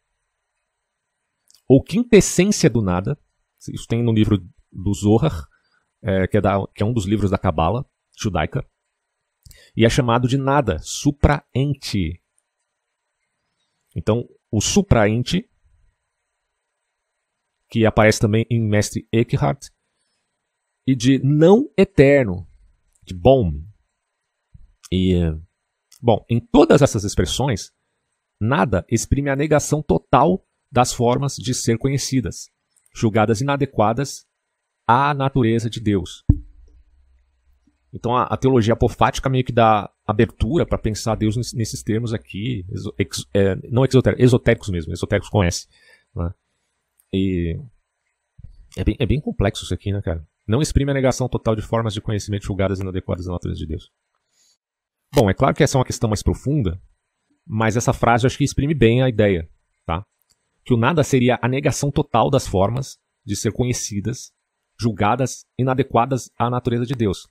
ou 1.68 1.82
quintessência 1.82 2.68
do 2.68 2.82
nada. 2.82 3.18
Isso 3.68 3.86
tem 3.86 4.02
no 4.02 4.12
livro 4.12 4.38
do 4.70 4.92
Zohar, 4.92 5.46
é, 6.02 6.26
que, 6.26 6.36
é 6.36 6.40
da, 6.40 6.66
que, 6.74 6.82
é 6.82 6.86
um 6.86 6.92
dos 6.92 7.06
livros 7.06 7.30
da 7.30 7.38
Cabala 7.38 7.88
judaica. 8.18 8.66
E 9.76 9.84
é 9.84 9.88
chamado 9.88 10.28
de 10.28 10.36
nada, 10.36 10.78
supraente. 10.80 12.22
Então, 13.96 14.28
o 14.50 14.60
supraente, 14.60 15.48
que 17.70 17.86
aparece 17.86 18.20
também 18.20 18.46
em 18.50 18.60
Mestre 18.60 19.08
Eckhart, 19.12 19.68
e 20.86 20.94
de 20.94 21.18
não 21.22 21.70
eterno, 21.76 22.46
de 23.02 23.14
bom. 23.14 23.52
E, 24.92 25.14
bom, 26.00 26.24
em 26.28 26.40
todas 26.40 26.82
essas 26.82 27.04
expressões, 27.04 27.72
nada 28.40 28.84
exprime 28.90 29.30
a 29.30 29.36
negação 29.36 29.82
total 29.82 30.44
das 30.70 30.92
formas 30.92 31.36
de 31.36 31.54
ser 31.54 31.78
conhecidas, 31.78 32.50
julgadas 32.94 33.40
inadequadas 33.40 34.26
à 34.86 35.14
natureza 35.14 35.70
de 35.70 35.80
Deus. 35.80 36.24
Então 37.92 38.16
a, 38.16 38.24
a 38.24 38.36
teologia 38.36 38.74
apofática 38.74 39.28
meio 39.28 39.44
que 39.44 39.52
dá 39.52 39.88
abertura 40.04 40.66
para 40.66 40.76
pensar 40.76 41.14
Deus 41.14 41.36
nesses 41.54 41.82
termos 41.82 42.12
aqui, 42.12 42.66
exo, 42.68 42.92
ex, 42.98 43.24
é, 43.32 43.54
não 43.70 43.84
exotéricos, 43.84 44.24
esotéricos 44.24 44.68
mesmo, 44.68 44.92
esotéricos 44.92 45.30
conhece. 45.30 45.68
Né? 46.14 46.34
E 47.12 47.60
é 48.76 48.82
bem, 48.82 48.96
é 48.98 49.06
bem 49.06 49.20
complexo 49.20 49.62
isso 49.62 49.72
aqui, 49.72 49.92
né, 49.92 50.02
cara? 50.02 50.26
Não 50.46 50.60
exprime 50.60 50.90
a 50.90 50.94
negação 50.94 51.28
total 51.28 51.56
de 51.56 51.62
formas 51.62 51.94
de 51.94 52.00
conhecimento 52.00 52.44
julgadas 52.44 52.80
inadequadas 52.80 53.26
à 53.28 53.32
natureza 53.32 53.58
de 53.58 53.66
Deus. 53.66 53.90
Bom, 55.14 55.30
é 55.30 55.34
claro 55.34 55.54
que 55.54 55.62
essa 55.62 55.76
é 55.76 55.78
uma 55.78 55.84
questão 55.84 56.08
mais 56.08 56.22
profunda, 56.22 56.80
mas 57.46 57.76
essa 57.76 57.92
frase 57.92 58.24
eu 58.24 58.26
acho 58.26 58.36
que 58.36 58.44
exprime 58.44 58.74
bem 58.74 59.02
a 59.02 59.08
ideia, 59.08 59.48
tá? 59.86 60.04
Que 60.64 60.74
o 60.74 60.76
nada 60.76 61.02
seria 61.02 61.38
a 61.40 61.48
negação 61.48 61.90
total 61.90 62.30
das 62.30 62.46
formas 62.46 62.98
de 63.24 63.36
ser 63.36 63.52
conhecidas, 63.52 64.32
julgadas 64.78 65.46
inadequadas 65.58 66.30
à 66.38 66.50
natureza 66.50 66.84
de 66.84 66.94
Deus. 66.94 67.28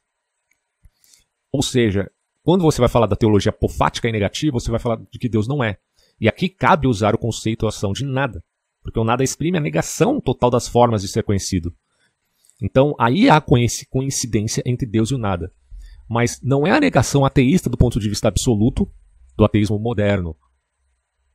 Ou 1.52 1.62
seja, 1.62 2.10
quando 2.42 2.62
você 2.62 2.80
vai 2.80 2.90
falar 2.90 3.06
da 3.06 3.16
teologia 3.16 3.52
apofática 3.52 4.10
e 4.10 4.12
negativa, 4.12 4.60
você 4.60 4.72
vai 4.72 4.80
falar 4.80 4.98
de 5.12 5.20
que 5.20 5.30
Deus 5.30 5.48
não 5.48 5.64
é. 5.64 5.78
E 6.20 6.28
aqui 6.28 6.50
cabe 6.50 6.88
usar 6.88 7.14
o 7.14 7.18
conceito 7.18 7.68
ação 7.68 7.94
de 7.94 8.06
nada, 8.06 8.44
porque 8.82 9.00
o 9.00 9.04
nada 9.04 9.24
exprime 9.24 9.58
a 9.58 9.62
negação 9.62 10.20
total 10.20 10.50
das 10.50 10.68
formas 10.68 11.02
de 11.02 11.08
ser 11.08 11.24
conhecido. 11.24 11.76
Então, 12.62 12.96
aí 13.00 13.30
há 13.30 13.42
coincidência 13.42 14.64
entre 14.66 14.88
Deus 14.88 15.12
e 15.12 15.16
o 15.16 15.18
nada. 15.18 15.54
Mas 16.10 16.40
não 16.42 16.66
é 16.66 16.72
a 16.72 16.80
negação 16.80 17.26
ateísta 17.26 17.70
do 17.70 17.78
ponto 17.78 18.00
de 18.00 18.10
vista 18.10 18.28
absoluto 18.28 18.90
do 19.36 19.44
ateísmo 19.44 19.80
moderno. 19.80 20.36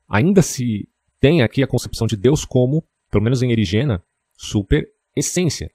Ainda 0.09 0.43
se 0.43 0.89
tem 1.21 1.43
aqui 1.43 1.63
a 1.63 1.67
concepção 1.67 2.07
de 2.07 2.17
Deus 2.17 2.45
como, 2.45 2.85
pelo 3.11 3.25
menos 3.25 3.43
em 3.43 3.51
Erigena, 3.51 4.03
super 4.37 4.89
essência, 5.17 5.71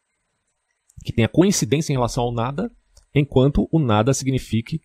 que 1.04 1.12
tem 1.12 1.26
a 1.26 1.30
coincidência 1.30 1.92
em 1.92 1.96
relação 1.96 2.24
ao 2.24 2.32
nada, 2.32 2.72
enquanto 3.14 3.68
o 3.72 3.80
nada 3.80 4.14
signifique 4.14 4.82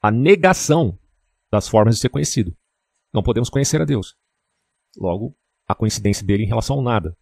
a 0.00 0.10
negação 0.10 0.98
das 1.50 1.68
formas 1.68 1.94
de 1.94 2.00
ser 2.00 2.08
conhecido. 2.08 2.56
Não 3.12 3.22
podemos 3.22 3.48
conhecer 3.48 3.80
a 3.80 3.84
Deus. 3.84 4.16
Logo, 4.96 5.36
a 5.66 5.74
coincidência 5.74 6.26
dele 6.26 6.42
em 6.42 6.48
relação 6.48 6.76
ao 6.76 6.82
nada. 6.82 7.16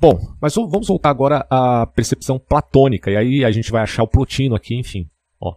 Bom, 0.00 0.36
mas 0.40 0.54
vamos 0.54 0.86
voltar 0.86 1.10
agora 1.10 1.44
à 1.50 1.84
percepção 1.84 2.38
platônica, 2.38 3.10
e 3.10 3.16
aí 3.16 3.44
a 3.44 3.50
gente 3.50 3.72
vai 3.72 3.82
achar 3.82 4.04
o 4.04 4.08
Plotino 4.08 4.54
aqui, 4.54 4.76
enfim. 4.76 5.10
Ó. 5.40 5.56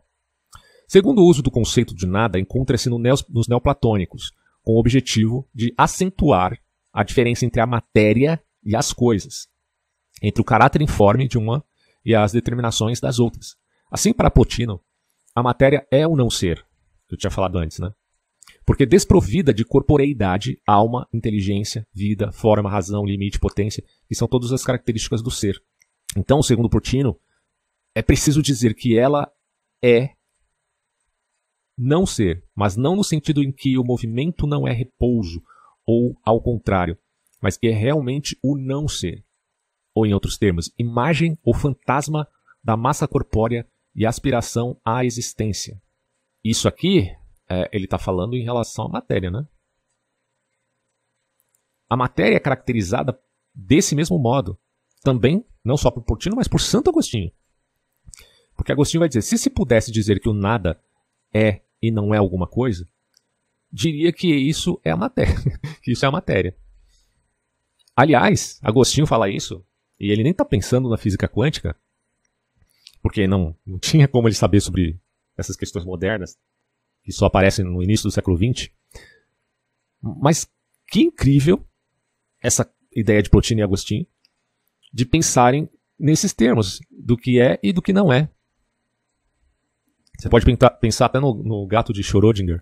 Segundo 0.87 1.21
o 1.21 1.25
uso 1.25 1.43
do 1.43 1.51
conceito 1.51 1.93
de 1.93 2.07
nada, 2.07 2.39
encontra-se 2.39 2.89
no 2.89 2.97
nos 2.97 3.47
neoplatônicos, 3.47 4.31
com 4.63 4.73
o 4.73 4.79
objetivo 4.79 5.47
de 5.53 5.71
acentuar 5.77 6.57
a 6.91 7.03
diferença 7.03 7.45
entre 7.45 7.61
a 7.61 7.67
matéria 7.67 8.41
e 8.63 8.75
as 8.75 8.91
coisas, 8.91 9.47
entre 10.23 10.41
o 10.41 10.45
caráter 10.45 10.81
informe 10.81 11.27
de 11.27 11.37
uma 11.37 11.63
e 12.03 12.15
as 12.15 12.31
determinações 12.31 12.99
das 12.99 13.19
outras. 13.19 13.55
Assim, 13.91 14.11
para 14.11 14.31
Plotino, 14.31 14.81
a 15.35 15.43
matéria 15.43 15.85
é 15.91 16.07
o 16.07 16.15
não 16.15 16.31
ser, 16.31 16.65
que 17.07 17.13
eu 17.13 17.17
tinha 17.17 17.31
falado 17.31 17.59
antes, 17.59 17.77
né? 17.77 17.91
Porque 18.65 18.85
desprovida 18.85 19.53
de 19.53 19.65
corporeidade, 19.65 20.61
alma, 20.65 21.07
inteligência, 21.13 21.85
vida, 21.93 22.31
forma, 22.31 22.69
razão, 22.69 23.05
limite, 23.05 23.39
potência, 23.39 23.83
que 24.07 24.15
são 24.15 24.27
todas 24.27 24.51
as 24.51 24.63
características 24.63 25.21
do 25.21 25.31
ser. 25.31 25.61
Então, 26.15 26.41
segundo 26.41 26.69
Portino, 26.69 27.19
é 27.95 28.01
preciso 28.01 28.41
dizer 28.41 28.73
que 28.73 28.97
ela 28.97 29.31
é 29.83 30.11
não 31.77 32.05
ser, 32.05 32.43
mas 32.55 32.75
não 32.77 32.95
no 32.95 33.03
sentido 33.03 33.41
em 33.41 33.51
que 33.51 33.77
o 33.77 33.83
movimento 33.83 34.45
não 34.45 34.67
é 34.67 34.71
repouso, 34.71 35.41
ou 35.85 36.15
ao 36.23 36.41
contrário, 36.41 36.97
mas 37.41 37.57
que 37.57 37.67
é 37.67 37.71
realmente 37.71 38.37
o 38.43 38.57
não 38.57 38.87
ser. 38.87 39.25
Ou, 39.93 40.05
em 40.05 40.13
outros 40.13 40.37
termos, 40.37 40.71
imagem 40.77 41.37
ou 41.43 41.53
fantasma 41.53 42.27
da 42.63 42.77
massa 42.77 43.07
corpórea 43.07 43.67
e 43.95 44.05
aspiração 44.05 44.79
à 44.85 45.03
existência. 45.03 45.81
Isso 46.43 46.67
aqui 46.67 47.09
é, 47.51 47.69
ele 47.73 47.83
está 47.83 47.97
falando 47.97 48.33
em 48.33 48.43
relação 48.43 48.85
à 48.85 48.89
matéria, 48.89 49.29
né? 49.29 49.45
A 51.89 51.97
matéria 51.97 52.37
é 52.37 52.39
caracterizada 52.39 53.19
desse 53.53 53.93
mesmo 53.93 54.17
modo, 54.17 54.57
também, 55.03 55.45
não 55.61 55.75
só 55.75 55.91
por 55.91 56.01
Portino, 56.03 56.37
mas 56.37 56.47
por 56.47 56.61
Santo 56.61 56.89
Agostinho. 56.89 57.29
Porque 58.55 58.71
Agostinho 58.71 59.01
vai 59.01 59.09
dizer: 59.09 59.21
se 59.21 59.37
se 59.37 59.49
pudesse 59.49 59.91
dizer 59.91 60.21
que 60.21 60.29
o 60.29 60.33
nada 60.33 60.81
é 61.33 61.61
e 61.81 61.91
não 61.91 62.13
é 62.13 62.17
alguma 62.17 62.47
coisa, 62.47 62.87
diria 63.69 64.13
que 64.13 64.33
isso 64.33 64.79
é 64.81 64.91
a 64.91 64.95
matéria, 64.97 65.35
que 65.83 65.91
isso 65.91 66.05
é 66.05 66.07
a 66.07 66.11
matéria. 66.11 66.55
Aliás, 67.93 68.59
Agostinho 68.63 69.05
fala 69.05 69.29
isso, 69.29 69.65
e 69.99 70.09
ele 70.09 70.23
nem 70.23 70.31
está 70.31 70.45
pensando 70.45 70.89
na 70.89 70.97
física 70.97 71.27
quântica, 71.27 71.75
porque 73.01 73.27
não, 73.27 73.53
não 73.65 73.77
tinha 73.77 74.07
como 74.07 74.29
ele 74.29 74.35
saber 74.35 74.61
sobre 74.61 74.97
essas 75.35 75.57
questões 75.57 75.83
modernas 75.83 76.39
que 77.03 77.11
só 77.11 77.25
aparecem 77.25 77.65
no 77.65 77.81
início 77.81 78.03
do 78.03 78.11
século 78.11 78.37
XX. 78.37 78.69
Mas 80.01 80.47
que 80.87 81.01
incrível 81.01 81.65
essa 82.41 82.69
ideia 82.95 83.21
de 83.21 83.29
Plotino 83.29 83.61
e 83.61 83.63
Agostinho 83.63 84.05
de 84.93 85.05
pensarem 85.05 85.69
nesses 85.97 86.33
termos, 86.33 86.81
do 86.89 87.15
que 87.15 87.39
é 87.39 87.59
e 87.61 87.71
do 87.71 87.81
que 87.81 87.93
não 87.93 88.11
é. 88.11 88.29
Você 90.17 90.29
pode 90.29 90.45
pensar 90.79 91.05
até 91.05 91.19
no, 91.19 91.33
no 91.33 91.65
gato 91.65 91.93
de 91.93 92.03
Schrödinger. 92.03 92.61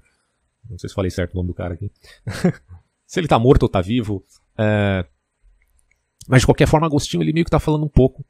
Não 0.69 0.78
sei 0.78 0.89
se 0.89 0.95
falei 0.95 1.10
certo 1.10 1.34
o 1.34 1.38
nome 1.38 1.47
do 1.47 1.54
cara 1.54 1.73
aqui. 1.73 1.91
se 3.06 3.19
ele 3.19 3.25
está 3.25 3.39
morto 3.39 3.63
ou 3.63 3.67
está 3.67 3.82
vivo. 3.82 4.23
É... 4.58 5.06
Mas 6.28 6.41
de 6.41 6.45
qualquer 6.45 6.67
forma, 6.67 6.86
Agostinho 6.86 7.23
ele 7.23 7.34
meio 7.34 7.43
que 7.43 7.49
está 7.49 7.60
falando 7.60 7.84
um 7.84 7.89
pouco. 7.89 8.23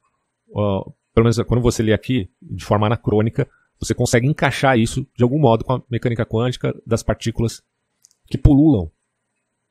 Pelo 1.14 1.24
menos 1.24 1.38
quando 1.42 1.62
você 1.62 1.84
lê 1.84 1.92
aqui, 1.92 2.32
de 2.42 2.64
forma 2.64 2.88
anacrônica, 2.88 3.48
você 3.80 3.94
consegue 3.94 4.28
encaixar 4.28 4.78
isso 4.78 5.08
de 5.16 5.24
algum 5.24 5.40
modo 5.40 5.64
com 5.64 5.74
a 5.74 5.84
mecânica 5.90 6.26
quântica 6.26 6.76
das 6.86 7.02
partículas 7.02 7.64
que 8.28 8.38
pululam 8.38 8.92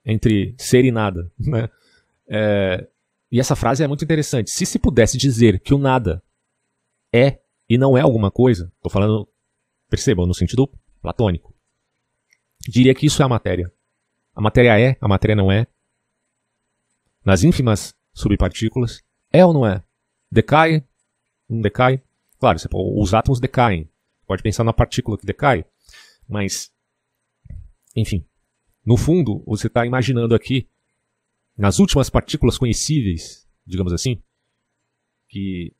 entre 0.04 0.54
ser 0.58 0.84
e 0.84 0.90
nada. 0.90 1.30
Né? 1.38 1.68
É, 2.30 2.86
e 3.30 3.40
essa 3.40 3.56
frase 3.56 3.82
é 3.82 3.86
muito 3.86 4.04
interessante. 4.04 4.50
Se 4.50 4.66
se 4.66 4.78
pudesse 4.78 5.16
dizer 5.16 5.60
que 5.60 5.74
o 5.74 5.78
nada 5.78 6.22
é 7.12 7.40
e 7.68 7.76
não 7.76 7.96
é 7.96 8.00
alguma 8.00 8.30
coisa, 8.30 8.72
estou 8.76 8.90
falando, 8.90 9.28
percebam, 9.88 10.26
no 10.26 10.34
sentido 10.34 10.68
platônico, 11.00 11.54
diria 12.66 12.94
que 12.94 13.06
isso 13.06 13.22
é 13.22 13.24
a 13.24 13.28
matéria. 13.28 13.70
A 14.34 14.40
matéria 14.40 14.78
é, 14.80 14.96
a 15.00 15.08
matéria 15.08 15.36
não 15.36 15.52
é. 15.52 15.66
Nas 17.24 17.42
ínfimas 17.42 17.94
subpartículas, 18.14 19.02
é 19.30 19.44
ou 19.44 19.52
não 19.52 19.66
é? 19.66 19.82
Decai, 20.30 20.84
não 21.48 21.60
decai? 21.60 22.02
Claro, 22.38 22.58
os 22.72 23.14
átomos 23.14 23.40
decaem, 23.40 23.90
Pode 24.28 24.42
pensar 24.42 24.62
na 24.62 24.74
partícula 24.74 25.16
que 25.16 25.24
decai. 25.24 25.64
Mas, 26.28 26.70
enfim, 27.96 28.26
no 28.84 28.94
fundo, 28.98 29.42
você 29.46 29.68
está 29.68 29.86
imaginando 29.86 30.34
aqui, 30.34 30.68
nas 31.56 31.78
últimas 31.78 32.10
partículas 32.10 32.58
conhecíveis, 32.58 33.48
digamos 33.66 33.90
assim, 33.90 34.22
que 35.30 35.74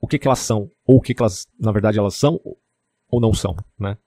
o 0.00 0.08
que, 0.08 0.18
que 0.18 0.26
elas 0.26 0.38
são, 0.38 0.70
ou 0.86 0.96
o 0.96 1.00
que, 1.00 1.12
que 1.12 1.22
elas, 1.22 1.46
na 1.60 1.70
verdade, 1.72 1.98
elas 1.98 2.14
são 2.14 2.40
ou 3.08 3.20
não 3.20 3.34
são, 3.34 3.54
né? 3.78 3.98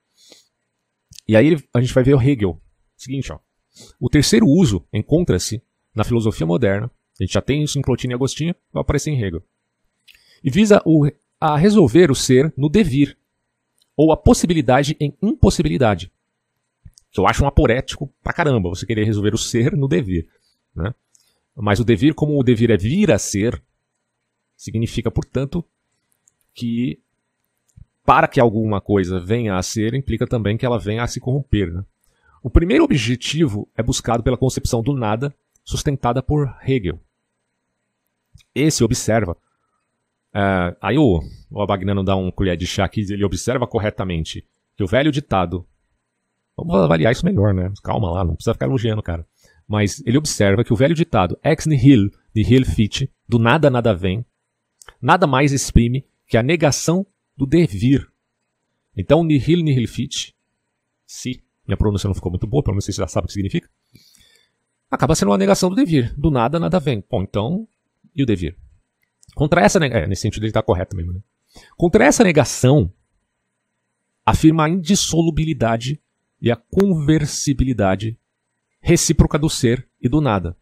E 1.28 1.36
aí 1.36 1.56
a 1.72 1.80
gente 1.80 1.94
vai 1.94 2.04
ver 2.04 2.16
o 2.16 2.22
Hegel. 2.22 2.60
Seguinte, 2.96 3.32
ó. 3.32 3.40
O 4.00 4.10
terceiro 4.10 4.48
uso 4.48 4.88
encontra-se 4.92 5.62
na 5.94 6.04
filosofia 6.04 6.48
moderna. 6.48 6.90
A 7.20 7.24
gente 7.24 7.34
já 7.34 7.42
tem 7.42 7.64
isso 7.64 7.78
em 7.78 7.84
Plotino 7.84 8.14
e 8.14 8.16
Agostinho, 8.16 8.56
vai 8.74 8.82
aparecer 8.82 9.12
em 9.12 9.22
Hegel. 9.22 9.44
E 10.44 10.50
visa 10.50 10.82
o, 10.84 11.08
a 11.40 11.56
resolver 11.58 12.10
o 12.10 12.16
ser 12.16 12.52
no 12.58 12.70
devir, 12.70 13.18
ou 13.98 14.12
a 14.12 14.18
possibilidade 14.18 14.96
em 15.00 15.18
impossibilidade. 15.22 16.12
Que 17.12 17.20
eu 17.20 17.28
acho 17.28 17.44
um 17.44 17.48
aporético 17.48 18.14
pra 18.22 18.32
caramba, 18.32 18.70
você 18.70 18.86
querer 18.86 19.04
resolver 19.04 19.34
o 19.34 19.38
ser 19.38 19.76
no 19.76 19.88
devir. 19.88 20.28
Né? 20.76 20.94
Mas 21.56 21.80
o 21.80 21.84
devir, 21.84 22.14
como 22.14 22.40
o 22.40 22.44
devir 22.44 22.70
é 22.70 22.78
vir 22.78 23.12
a 23.12 23.18
ser, 23.18 23.60
significa, 24.56 25.10
portanto, 25.10 25.66
que 26.54 27.00
para 28.06 28.28
que 28.28 28.40
alguma 28.40 28.80
coisa 28.80 29.20
venha 29.20 29.58
a 29.58 29.64
ser, 29.64 29.96
implica 29.96 30.28
também 30.28 30.58
que 30.58 30.66
ela 30.66 30.78
venha 30.78 31.04
a 31.04 31.08
se 31.08 31.20
corromper. 31.20 31.74
Né? 31.74 31.84
O 32.44 32.50
primeiro 32.50 32.84
objetivo 32.84 33.68
é 33.76 33.82
buscado 33.82 34.22
pela 34.22 34.38
concepção 34.38 34.84
do 34.84 34.94
nada, 34.94 35.36
sustentada 35.64 36.22
por 36.22 36.56
Hegel. 36.66 37.02
Esse 38.54 38.84
observa. 38.84 39.36
Uh, 40.34 40.76
aí 40.82 40.98
o, 40.98 41.22
o 41.50 41.62
Abagnano 41.62 42.04
dá 42.04 42.16
um 42.16 42.30
colher 42.30 42.58
de 42.58 42.68
chá 42.68 42.86
aqui, 42.86 43.02
ele 43.02 43.26
observa 43.26 43.66
corretamente 43.66 44.46
que 44.76 44.84
o 44.84 44.88
velho 44.88 45.12
ditado. 45.12 45.66
Vamos 46.56 46.76
avaliar 46.76 47.12
isso 47.12 47.26
melhor, 47.26 47.54
né? 47.54 47.72
Calma 47.84 48.12
lá, 48.12 48.24
não 48.24 48.36
precisa 48.36 48.54
ficar 48.54 48.66
elogiando, 48.66 49.02
cara. 49.02 49.26
Mas 49.68 50.02
ele 50.06 50.18
observa 50.18 50.64
que 50.64 50.74
o 50.74 50.76
velho 50.76 50.96
ditado 50.96 51.38
ex 51.44 51.66
nihil 51.66 52.10
nihil 52.34 52.66
fit, 52.66 53.12
do 53.28 53.38
nada 53.38 53.70
nada 53.70 53.94
vem, 53.94 54.26
nada 55.02 55.28
mais 55.28 55.52
exprime 55.52 56.06
que 56.28 56.38
a 56.38 56.44
negação 56.44 57.06
do 57.36 57.46
devir. 57.46 58.08
Então, 58.96 59.24
nihil 59.24 59.64
nihil 59.64 59.88
fit, 59.88 60.36
se 61.06 61.44
minha 61.68 61.78
pronúncia 61.78 62.08
não 62.08 62.16
ficou 62.16 62.32
muito 62.32 62.48
boa, 62.48 62.64
pelo 62.64 62.76
menos 62.76 62.86
você 62.86 62.92
já 62.92 63.08
sabe 63.08 63.26
o 63.26 63.28
que 63.28 63.34
significa, 63.34 63.70
acaba 64.90 65.16
sendo 65.16 65.30
uma 65.30 65.38
negação 65.38 65.70
do 65.70 65.76
devir. 65.76 66.14
Do 66.18 66.32
nada, 66.32 66.60
nada 66.60 66.80
vem. 66.80 67.04
Bom, 67.10 67.22
então, 67.22 67.68
e 68.16 68.24
o 68.24 68.26
devir? 68.26 68.58
Contra 69.38 69.62
essa 69.62 69.80
negação, 69.80 70.04
é, 70.04 70.08
nesse 70.08 70.24
sentido 70.24 70.42
ele 70.42 70.50
está 70.50 70.64
correto 70.64 70.96
mesmo, 70.96 71.14
né? 71.14 71.22
Contra 71.78 72.04
essa 72.04 72.24
negação, 72.24 72.92
afirma 74.26 74.66
a 74.66 74.70
indissolubilidade 74.70 76.02
e 76.42 76.50
a 76.50 76.56
conversibilidade 76.56 78.18
recíproca 78.82 79.38
do 79.38 79.48
ser 79.48 79.88
e 80.02 80.10
do 80.10 80.22
nada. 80.22 80.58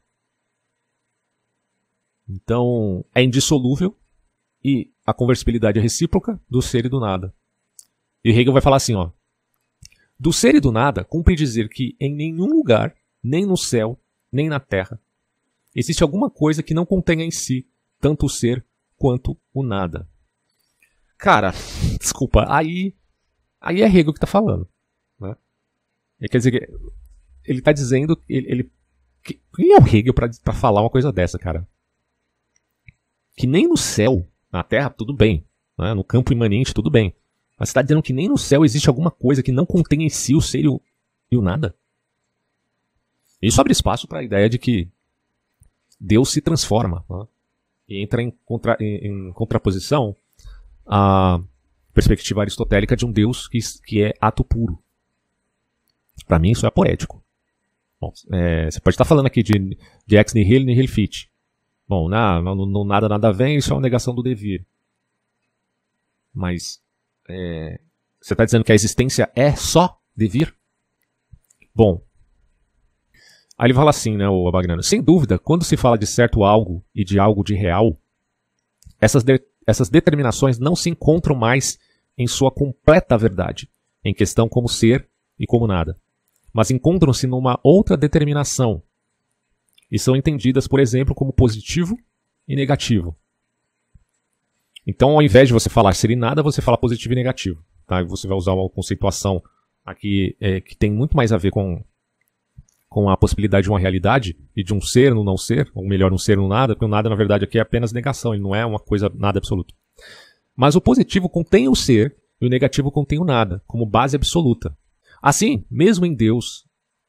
Então, 2.27 3.05
é 3.15 3.23
indissolúvel 3.23 3.97
e 4.61 4.91
a 5.05 5.13
conversibilidade 5.13 5.79
é 5.79 5.81
recíproca 5.81 6.37
do 6.49 6.61
ser 6.61 6.85
e 6.85 6.89
do 6.89 6.99
nada. 6.99 7.33
E 8.25 8.31
Hegel 8.31 8.51
vai 8.51 8.61
falar 8.61 8.75
assim, 8.75 8.93
ó. 8.93 9.09
Do 10.19 10.33
ser 10.33 10.53
e 10.53 10.59
do 10.59 10.73
nada, 10.73 11.05
cumpre 11.05 11.33
dizer 11.33 11.69
que 11.69 11.95
em 11.97 12.13
nenhum 12.13 12.47
lugar, 12.47 12.93
nem 13.23 13.45
no 13.45 13.55
céu, 13.55 13.97
nem 14.29 14.49
na 14.49 14.59
terra, 14.59 14.99
existe 15.73 16.03
alguma 16.03 16.29
coisa 16.29 16.61
que 16.61 16.73
não 16.73 16.85
contenha 16.85 17.23
em 17.23 17.31
si 17.31 17.65
tanto 17.99 18.25
o 18.25 18.29
ser 18.29 18.65
quanto 18.97 19.37
o 19.53 19.63
nada. 19.63 20.07
Cara, 21.17 21.51
desculpa, 21.99 22.45
aí 22.47 22.93
aí 23.59 23.81
é 23.81 23.85
Hegel 23.85 24.13
que 24.13 24.17
está 24.17 24.27
falando. 24.27 24.67
Né? 25.19 25.35
Quer 26.29 26.37
dizer, 26.37 26.71
ele 27.43 27.59
está 27.59 27.71
dizendo, 27.71 28.21
ele, 28.29 28.51
ele, 28.51 28.71
quem 29.55 29.71
é 29.71 29.77
o 29.77 29.87
Hegel 29.87 30.13
para 30.13 30.53
falar 30.53 30.81
uma 30.81 30.89
coisa 30.89 31.11
dessa, 31.11 31.39
cara? 31.39 31.67
Que 33.35 33.47
nem 33.47 33.67
no 33.67 33.75
céu, 33.75 34.25
na 34.51 34.63
Terra, 34.63 34.89
tudo 34.89 35.13
bem. 35.13 35.45
Né? 35.77 35.93
No 35.93 36.03
campo 36.03 36.31
imanente, 36.31 36.73
tudo 36.73 36.89
bem. 36.89 37.13
Mas 37.57 37.69
você 37.69 37.71
está 37.71 37.81
dizendo 37.81 38.03
que 38.03 38.13
nem 38.13 38.29
no 38.29 38.37
céu 38.37 38.63
existe 38.63 38.87
alguma 38.87 39.11
coisa 39.11 39.41
que 39.41 39.51
não 39.51 39.65
contém 39.65 40.03
em 40.03 40.09
si 40.09 40.35
o 40.35 40.41
ser 40.41 40.65
e 40.65 40.67
o, 40.67 40.81
e 41.31 41.37
o 41.37 41.41
nada? 41.41 41.75
Isso 43.41 43.59
abre 43.59 43.73
espaço 43.73 44.07
para 44.07 44.19
a 44.19 44.23
ideia 44.23 44.49
de 44.49 44.57
que 44.57 44.89
Deus 45.99 46.31
se 46.31 46.41
transforma 46.41 47.05
né? 47.09 47.27
E 47.87 48.01
entra 48.01 48.21
em, 48.21 48.31
contra, 48.45 48.77
em, 48.79 49.07
em, 49.07 49.33
contraposição 49.33 50.15
à 50.85 51.39
perspectiva 51.93 52.41
aristotélica 52.41 52.95
de 52.95 53.05
um 53.05 53.11
Deus 53.11 53.47
que, 53.47 53.59
que 53.85 54.03
é 54.03 54.13
ato 54.19 54.43
puro. 54.43 54.77
Para 56.27 56.39
mim, 56.39 56.51
isso 56.51 56.65
é 56.65 56.71
poético. 56.71 57.23
Bom, 57.99 58.11
é, 58.31 58.69
você 58.69 58.79
pode 58.79 58.93
estar 58.93 59.05
falando 59.05 59.27
aqui 59.27 59.41
de, 59.41 59.77
de 60.05 60.15
ex 60.15 60.33
nihil 60.33 60.65
nihil 60.65 60.87
fit. 60.87 61.31
Bom, 61.87 62.09
não, 62.09 62.55
não, 62.55 62.83
nada 62.83 63.07
nada 63.07 63.31
vem, 63.31 63.57
isso 63.57 63.71
é 63.71 63.75
uma 63.75 63.81
negação 63.81 64.13
do 64.13 64.23
devir. 64.23 64.65
Mas 66.33 66.81
é, 67.29 67.79
você 68.19 68.33
está 68.33 68.43
dizendo 68.43 68.63
que 68.63 68.71
a 68.71 68.75
existência 68.75 69.31
é 69.35 69.55
só 69.55 69.99
devir? 70.15 70.53
Bom, 71.73 72.01
aí 73.57 73.67
ele 73.67 73.73
fala 73.73 73.89
assim, 73.89 74.15
né, 74.17 74.27
o 74.27 74.47
Abagnano. 74.47 74.83
Sem 74.83 75.01
dúvida, 75.01 75.39
quando 75.39 75.63
se 75.63 75.77
fala 75.77 75.97
de 75.97 76.07
certo 76.07 76.43
algo 76.43 76.83
e 76.93 77.03
de 77.03 77.19
algo 77.19 77.43
de 77.43 77.55
real, 77.55 77.97
essas, 78.99 79.23
de, 79.23 79.41
essas 79.65 79.89
determinações 79.89 80.59
não 80.59 80.75
se 80.75 80.89
encontram 80.89 81.35
mais 81.35 81.77
em 82.17 82.27
sua 82.27 82.51
completa 82.51 83.17
verdade, 83.17 83.69
em 84.03 84.13
questão 84.13 84.47
como 84.47 84.67
ser 84.69 85.07
e 85.39 85.45
como 85.45 85.67
nada, 85.67 85.97
mas 86.53 86.71
encontram-se 86.71 87.27
numa 87.27 87.59
outra 87.63 87.97
determinação, 87.97 88.81
e 89.91 89.99
são 89.99 90.15
entendidas, 90.15 90.67
por 90.67 90.79
exemplo, 90.79 91.13
como 91.13 91.31
positivo 91.31 91.97
e 92.47 92.55
negativo. 92.55 93.15
Então, 94.85 95.11
ao 95.11 95.21
invés 95.21 95.47
de 95.47 95.53
você 95.53 95.69
falar 95.69 95.93
ser 95.93 96.11
e 96.11 96.15
nada, 96.15 96.43
você 96.43 96.61
fala 96.61 96.77
positivo 96.77 97.13
e 97.13 97.15
negativo. 97.15 97.63
Tá? 97.87 98.03
Você 98.03 98.27
vai 98.27 98.37
usar 98.37 98.53
uma 98.53 98.69
conceituação 98.69 99.41
aqui 99.85 100.35
é, 100.39 100.61
que 100.61 100.75
tem 100.75 100.91
muito 100.91 101.15
mais 101.15 101.31
a 101.31 101.37
ver 101.37 101.51
com, 101.51 101.83
com 102.95 103.09
a 103.09 103.17
possibilidade 103.17 103.65
de 103.65 103.69
uma 103.69 103.77
realidade 103.77 104.37
e 104.55 104.63
de 104.63 104.73
um 104.73 104.79
ser 104.79 105.13
no 105.13 105.21
não 105.21 105.35
ser, 105.35 105.69
ou 105.75 105.85
melhor, 105.85 106.13
um 106.13 106.17
ser 106.17 106.37
no 106.37 106.47
nada, 106.47 106.73
porque 106.73 106.85
o 106.85 106.87
nada, 106.87 107.09
na 107.09 107.15
verdade, 107.17 107.43
aqui 107.43 107.57
é 107.57 107.61
apenas 107.61 107.91
negação, 107.91 108.33
ele 108.33 108.41
não 108.41 108.55
é 108.55 108.65
uma 108.65 108.79
coisa 108.79 109.11
nada 109.13 109.37
absoluta. 109.37 109.73
Mas 110.55 110.77
o 110.77 110.81
positivo 110.81 111.27
contém 111.27 111.67
o 111.67 111.75
ser 111.75 112.15
e 112.39 112.45
o 112.45 112.49
negativo 112.49 112.89
contém 112.89 113.19
o 113.19 113.25
nada, 113.25 113.61
como 113.67 113.85
base 113.85 114.15
absoluta. 114.15 114.77
Assim, 115.21 115.65
mesmo 115.69 116.05
em 116.05 116.15
Deus, 116.15 116.65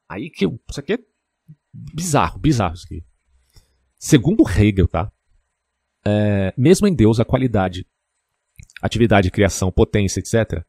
aí 0.09 0.29
que 0.29 0.45
isso 0.45 0.81
aqui 0.81 0.95
é 0.95 0.99
bizarro, 1.73 2.41
bizarro 2.41 2.75
isso 2.75 2.87
aqui. 2.87 3.05
Segundo 3.97 4.43
Hegel, 4.43 4.89
tá? 4.89 5.13
É, 6.05 6.53
mesmo 6.57 6.89
em 6.89 6.95
Deus, 6.97 7.21
a 7.21 7.25
qualidade, 7.25 7.87
atividade, 8.83 9.31
criação, 9.31 9.71
potência, 9.71 10.19
etc., 10.19 10.65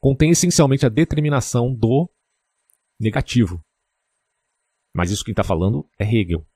contém 0.00 0.30
essencialmente 0.30 0.86
a 0.86 0.88
determinação 0.88 1.74
do 1.74 2.10
negativo. 2.98 3.62
Mas 4.94 5.10
isso 5.10 5.24
quem 5.24 5.32
está 5.32 5.42
falando 5.42 5.88
é 5.98 6.04
Hegel. 6.04 6.46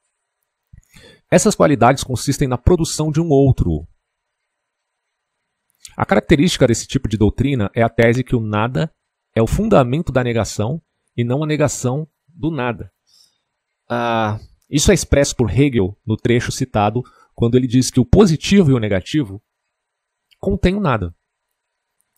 Essas 1.31 1.55
qualidades 1.55 2.05
consistem 2.05 2.47
na 2.47 2.59
produção 2.59 3.11
de 3.11 3.21
um 3.21 3.29
outro. 3.29 3.87
A 5.97 6.05
característica 6.05 6.67
desse 6.67 6.87
tipo 6.87 7.09
de 7.09 7.17
doutrina 7.17 7.71
é 7.75 7.83
a 7.83 7.89
tese 7.89 8.23
que 8.23 8.37
o 8.37 8.41
nada 8.41 8.93
é 9.35 9.43
o 9.43 9.47
fundamento 9.47 10.13
da 10.13 10.23
negação 10.23 10.81
e 11.17 11.25
não 11.25 11.43
a 11.43 11.47
negação 11.47 12.09
do 12.27 12.51
nada. 12.51 12.93
Ah, 13.89 14.39
isso 14.69 14.91
é 14.91 14.95
expresso 14.95 15.35
por 15.37 15.51
Hegel 15.51 15.97
no 16.07 16.17
trecho 16.17 16.51
citado 16.51 17.03
quando 17.35 17.57
ele 17.57 17.67
diz 17.67 17.91
que 17.91 18.01
o 18.01 18.05
positivo 18.05 18.71
e 18.71 18.75
o 18.75 18.79
negativo 18.79 19.43
contêm 20.41 20.75
o 20.75 20.81
nada, 20.81 21.15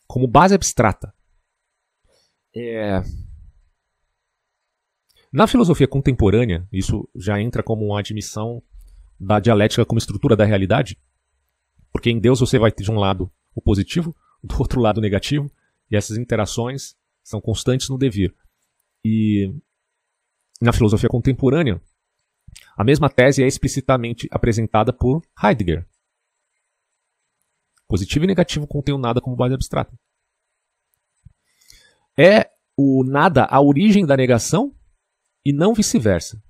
como 0.07 0.27
base 0.27 0.55
abstrata. 0.55 1.13
É... 2.55 3.03
Na 5.33 5.47
filosofia 5.47 5.87
contemporânea, 5.87 6.67
isso 6.73 7.09
já 7.15 7.41
entra 7.41 7.63
como 7.63 7.85
uma 7.85 8.01
admissão 8.01 8.63
da 9.21 9.39
dialética 9.39 9.85
como 9.85 9.99
estrutura 9.99 10.35
da 10.35 10.45
realidade, 10.45 10.99
porque 11.93 12.11
em 12.11 12.19
Deus 12.19 12.41
você 12.41 12.59
vai 12.59 12.73
ter 12.73 12.85
de 12.85 12.91
um 12.91 12.99
lado 12.99 13.31
o 13.55 13.61
positivo, 13.61 14.17
do 14.43 14.57
outro 14.59 14.81
lado 14.81 14.99
o 14.99 15.03
negativo, 15.03 15.51
e 15.91 15.97
essas 15.97 16.17
interações 16.17 16.97
são 17.23 17.41
constantes 17.41 17.89
no 17.89 17.99
devir. 17.99 18.35
E 19.05 19.53
na 20.61 20.73
filosofia 20.73 21.09
contemporânea, 21.09 21.81
a 22.77 22.85
mesma 22.85 23.11
tese 23.11 23.43
é 23.43 23.47
explicitamente 23.47 24.29
apresentada 24.31 24.93
por 24.93 25.23
Heidegger. 25.43 25.87
Positivo 27.87 28.25
e 28.25 28.29
negativo 28.29 28.67
contêm 28.67 28.95
o 28.95 28.99
nada 28.99 29.21
como 29.21 29.37
base 29.37 29.55
abstrata. 29.55 29.99
É 32.17 32.51
o 32.77 33.03
nada 33.05 33.45
a 33.45 33.61
origem 33.61 34.07
da 34.07 34.17
negação 34.17 34.75
e 35.45 35.53
não 35.53 35.75
vice-versa. 35.75 36.43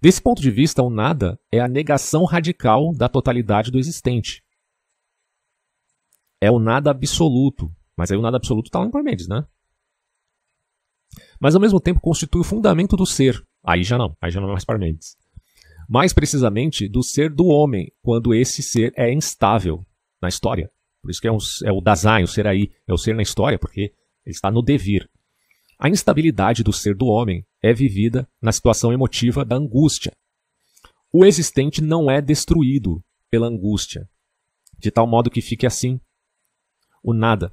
Desse 0.00 0.20
ponto 0.20 0.42
de 0.42 0.50
vista, 0.50 0.82
o 0.82 0.90
nada 0.90 1.38
é 1.50 1.60
a 1.60 1.68
negação 1.68 2.24
radical 2.24 2.92
da 2.92 3.08
totalidade 3.08 3.70
do 3.70 3.78
existente. 3.78 4.42
É 6.40 6.50
o 6.50 6.58
nada 6.58 6.90
absoluto. 6.90 7.72
Mas 7.96 8.10
aí 8.10 8.16
o 8.16 8.22
nada 8.22 8.36
absoluto 8.36 8.66
está 8.66 8.80
lá 8.80 8.86
em 8.86 8.90
Parmênides, 8.90 9.28
né? 9.28 9.46
mas 11.40 11.54
ao 11.54 11.60
mesmo 11.60 11.80
tempo 11.80 12.00
constitui 12.00 12.40
o 12.40 12.44
fundamento 12.44 12.96
do 12.96 13.06
ser. 13.06 13.42
Aí 13.64 13.82
já 13.82 13.98
não, 13.98 14.16
aí 14.20 14.30
já 14.30 14.40
não 14.40 14.48
é 14.48 14.52
mais 14.52 14.64
Parmênides. 14.64 15.16
Mais 15.88 16.12
precisamente 16.12 16.88
do 16.88 17.02
ser 17.02 17.32
do 17.32 17.46
homem, 17.46 17.92
quando 18.00 18.34
esse 18.34 18.62
ser 18.62 18.92
é 18.96 19.12
instável 19.12 19.84
na 20.20 20.28
história. 20.28 20.70
Por 21.02 21.10
isso 21.10 21.20
que 21.20 21.26
é, 21.26 21.32
um, 21.32 21.38
é 21.64 21.72
o 21.72 21.80
Dasein, 21.80 22.22
o 22.22 22.28
ser 22.28 22.46
aí, 22.46 22.70
é 22.86 22.92
o 22.92 22.96
ser 22.96 23.14
na 23.14 23.22
história, 23.22 23.58
porque 23.58 23.92
ele 24.24 24.34
está 24.34 24.50
no 24.50 24.62
devir. 24.62 25.10
A 25.82 25.88
instabilidade 25.88 26.62
do 26.62 26.72
ser 26.72 26.94
do 26.94 27.06
homem 27.06 27.44
é 27.60 27.74
vivida 27.74 28.28
na 28.40 28.52
situação 28.52 28.92
emotiva 28.92 29.44
da 29.44 29.56
angústia. 29.56 30.12
O 31.12 31.24
existente 31.24 31.82
não 31.82 32.08
é 32.08 32.22
destruído 32.22 33.02
pela 33.28 33.48
angústia, 33.48 34.08
de 34.78 34.92
tal 34.92 35.08
modo 35.08 35.28
que 35.28 35.40
fique 35.40 35.66
assim, 35.66 36.00
o 37.02 37.12
nada. 37.12 37.52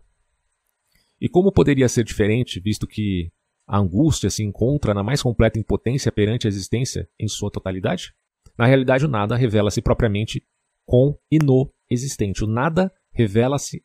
E 1.19 1.27
como 1.27 1.51
poderia 1.51 1.89
ser 1.89 2.03
diferente, 2.03 2.59
visto 2.59 2.85
que 2.85 3.31
a 3.65 3.79
angústia 3.79 4.29
se 4.29 4.43
encontra 4.43 4.93
na 4.93 5.01
mais 5.01 5.23
completa 5.23 5.57
impotência 5.57 6.11
perante 6.11 6.45
a 6.45 6.49
existência 6.49 7.09
em 7.19 7.27
sua 7.27 7.49
totalidade? 7.49 8.13
Na 8.55 8.67
realidade, 8.67 9.05
o 9.05 9.09
nada 9.09 9.35
revela-se 9.35 9.81
propriamente 9.81 10.45
com 10.85 11.17
e 11.31 11.39
no 11.39 11.73
existente. 11.89 12.43
O 12.43 12.47
nada 12.47 12.93
revela-se 13.11 13.83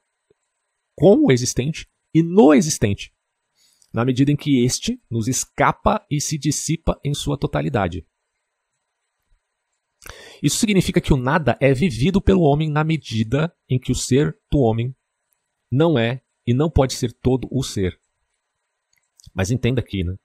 com 0.94 1.24
o 1.24 1.33
existente 1.33 1.88
e 2.12 2.22
no 2.22 2.52
existente, 2.52 3.13
na 3.94 4.04
medida 4.04 4.33
em 4.33 4.37
que 4.37 4.64
este 4.64 5.00
nos 5.09 5.28
escapa 5.28 6.04
e 6.11 6.20
se 6.20 6.37
dissipa 6.37 7.00
em 7.04 7.14
sua 7.14 7.38
totalidade. 7.38 8.04
Isso 10.42 10.59
significa 10.59 11.00
que 11.00 11.12
o 11.12 11.16
nada 11.16 11.57
é 11.61 11.72
vivido 11.72 12.20
pelo 12.20 12.42
homem 12.42 12.68
na 12.68 12.83
medida 12.83 13.54
em 13.70 13.78
que 13.78 13.92
o 13.92 13.94
ser 13.94 14.37
do 14.50 14.59
homem 14.59 14.94
não 15.70 15.96
é 15.96 16.20
e 16.44 16.52
não 16.52 16.68
pode 16.68 16.94
ser 16.94 17.12
todo 17.12 17.46
o 17.52 17.62
ser. 17.62 17.98
Mas 19.33 19.52
entenda 19.52 19.80
aqui, 19.80 20.02
né? 20.02 20.16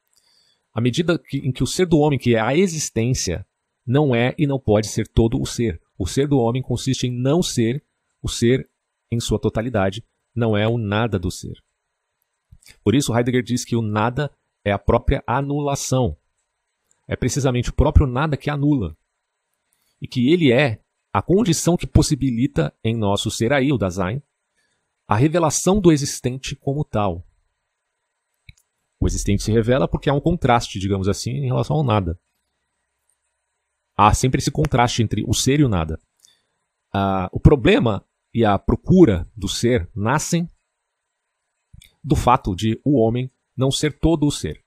À 0.73 0.82
medida 0.82 1.19
que, 1.19 1.38
em 1.38 1.51
que 1.51 1.63
o 1.63 1.67
ser 1.67 1.86
do 1.86 1.99
homem, 1.99 2.17
que 2.17 2.36
é 2.36 2.39
a 2.39 2.55
existência, 2.55 3.45
não 3.86 4.15
é 4.15 4.34
e 4.38 4.47
não 4.47 4.60
pode 4.60 4.88
ser 4.88 5.08
todo 5.08 5.39
o 5.39 5.45
ser. 5.45 5.79
O 5.97 6.08
ser 6.08 6.27
do 6.27 6.39
homem 6.39 6.62
consiste 6.62 7.05
em 7.05 7.12
não 7.12 7.43
ser 7.43 7.84
o 8.21 8.27
ser 8.27 8.67
em 9.12 9.19
sua 9.19 9.39
totalidade, 9.39 10.03
não 10.36 10.58
é 10.58 10.67
o 10.67 10.77
nada 10.77 11.19
do 11.19 11.29
ser. 11.29 11.53
Por 12.84 12.95
isso, 12.95 13.15
Heidegger 13.15 13.43
diz 13.43 13.65
que 13.65 13.75
o 13.75 13.82
nada 13.82 14.32
é 14.63 14.71
a 14.71 14.79
própria 14.79 15.23
anulação. 15.25 16.17
É 17.08 17.15
precisamente 17.15 17.69
o 17.69 17.73
próprio 17.73 18.05
nada 18.05 18.38
que 18.38 18.49
anula. 18.49 18.95
E 20.01 20.08
que 20.08 20.32
ele 20.32 20.51
é 20.51 20.82
a 21.12 21.21
condição 21.21 21.75
que 21.75 21.88
possibilita 21.88 22.73
em 22.84 22.95
nosso 22.95 23.32
ser 23.32 23.51
aí, 23.51 23.71
o 23.71 23.77
Dasein, 23.77 24.21
a 25.08 25.15
revelação 25.15 25.82
do 25.82 25.91
existente 25.91 26.55
como 26.55 26.86
tal. 26.86 27.25
O 28.99 29.08
existente 29.08 29.43
se 29.43 29.51
revela 29.51 29.88
porque 29.88 30.10
há 30.10 30.13
um 30.13 30.19
contraste, 30.19 30.77
digamos 30.77 31.08
assim, 31.08 31.32
em 31.32 31.45
relação 31.45 31.77
ao 31.77 31.84
nada. 31.84 32.19
Há 33.97 34.13
sempre 34.13 34.39
esse 34.39 34.51
contraste 34.51 35.01
entre 35.01 35.23
o 35.27 35.34
ser 35.34 35.60
e 35.60 35.63
o 35.63 35.69
nada. 35.69 35.99
Ah, 36.93 37.29
o 37.32 37.39
problema 37.39 38.05
e 38.34 38.45
a 38.45 38.58
procura 38.60 39.27
do 39.36 39.47
ser 39.47 39.89
nascem 39.95 40.47
do 42.09 42.15
fato 42.15 42.55
de 42.55 42.79
o 42.83 42.99
homem 42.99 43.29
não 43.55 43.71
ser 43.71 43.97
todo 43.97 44.25
o 44.25 44.31
ser. 44.31 44.63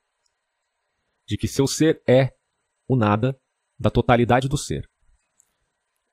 De 1.27 1.37
que 1.37 1.47
seu 1.47 1.67
ser 1.67 2.01
é 2.07 2.33
o 2.87 2.95
nada 2.95 3.39
da 3.77 3.91
totalidade 3.91 4.47
do 4.47 4.57
ser. 4.57 4.89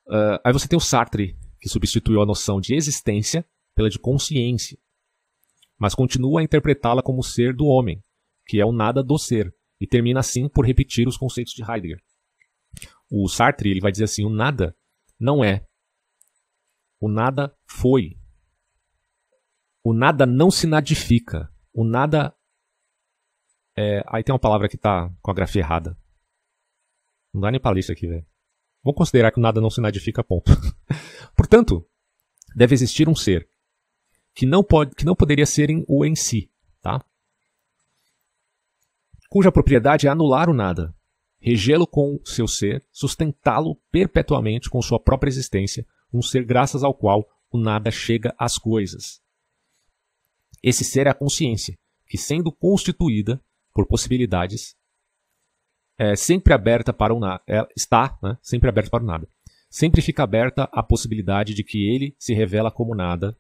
Uh, 0.07 0.41
aí 0.45 0.53
você 0.53 0.67
tem 0.67 0.77
o 0.77 0.81
Sartre, 0.81 1.39
que 1.61 1.69
substituiu 1.69 2.21
a 2.21 2.27
noção 2.27 2.61
de 2.61 2.75
existência 2.75 3.47
pela 3.75 3.89
de 3.89 3.99
consciência, 3.99 4.77
mas 5.79 5.95
continua 5.95 6.41
a 6.41 6.45
interpretá-la 6.45 7.03
como 7.03 7.23
ser 7.23 7.55
do 7.55 7.67
homem, 7.67 8.03
que 8.47 8.61
é 8.61 8.67
o 8.67 8.73
nada 8.73 9.03
do 9.03 9.17
ser, 9.19 9.55
e 9.81 9.87
termina 9.87 10.21
assim 10.21 10.49
por 10.49 10.67
repetir 10.67 11.07
os 11.07 11.17
conceitos 11.17 11.55
de 11.55 11.63
Heidegger. 11.63 12.03
O 13.11 13.29
Sartre 13.29 13.71
ele 13.71 13.81
vai 13.81 13.91
dizer 13.91 14.05
assim: 14.05 14.25
o 14.25 14.31
nada 14.31 14.77
não 15.19 15.45
é. 15.45 15.67
O 17.01 17.09
nada 17.09 17.57
foi. 17.67 18.20
O 19.83 19.93
nada 19.93 20.27
não 20.27 20.51
se 20.51 20.67
nadifica. 20.67 21.51
O 21.73 21.85
nada. 21.85 22.35
É... 23.77 24.03
Aí 24.07 24.23
tem 24.23 24.33
uma 24.33 24.39
palavra 24.39 24.69
que 24.69 24.77
está 24.77 25.11
com 25.23 25.31
a 25.31 25.35
grafia 25.35 25.63
errada. 25.63 25.97
Não 27.33 27.41
dá 27.41 27.51
nem 27.51 27.61
para 27.61 27.79
isso 27.79 27.93
aqui, 27.93 28.07
velho. 28.07 28.27
Vamos 28.83 28.97
considerar 28.97 29.31
que 29.31 29.39
o 29.39 29.43
nada 29.43 29.61
não 29.61 29.71
se 29.71 29.81
nadifica, 29.81 30.25
ponto. 30.25 30.51
Portanto, 31.37 31.87
deve 32.57 32.75
existir 32.75 33.09
um 33.09 33.15
ser 33.15 33.49
que 34.35 34.47
não, 34.47 34.65
pode, 34.65 34.95
que 34.95 35.05
não 35.05 35.15
poderia 35.15 35.47
ser 35.47 35.71
em, 35.71 35.85
o 35.87 36.05
em 36.05 36.15
si, 36.15 36.51
tá? 36.81 37.05
cuja 39.31 39.53
propriedade 39.53 40.09
é 40.09 40.11
anular 40.11 40.51
o 40.51 40.53
nada, 40.53 40.93
regê-lo 41.41 41.87
com 41.87 42.21
seu 42.25 42.49
ser, 42.49 42.85
sustentá-lo 42.91 43.77
perpetuamente 43.91 44.69
com 44.69 44.83
sua 44.83 44.99
própria 44.99 45.31
existência, 45.31 45.87
um 46.13 46.21
ser 46.21 46.45
graças 46.45 46.83
ao 46.83 46.93
qual 46.93 47.25
o 47.51 47.57
nada 47.57 47.93
chega 47.93 48.35
às 48.37 48.59
coisas. 48.59 49.23
Esse 50.63 50.85
ser 50.85 51.07
é 51.07 51.11
a 51.11 51.15
consciência, 51.15 51.79
que 52.07 52.19
sendo 52.19 52.53
constituída 52.53 53.41
por 53.73 53.87
possibilidades, 53.87 54.75
é 55.99 56.17
sempre 56.17 56.53
aberta 56.53 56.93
para 56.93 57.15
o 57.15 57.21
nada, 57.21 57.43
é, 57.47 57.67
está 57.77 58.19
né, 58.23 58.37
sempre 58.43 58.69
aberta 58.69 58.91
para 58.91 59.03
o 59.03 59.07
nada. 59.07 59.29
Sempre 59.69 60.03
fica 60.03 60.23
aberta 60.23 60.65
a 60.73 60.83
possibilidade 60.83 61.55
de 61.55 61.63
que 61.63 61.87
ele 61.89 62.15
se 62.19 62.35
revela 62.35 62.71
como 62.71 62.95
nada 62.95 63.37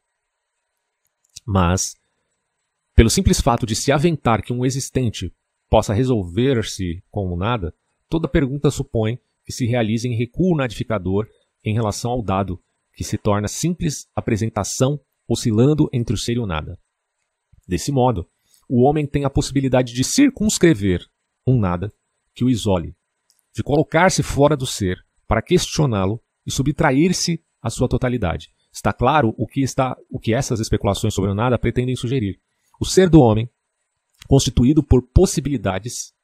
mas, 1.44 1.96
pelo 2.94 3.10
simples 3.10 3.40
fato 3.40 3.66
de 3.66 3.74
se 3.74 3.90
aventar 3.90 4.42
que 4.42 4.52
um 4.52 4.64
existente 4.64 5.32
possa 5.68 5.92
resolver-se 5.92 7.02
como 7.10 7.36
nada, 7.36 7.74
toda 8.08 8.28
pergunta 8.28 8.70
supõe 8.70 9.18
que 9.44 9.52
se 9.52 9.66
realize 9.66 10.06
em 10.06 10.16
recuo 10.16 10.56
nadificador 10.56 11.26
em 11.64 11.74
relação 11.74 12.10
ao 12.10 12.22
dado, 12.22 12.62
que 12.94 13.04
se 13.04 13.16
torna 13.16 13.48
simples 13.48 14.08
apresentação 14.14 15.00
oscilando 15.28 15.88
entre 15.92 16.14
o 16.14 16.18
ser 16.18 16.36
e 16.36 16.38
o 16.38 16.46
nada. 16.46 16.78
Desse 17.66 17.92
modo, 17.92 18.28
o 18.68 18.82
homem 18.82 19.06
tem 19.06 19.24
a 19.24 19.30
possibilidade 19.30 19.92
de 19.92 20.04
circunscrever 20.04 21.06
um 21.46 21.58
nada 21.58 21.92
que 22.34 22.44
o 22.44 22.50
isole, 22.50 22.94
de 23.54 23.62
colocar-se 23.62 24.22
fora 24.22 24.56
do 24.56 24.66
ser 24.66 24.98
para 25.26 25.42
questioná-lo 25.42 26.22
e 26.46 26.50
subtrair-se 26.50 27.42
à 27.62 27.68
sua 27.70 27.88
totalidade, 27.88 28.48
Está 28.72 28.92
claro 28.92 29.34
o 29.36 29.46
que, 29.46 29.62
está, 29.62 29.96
o 30.08 30.18
que 30.18 30.32
essas 30.32 30.60
especulações 30.60 31.12
sobre 31.12 31.30
o 31.30 31.34
nada 31.34 31.58
pretendem 31.58 31.96
sugerir. 31.96 32.40
O 32.80 32.84
ser 32.84 33.10
do 33.10 33.20
homem, 33.20 33.50
constituído 34.28 34.82
por 34.82 35.02
possibilidades 35.02 36.14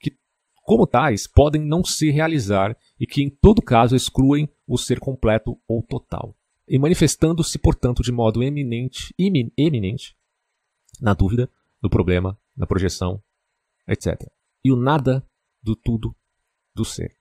que, 0.00 0.16
como 0.64 0.86
tais, 0.86 1.26
podem 1.26 1.62
não 1.62 1.84
se 1.84 2.10
realizar 2.10 2.76
e 2.98 3.06
que, 3.06 3.22
em 3.22 3.28
todo 3.28 3.60
caso, 3.60 3.94
excluem 3.94 4.48
o 4.66 4.78
ser 4.78 4.98
completo 4.98 5.58
ou 5.68 5.82
total. 5.82 6.34
E 6.66 6.78
manifestando-se, 6.78 7.58
portanto, 7.58 8.02
de 8.02 8.10
modo 8.10 8.42
eminente, 8.42 9.14
eminente, 9.18 10.16
na 11.00 11.14
dúvida, 11.14 11.50
no 11.82 11.90
problema, 11.90 12.38
na 12.56 12.66
projeção, 12.66 13.22
etc. 13.86 14.28
E 14.64 14.72
o 14.72 14.76
nada 14.76 15.26
do 15.62 15.76
tudo 15.76 16.14
do 16.74 16.84
ser. 16.84 17.16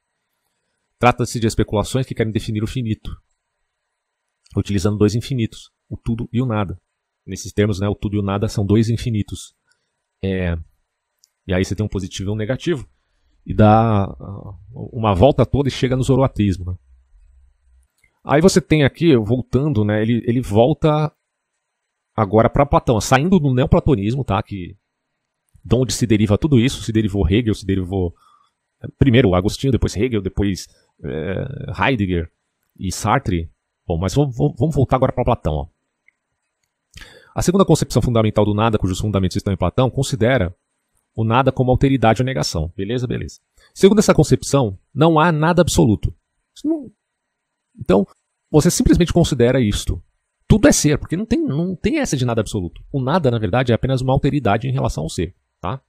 Trata-se 0.97 1.39
de 1.39 1.47
especulações 1.47 2.05
que 2.05 2.15
querem 2.15 2.31
definir 2.31 2.63
o 2.63 2.67
finito, 2.67 3.11
utilizando 4.55 4.97
dois 4.97 5.15
infinitos, 5.15 5.71
o 5.89 5.97
tudo 5.97 6.29
e 6.31 6.41
o 6.41 6.45
nada. 6.45 6.79
Nesses 7.25 7.51
termos, 7.51 7.79
né, 7.79 7.87
o 7.87 7.95
tudo 7.95 8.15
e 8.15 8.19
o 8.19 8.23
nada 8.23 8.47
são 8.47 8.65
dois 8.65 8.89
infinitos. 8.89 9.53
É, 10.23 10.57
e 11.47 11.53
aí 11.53 11.63
você 11.63 11.75
tem 11.75 11.85
um 11.85 11.89
positivo 11.89 12.29
e 12.29 12.33
um 12.33 12.37
negativo. 12.37 12.87
E 13.45 13.53
dá 13.53 14.09
uh, 14.09 14.57
uma 14.93 15.13
volta 15.13 15.45
toda 15.45 15.67
e 15.67 15.71
chega 15.71 15.95
no 15.95 16.03
zoroatrismo. 16.03 16.71
Né? 16.71 16.77
Aí 18.23 18.41
você 18.41 18.61
tem 18.61 18.83
aqui, 18.83 19.15
voltando, 19.17 19.83
né, 19.83 20.01
ele, 20.01 20.23
ele 20.25 20.41
volta 20.41 21.13
agora 22.15 22.49
para 22.49 22.65
Platão, 22.65 22.99
saindo 23.01 23.39
do 23.39 23.53
neoplatonismo, 23.53 24.23
tá, 24.23 24.41
que 24.41 24.75
de 25.63 25.75
onde 25.75 25.93
se 25.93 26.05
deriva 26.05 26.37
tudo 26.37 26.59
isso, 26.59 26.83
se 26.83 26.91
derivou 26.91 27.27
Hegel, 27.27 27.53
se 27.53 27.65
derivou 27.65 28.13
primeiro 28.97 29.33
Agostinho, 29.33 29.71
depois 29.71 29.95
Hegel, 29.95 30.21
depois 30.21 30.67
é, 31.03 31.45
Heidegger 31.79 32.29
e 32.77 32.91
Sartre, 32.91 33.49
Bom, 33.85 33.97
mas 33.97 34.13
vamos, 34.13 34.35
vamos 34.35 34.75
voltar 34.75 34.95
agora 34.95 35.11
para 35.11 35.25
Platão. 35.25 35.53
Ó. 35.53 35.67
A 37.35 37.41
segunda 37.41 37.65
concepção 37.65 38.01
fundamental 38.01 38.45
do 38.45 38.53
nada, 38.53 38.77
cujos 38.77 38.99
fundamentos 38.99 39.35
estão 39.35 39.53
em 39.53 39.57
Platão, 39.57 39.89
considera 39.89 40.55
o 41.15 41.23
nada 41.23 41.51
como 41.51 41.71
alteridade 41.71 42.21
ou 42.21 42.25
negação. 42.25 42.71
Beleza? 42.75 43.05
Beleza. 43.05 43.39
Segundo 43.73 43.99
essa 43.99 44.13
concepção, 44.13 44.77
não 44.93 45.19
há 45.19 45.31
nada 45.31 45.61
absoluto. 45.61 46.13
Então, 47.77 48.07
você 48.49 48.71
simplesmente 48.71 49.11
considera 49.11 49.59
isto. 49.59 50.01
Tudo 50.47 50.67
é 50.67 50.71
ser, 50.71 50.97
porque 50.97 51.17
não 51.17 51.25
tem, 51.25 51.41
não 51.41 51.75
tem 51.75 51.99
essa 51.99 52.17
de 52.17 52.25
nada 52.25 52.41
absoluto. 52.41 52.83
O 52.91 53.01
nada, 53.01 53.31
na 53.31 53.39
verdade, 53.39 53.71
é 53.71 53.75
apenas 53.75 54.01
uma 54.01 54.13
alteridade 54.13 54.67
em 54.67 54.71
relação 54.71 55.03
ao 55.03 55.09
ser. 55.09 55.35
Tá? 55.59 55.81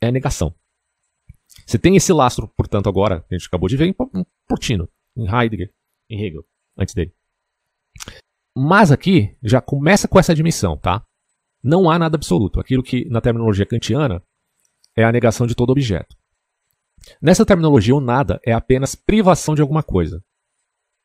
É 0.00 0.08
a 0.08 0.12
negação. 0.12 0.54
Você 1.66 1.78
tem 1.78 1.96
esse 1.96 2.12
lastro, 2.12 2.48
portanto, 2.48 2.88
agora, 2.88 3.20
que 3.22 3.34
a 3.34 3.38
gente 3.38 3.46
acabou 3.46 3.68
de 3.68 3.76
ver 3.76 3.86
em 3.86 3.94
Portino, 4.48 4.88
em 5.16 5.26
Heidegger, 5.26 5.72
em 6.08 6.22
Hegel, 6.22 6.44
antes 6.76 6.94
dele. 6.94 7.14
Mas 8.54 8.90
aqui 8.90 9.36
já 9.42 9.60
começa 9.60 10.08
com 10.08 10.18
essa 10.18 10.32
admissão, 10.32 10.76
tá? 10.76 11.04
Não 11.62 11.90
há 11.90 11.98
nada 11.98 12.16
absoluto. 12.16 12.60
Aquilo 12.60 12.82
que, 12.82 13.08
na 13.08 13.20
terminologia 13.20 13.64
kantiana, 13.64 14.22
é 14.96 15.04
a 15.04 15.12
negação 15.12 15.46
de 15.46 15.54
todo 15.54 15.70
objeto. 15.70 16.16
Nessa 17.20 17.46
terminologia, 17.46 17.94
o 17.94 18.00
nada 18.00 18.40
é 18.44 18.52
apenas 18.52 18.94
privação 18.94 19.54
de 19.54 19.62
alguma 19.62 19.82
coisa. 19.82 20.22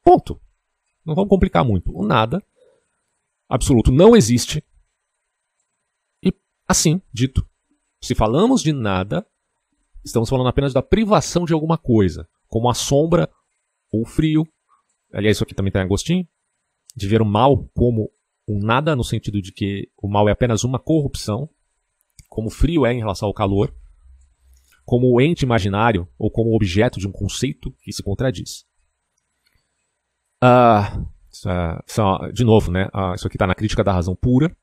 Ponto. 0.03 0.39
Não 1.07 1.15
vamos 1.15 1.29
complicar 1.29 1.63
muito. 1.63 1.97
O 1.97 2.05
nada 2.05 2.43
absoluto 3.47 3.93
não 3.93 4.13
existe. 4.13 4.61
E 6.21 6.33
assim, 6.67 7.01
dito, 7.13 7.47
se 8.01 8.13
falamos 8.13 8.61
de 8.61 8.73
nada, 8.73 9.25
estamos 10.03 10.27
falando 10.27 10.49
apenas 10.49 10.73
da 10.73 10.81
privação 10.81 11.45
de 11.45 11.53
alguma 11.53 11.77
coisa, 11.77 12.27
como 12.49 12.69
a 12.69 12.73
sombra 12.73 13.31
ou 13.89 14.01
o 14.01 14.05
frio. 14.05 14.45
Aliás, 15.13 15.37
isso 15.37 15.45
aqui 15.45 15.55
também 15.55 15.71
tem 15.71 15.81
Agostinho. 15.81 16.27
De 16.93 17.07
ver 17.07 17.21
o 17.21 17.25
mal 17.25 17.69
como 17.73 18.11
um 18.45 18.59
nada, 18.59 18.93
no 18.93 19.03
sentido 19.03 19.41
de 19.41 19.53
que 19.53 19.89
o 19.95 20.09
mal 20.09 20.27
é 20.27 20.33
apenas 20.33 20.65
uma 20.65 20.77
corrupção, 20.79 21.49
como 22.27 22.47
o 22.47 22.51
frio 22.51 22.85
é 22.85 22.91
em 22.91 22.99
relação 22.99 23.29
ao 23.29 23.33
calor, 23.33 23.73
como 24.83 25.09
o 25.09 25.21
ente 25.21 25.45
imaginário 25.45 26.05
ou 26.19 26.29
como 26.29 26.53
objeto 26.53 26.99
de 26.99 27.07
um 27.07 27.13
conceito 27.13 27.71
que 27.81 27.93
se 27.93 28.03
contradiz. 28.03 28.66
Uh, 30.43 32.31
de 32.33 32.43
novo, 32.43 32.71
né, 32.71 32.89
uh, 32.93 33.15
isso 33.15 33.27
aqui 33.27 33.35
está 33.35 33.47
na 33.47 33.55
crítica 33.55 33.83
da 33.83 33.93
razão 33.93 34.15
pura, 34.15 34.55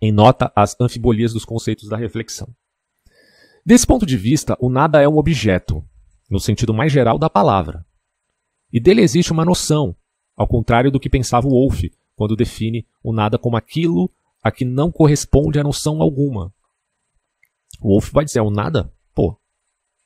em 0.00 0.12
nota 0.12 0.52
as 0.54 0.76
anfibolias 0.80 1.32
dos 1.32 1.44
conceitos 1.44 1.88
da 1.88 1.96
reflexão. 1.96 2.48
Desse 3.64 3.86
ponto 3.86 4.06
de 4.06 4.16
vista, 4.16 4.56
o 4.60 4.70
nada 4.70 5.02
é 5.02 5.08
um 5.08 5.18
objeto, 5.18 5.84
no 6.30 6.40
sentido 6.40 6.72
mais 6.72 6.92
geral 6.92 7.18
da 7.18 7.28
palavra. 7.28 7.84
E 8.72 8.78
dele 8.80 9.02
existe 9.02 9.32
uma 9.32 9.44
noção, 9.44 9.94
ao 10.36 10.46
contrário 10.46 10.90
do 10.90 11.00
que 11.00 11.10
pensava 11.10 11.48
Wolff 11.48 11.92
quando 12.16 12.36
define 12.36 12.86
o 13.02 13.12
nada 13.12 13.38
como 13.38 13.56
aquilo 13.56 14.10
a 14.42 14.50
que 14.50 14.64
não 14.64 14.90
corresponde 14.90 15.58
a 15.58 15.62
noção 15.62 16.00
alguma. 16.00 16.52
Wolff 17.80 18.12
vai 18.12 18.24
dizer, 18.24 18.40
o 18.40 18.50
nada? 18.50 18.92
Pô, 19.14 19.36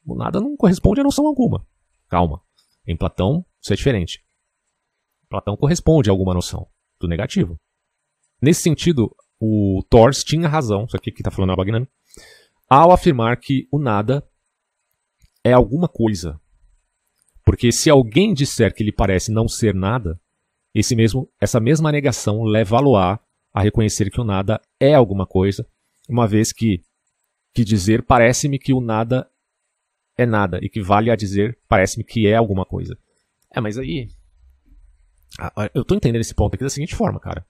o 0.07 0.15
nada 0.15 0.41
não 0.41 0.57
corresponde 0.57 1.01
a 1.01 1.05
noção 1.05 1.27
alguma. 1.27 1.65
Calma. 2.09 2.41
Em 2.87 2.97
Platão, 2.97 3.45
isso 3.61 3.73
é 3.73 3.77
diferente. 3.77 4.23
Platão 5.33 5.57
corresponde 5.57 6.11
a 6.11 6.13
alguma 6.13 6.35
noção 6.35 6.69
do 7.01 7.09
negativo. 7.09 7.59
Nesse 8.41 8.63
sentido, 8.63 9.11
o 9.41 9.83
Thors 9.89 10.23
tinha 10.23 10.47
razão, 10.47 10.85
isso 10.85 10.97
aqui 10.97 11.11
que 11.11 11.21
está 11.21 11.31
falando 11.31 11.53
a 11.53 11.57
Bagnani, 11.57 11.89
ao 12.69 12.93
afirmar 12.93 13.39
que 13.39 13.67
o 13.73 13.79
nada 13.79 14.23
é 15.43 15.53
alguma 15.53 15.89
coisa. 15.89 16.39
Porque 17.45 17.73
se 17.73 17.89
alguém 17.89 18.35
disser 18.35 18.75
que 18.75 18.85
lhe 18.85 18.93
parece 18.93 19.33
não 19.33 19.49
ser 19.49 19.75
nada, 19.75 20.21
esse 20.75 20.95
mesmo, 20.95 21.29
essa 21.41 21.59
mesma 21.59 21.91
negação 21.91 22.43
leva-lo 22.43 22.95
a, 22.97 23.19
a 23.55 23.63
reconhecer 23.63 24.11
que 24.11 24.21
o 24.21 24.25
nada 24.25 24.61
é 24.79 24.95
alguma 24.95 25.27
coisa, 25.27 25.67
uma 26.09 26.29
vez 26.29 26.53
que, 26.53 26.83
que 27.55 27.65
dizer 27.65 28.05
parece-me 28.05 28.59
que 28.59 28.73
o 28.75 28.81
nada 28.81 29.29
é 30.17 30.27
nada, 30.27 30.59
e 30.63 30.69
que 30.69 30.83
vale 30.83 31.11
a 31.11 31.17
dizer 31.17 31.59
parece-me 31.67 32.05
que 32.05 32.27
é 32.27 32.37
alguma 32.37 32.67
coisa. 32.67 32.99
É, 33.51 33.61
mas 33.61 33.79
aí. 33.79 34.09
Eu 35.75 35.83
estou 35.83 35.97
entendendo 35.97 36.21
esse 36.21 36.35
ponto 36.35 36.55
aqui 36.55 36.65
da 36.65 36.71
seguinte 36.71 36.95
forma, 36.95 37.19
cara. 37.19 37.45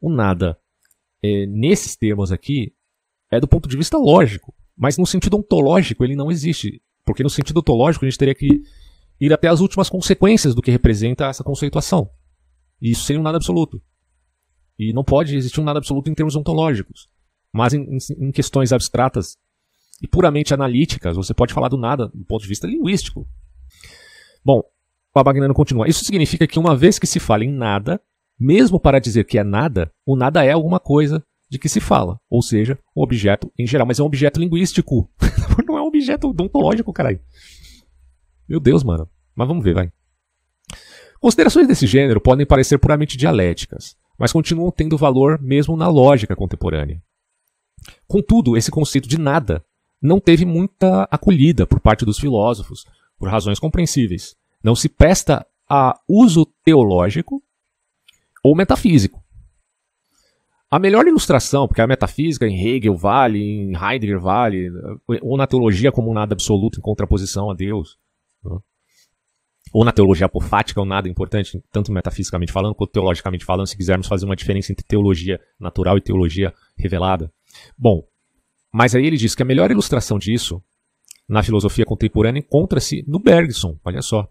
O 0.00 0.10
nada, 0.10 0.58
é, 1.22 1.46
nesses 1.46 1.96
termos 1.96 2.32
aqui, 2.32 2.74
é 3.30 3.40
do 3.40 3.48
ponto 3.48 3.68
de 3.68 3.76
vista 3.76 3.96
lógico. 3.96 4.54
Mas 4.76 4.98
no 4.98 5.06
sentido 5.06 5.36
ontológico, 5.36 6.04
ele 6.04 6.16
não 6.16 6.30
existe. 6.30 6.82
Porque 7.04 7.22
no 7.22 7.30
sentido 7.30 7.60
ontológico, 7.60 8.04
a 8.04 8.08
gente 8.08 8.18
teria 8.18 8.34
que 8.34 8.62
ir 9.20 9.32
até 9.32 9.48
as 9.48 9.60
últimas 9.60 9.88
consequências 9.88 10.54
do 10.54 10.62
que 10.62 10.70
representa 10.70 11.26
essa 11.26 11.44
conceituação. 11.44 12.10
E 12.80 12.90
isso 12.90 13.04
seria 13.04 13.20
um 13.20 13.22
nada 13.22 13.36
absoluto. 13.36 13.80
E 14.78 14.92
não 14.92 15.04
pode 15.04 15.36
existir 15.36 15.60
um 15.60 15.64
nada 15.64 15.78
absoluto 15.78 16.10
em 16.10 16.14
termos 16.14 16.34
ontológicos. 16.34 17.08
Mas 17.52 17.72
em, 17.72 17.82
em, 17.82 17.98
em 18.26 18.32
questões 18.32 18.72
abstratas 18.72 19.36
e 20.02 20.08
puramente 20.08 20.52
analíticas, 20.52 21.16
você 21.16 21.32
pode 21.32 21.54
falar 21.54 21.68
do 21.68 21.76
nada 21.76 22.08
do 22.08 22.24
ponto 22.24 22.42
de 22.42 22.48
vista 22.48 22.66
linguístico. 22.66 23.28
Bom, 24.44 24.62
o 25.20 25.24
Bagnano 25.24 25.54
continua. 25.54 25.88
Isso 25.88 26.04
significa 26.04 26.46
que 26.46 26.58
uma 26.58 26.76
vez 26.76 26.98
que 26.98 27.06
se 27.06 27.20
fala 27.20 27.44
em 27.44 27.52
nada, 27.52 28.00
mesmo 28.38 28.80
para 28.80 28.98
dizer 28.98 29.24
que 29.24 29.38
é 29.38 29.44
nada, 29.44 29.92
o 30.06 30.16
nada 30.16 30.44
é 30.44 30.52
alguma 30.52 30.80
coisa 30.80 31.22
de 31.50 31.58
que 31.58 31.68
se 31.68 31.80
fala. 31.80 32.18
Ou 32.30 32.40
seja, 32.40 32.78
um 32.96 33.02
objeto 33.02 33.52
em 33.58 33.66
geral, 33.66 33.86
mas 33.86 33.98
é 33.98 34.02
um 34.02 34.06
objeto 34.06 34.40
linguístico. 34.40 35.10
não 35.68 35.76
é 35.76 35.82
um 35.82 35.86
objeto 35.86 36.28
ontológico, 36.28 36.92
caralho. 36.92 37.20
Meu 38.48 38.58
Deus, 38.58 38.82
mano. 38.82 39.08
Mas 39.34 39.48
vamos 39.48 39.62
ver, 39.62 39.74
vai. 39.74 39.92
Considerações 41.20 41.68
desse 41.68 41.86
gênero 41.86 42.20
podem 42.20 42.44
parecer 42.44 42.78
puramente 42.78 43.16
dialéticas, 43.16 43.96
mas 44.18 44.32
continuam 44.32 44.72
tendo 44.72 44.98
valor 44.98 45.40
mesmo 45.40 45.76
na 45.76 45.88
lógica 45.88 46.34
contemporânea. 46.34 47.00
Contudo, 48.08 48.56
esse 48.56 48.70
conceito 48.70 49.08
de 49.08 49.18
nada 49.18 49.64
não 50.00 50.18
teve 50.18 50.44
muita 50.44 51.04
acolhida 51.10 51.66
por 51.66 51.80
parte 51.80 52.04
dos 52.04 52.18
filósofos, 52.18 52.84
por 53.18 53.28
razões 53.28 53.60
compreensíveis. 53.60 54.34
Não 54.62 54.74
se 54.74 54.88
presta 54.88 55.46
a 55.68 55.98
uso 56.08 56.46
teológico 56.64 57.42
ou 58.42 58.56
metafísico. 58.56 59.22
A 60.70 60.78
melhor 60.78 61.06
ilustração, 61.06 61.68
porque 61.68 61.82
a 61.82 61.86
metafísica 61.86 62.46
em 62.46 62.66
Hegel 62.66 62.96
vale, 62.96 63.38
em 63.38 63.72
Heidegger 63.74 64.18
vale, 64.18 64.70
ou 65.20 65.36
na 65.36 65.46
teologia 65.46 65.92
como 65.92 66.14
nada 66.14 66.34
absoluto 66.34 66.78
em 66.78 66.82
contraposição 66.82 67.50
a 67.50 67.54
Deus. 67.54 67.98
Né? 68.42 68.58
ou 69.72 69.84
na 69.84 69.92
teologia 69.92 70.26
apofática, 70.26 70.78
ou 70.78 70.86
nada 70.86 71.08
importante, 71.08 71.62
tanto 71.72 71.90
metafisicamente 71.90 72.52
falando 72.52 72.74
quanto 72.74 72.92
teologicamente 72.92 73.44
falando, 73.44 73.66
se 73.66 73.76
quisermos 73.76 74.06
fazer 74.06 74.26
uma 74.26 74.36
diferença 74.36 74.70
entre 74.70 74.84
teologia 74.84 75.40
natural 75.58 75.96
e 75.96 76.02
teologia 76.02 76.52
revelada. 76.76 77.32
Bom, 77.76 78.02
mas 78.72 78.94
aí 78.94 79.06
ele 79.06 79.16
diz 79.16 79.34
que 79.34 79.42
a 79.42 79.46
melhor 79.46 79.70
ilustração 79.70 80.18
disso 80.18 80.62
na 81.26 81.42
filosofia 81.42 81.86
contemporânea 81.86 82.40
encontra-se 82.40 83.02
no 83.08 83.18
Bergson, 83.18 83.78
olha 83.82 84.02
só, 84.02 84.28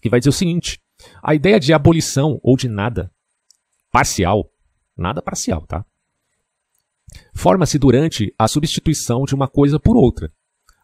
que 0.00 0.08
vai 0.08 0.20
dizer 0.20 0.30
o 0.30 0.32
seguinte: 0.32 0.80
a 1.22 1.34
ideia 1.34 1.58
de 1.58 1.72
abolição 1.72 2.38
ou 2.42 2.56
de 2.56 2.68
nada 2.68 3.10
parcial, 3.90 4.50
nada 4.96 5.22
parcial, 5.22 5.66
tá? 5.66 5.84
Forma-se 7.34 7.78
durante 7.78 8.34
a 8.38 8.46
substituição 8.46 9.24
de 9.24 9.34
uma 9.34 9.48
coisa 9.48 9.78
por 9.78 9.96
outra. 9.96 10.30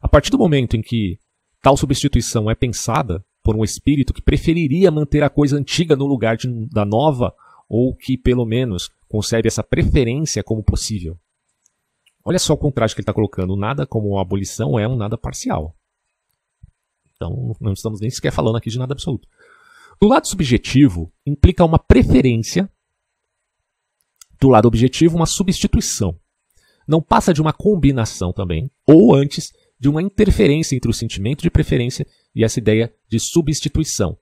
A 0.01 0.09
partir 0.09 0.31
do 0.31 0.39
momento 0.39 0.77
em 0.77 0.83
que 0.83 1.19
tal 1.61 1.77
substituição 1.77 2.51
é 2.51 2.55
pensada, 2.55 3.25
por 3.45 3.55
um 3.55 3.63
espírito 3.63 4.15
que 4.15 4.23
preferiria 4.23 4.91
manter 4.91 5.23
a 5.23 5.29
coisa 5.29 5.59
antiga 5.59 5.95
no 5.95 6.07
lugar 6.07 6.37
de, 6.39 6.49
da 6.71 6.85
nova, 6.85 7.35
ou 7.69 7.95
que, 7.95 8.17
pelo 8.17 8.47
menos, 8.47 8.91
concebe 9.07 9.47
essa 9.47 9.63
preferência 9.63 10.43
como 10.43 10.65
possível. 10.65 11.19
Olha 12.25 12.39
só 12.39 12.55
o 12.55 12.59
contraste 12.59 12.95
que 12.95 13.01
ele 13.01 13.05
está 13.05 13.13
colocando. 13.13 13.55
Nada 13.55 13.87
como 13.87 14.19
abolição 14.19 14.79
é 14.79 14.89
um 14.89 14.97
nada 14.97 15.19
parcial. 15.19 15.77
Então, 17.25 17.57
não 17.61 17.73
estamos 17.73 18.01
nem 18.01 18.11
sequer 18.11 18.33
falando 18.33 18.57
aqui 18.57 18.69
de 18.69 18.79
nada 18.79 18.93
absoluto. 18.93 19.29
Do 20.01 20.09
lado 20.09 20.29
subjetivo, 20.29 21.13
implica 21.25 21.65
uma 21.65 21.79
preferência. 21.79 22.71
Do 24.41 24.49
lado 24.49 24.67
objetivo, 24.67 25.17
uma 25.17 25.27
substituição. 25.27 26.19
Não 26.87 27.01
passa 27.01 27.33
de 27.33 27.41
uma 27.41 27.53
combinação 27.53 28.33
também, 28.33 28.71
ou 28.87 29.15
antes, 29.15 29.53
de 29.79 29.89
uma 29.89 30.03
interferência 30.03 30.77
entre 30.77 30.91
o 30.91 30.95
sentimento 30.95 31.43
de 31.43 31.51
preferência 31.51 32.07
e 32.35 32.45
essa 32.45 32.59
ideia 32.59 32.95
de 33.09 33.19
substituição. 33.19 34.19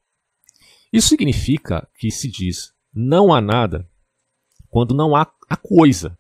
Isso 0.93 1.09
significa 1.09 1.89
que 1.99 2.11
se 2.11 2.31
diz 2.31 2.73
não 2.95 3.33
há 3.33 3.41
nada 3.41 3.89
quando 4.69 4.95
não 4.95 5.17
há 5.17 5.23
a 5.49 5.57
coisa 5.57 6.17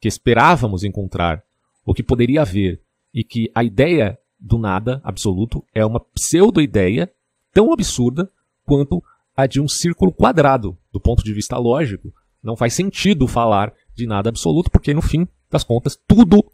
que 0.00 0.08
esperávamos 0.08 0.82
encontrar 0.82 1.44
ou 1.84 1.94
que 1.94 2.02
poderia 2.02 2.42
haver 2.42 2.82
e 3.12 3.22
que 3.22 3.50
a 3.54 3.62
ideia 3.62 4.18
do 4.38 4.58
nada 4.58 5.00
absoluto 5.04 5.64
é 5.74 5.84
uma 5.84 6.00
pseudo-ideia 6.00 7.12
tão 7.52 7.72
absurda 7.72 8.30
quanto 8.64 9.02
a 9.36 9.46
de 9.46 9.60
um 9.60 9.68
círculo 9.68 10.12
quadrado. 10.12 10.76
Do 10.92 11.00
ponto 11.00 11.24
de 11.24 11.32
vista 11.32 11.56
lógico, 11.56 12.12
não 12.42 12.56
faz 12.56 12.74
sentido 12.74 13.26
falar 13.26 13.72
de 13.94 14.06
nada 14.06 14.28
absoluto, 14.28 14.70
porque 14.70 14.92
no 14.92 15.02
fim 15.02 15.26
das 15.50 15.64
contas 15.64 15.98
tudo 16.06 16.44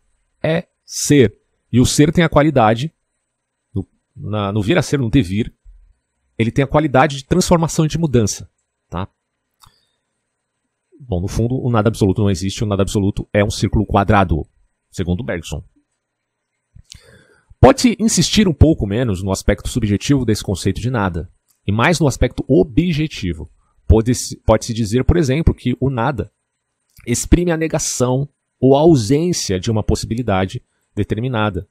é 0.42 0.66
ser. 0.84 1.36
E 1.72 1.80
o 1.80 1.86
ser 1.86 2.12
tem 2.12 2.24
a 2.24 2.28
qualidade, 2.28 2.92
no, 3.74 3.86
na, 4.16 4.52
no 4.52 4.62
vir 4.62 4.78
a 4.78 4.82
ser, 4.82 4.98
no 4.98 5.10
devir, 5.10 5.54
ele 6.38 6.50
tem 6.50 6.64
a 6.64 6.68
qualidade 6.68 7.16
de 7.16 7.24
transformação 7.24 7.84
e 7.84 7.88
de 7.88 7.98
mudança. 7.98 8.50
Tá? 8.88 9.08
Bom, 10.98 11.20
no 11.20 11.28
fundo, 11.28 11.54
o 11.60 11.70
nada 11.70 11.88
absoluto 11.88 12.22
não 12.22 12.30
existe, 12.30 12.64
o 12.64 12.66
nada 12.66 12.82
absoluto 12.82 13.28
é 13.32 13.44
um 13.44 13.50
círculo 13.50 13.86
quadrado, 13.86 14.46
segundo 14.90 15.24
Bergson. 15.24 15.62
Pode-se 17.61 17.94
insistir 18.00 18.48
um 18.48 18.54
pouco 18.54 18.86
menos 18.86 19.22
no 19.22 19.30
aspecto 19.30 19.68
subjetivo 19.68 20.24
desse 20.24 20.42
conceito 20.42 20.80
de 20.80 20.90
nada, 20.90 21.30
e 21.66 21.70
mais 21.70 22.00
no 22.00 22.06
aspecto 22.06 22.42
objetivo. 22.48 23.50
Pode-se 23.86 24.36
pode 24.38 24.72
dizer, 24.72 25.04
por 25.04 25.16
exemplo, 25.16 25.54
que 25.54 25.76
o 25.78 25.90
nada 25.90 26.32
exprime 27.06 27.50
a 27.50 27.56
negação 27.56 28.28
ou 28.58 28.76
a 28.76 28.80
ausência 28.80 29.61
de 29.61 29.70
uma 29.70 29.82
possibilidade 29.82 30.62
determinada, 30.94 31.68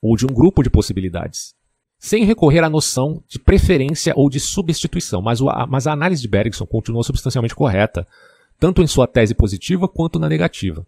ou 0.00 0.16
de 0.16 0.24
um 0.24 0.28
grupo 0.28 0.62
de 0.62 0.70
possibilidades, 0.70 1.54
sem 1.98 2.24
recorrer 2.24 2.62
à 2.62 2.70
noção 2.70 3.22
de 3.26 3.38
preferência 3.38 4.12
ou 4.16 4.30
de 4.30 4.38
substituição. 4.38 5.20
Mas, 5.20 5.40
o, 5.40 5.48
a, 5.48 5.66
mas 5.66 5.86
a 5.86 5.92
análise 5.92 6.22
de 6.22 6.28
Bergson 6.28 6.66
continua 6.66 7.02
substancialmente 7.02 7.54
correta 7.54 8.06
tanto 8.58 8.82
em 8.82 8.86
sua 8.86 9.06
tese 9.06 9.34
positiva 9.34 9.88
quanto 9.88 10.18
na 10.18 10.28
negativa. 10.28 10.86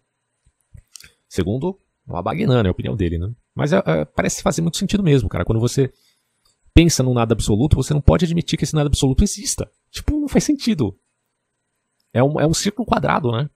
Segundo 1.27 1.77
o 2.07 2.15
Abagnan, 2.15 2.63
é 2.63 2.67
a 2.67 2.71
opinião 2.71 2.95
dele, 2.95 3.19
né? 3.19 3.31
Mas 3.59 3.73
é, 3.73 3.83
é, 3.85 4.05
parece 4.05 4.41
fazer 4.41 4.61
muito 4.61 4.77
sentido 4.77 5.03
mesmo, 5.03 5.27
cara. 5.27 5.43
Quando 5.43 5.59
você 5.59 5.91
pensa 6.73 7.03
num 7.03 7.13
nada 7.13 7.33
absoluto, 7.33 7.75
você 7.75 7.93
não 7.93 7.99
pode 7.99 8.23
admitir 8.23 8.57
que 8.57 8.63
esse 8.63 8.73
nada 8.73 8.87
absoluto 8.87 9.23
exista. 9.23 9.69
Tipo, 9.91 10.17
não 10.17 10.29
faz 10.29 10.45
sentido. 10.45 10.97
É 12.13 12.23
um, 12.23 12.39
é 12.39 12.47
um 12.47 12.53
círculo 12.53 12.85
quadrado, 12.85 13.31
né? 13.31 13.49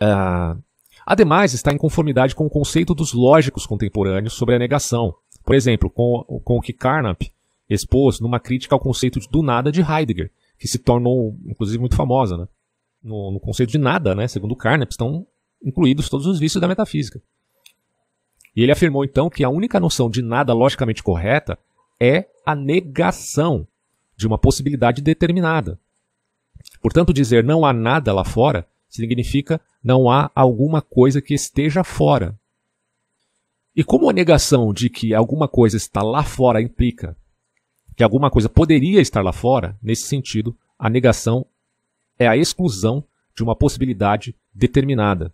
Uh, 0.00 0.62
ademais, 1.04 1.54
está 1.54 1.72
em 1.72 1.76
conformidade 1.76 2.34
com 2.34 2.46
o 2.46 2.50
conceito 2.50 2.94
dos 2.94 3.12
lógicos 3.12 3.66
contemporâneos 3.66 4.34
sobre 4.34 4.54
a 4.54 4.58
negação. 4.58 5.12
Por 5.44 5.54
exemplo, 5.54 5.90
com, 5.90 6.22
com 6.44 6.56
o 6.56 6.60
que 6.60 6.72
Carnap 6.72 7.22
expôs 7.68 8.20
numa 8.20 8.38
crítica 8.38 8.74
ao 8.74 8.80
conceito 8.80 9.18
do 9.28 9.42
nada 9.42 9.72
de 9.72 9.80
Heidegger, 9.80 10.30
que 10.56 10.68
se 10.68 10.78
tornou, 10.78 11.36
inclusive, 11.44 11.78
muito 11.78 11.96
famosa. 11.96 12.36
Né? 12.36 12.48
No, 13.02 13.32
no 13.32 13.40
conceito 13.40 13.70
de 13.70 13.78
nada, 13.78 14.14
né, 14.14 14.28
segundo 14.28 14.54
Carnap, 14.54 14.90
estão 14.90 15.26
incluídos 15.62 16.08
todos 16.08 16.26
os 16.26 16.38
vícios 16.38 16.60
da 16.60 16.68
metafísica. 16.68 17.20
E 18.56 18.62
ele 18.62 18.72
afirmou 18.72 19.04
então 19.04 19.28
que 19.28 19.44
a 19.44 19.50
única 19.50 19.78
noção 19.78 20.08
de 20.08 20.22
nada 20.22 20.54
logicamente 20.54 21.02
correta 21.02 21.58
é 22.00 22.26
a 22.44 22.54
negação 22.54 23.68
de 24.16 24.26
uma 24.26 24.38
possibilidade 24.38 25.02
determinada. 25.02 25.78
Portanto, 26.80 27.12
dizer 27.12 27.44
não 27.44 27.66
há 27.66 27.72
nada 27.72 28.14
lá 28.14 28.24
fora 28.24 28.66
significa 28.88 29.60
não 29.84 30.10
há 30.10 30.30
alguma 30.34 30.80
coisa 30.80 31.20
que 31.20 31.34
esteja 31.34 31.84
fora. 31.84 32.34
E 33.74 33.84
como 33.84 34.08
a 34.08 34.12
negação 34.12 34.72
de 34.72 34.88
que 34.88 35.12
alguma 35.12 35.46
coisa 35.46 35.76
está 35.76 36.02
lá 36.02 36.24
fora 36.24 36.62
implica 36.62 37.14
que 37.94 38.02
alguma 38.02 38.30
coisa 38.30 38.48
poderia 38.48 39.00
estar 39.00 39.22
lá 39.22 39.32
fora, 39.32 39.78
nesse 39.82 40.02
sentido, 40.02 40.56
a 40.78 40.88
negação 40.88 41.46
é 42.18 42.26
a 42.26 42.36
exclusão 42.36 43.04
de 43.34 43.42
uma 43.42 43.54
possibilidade 43.54 44.34
determinada. 44.54 45.32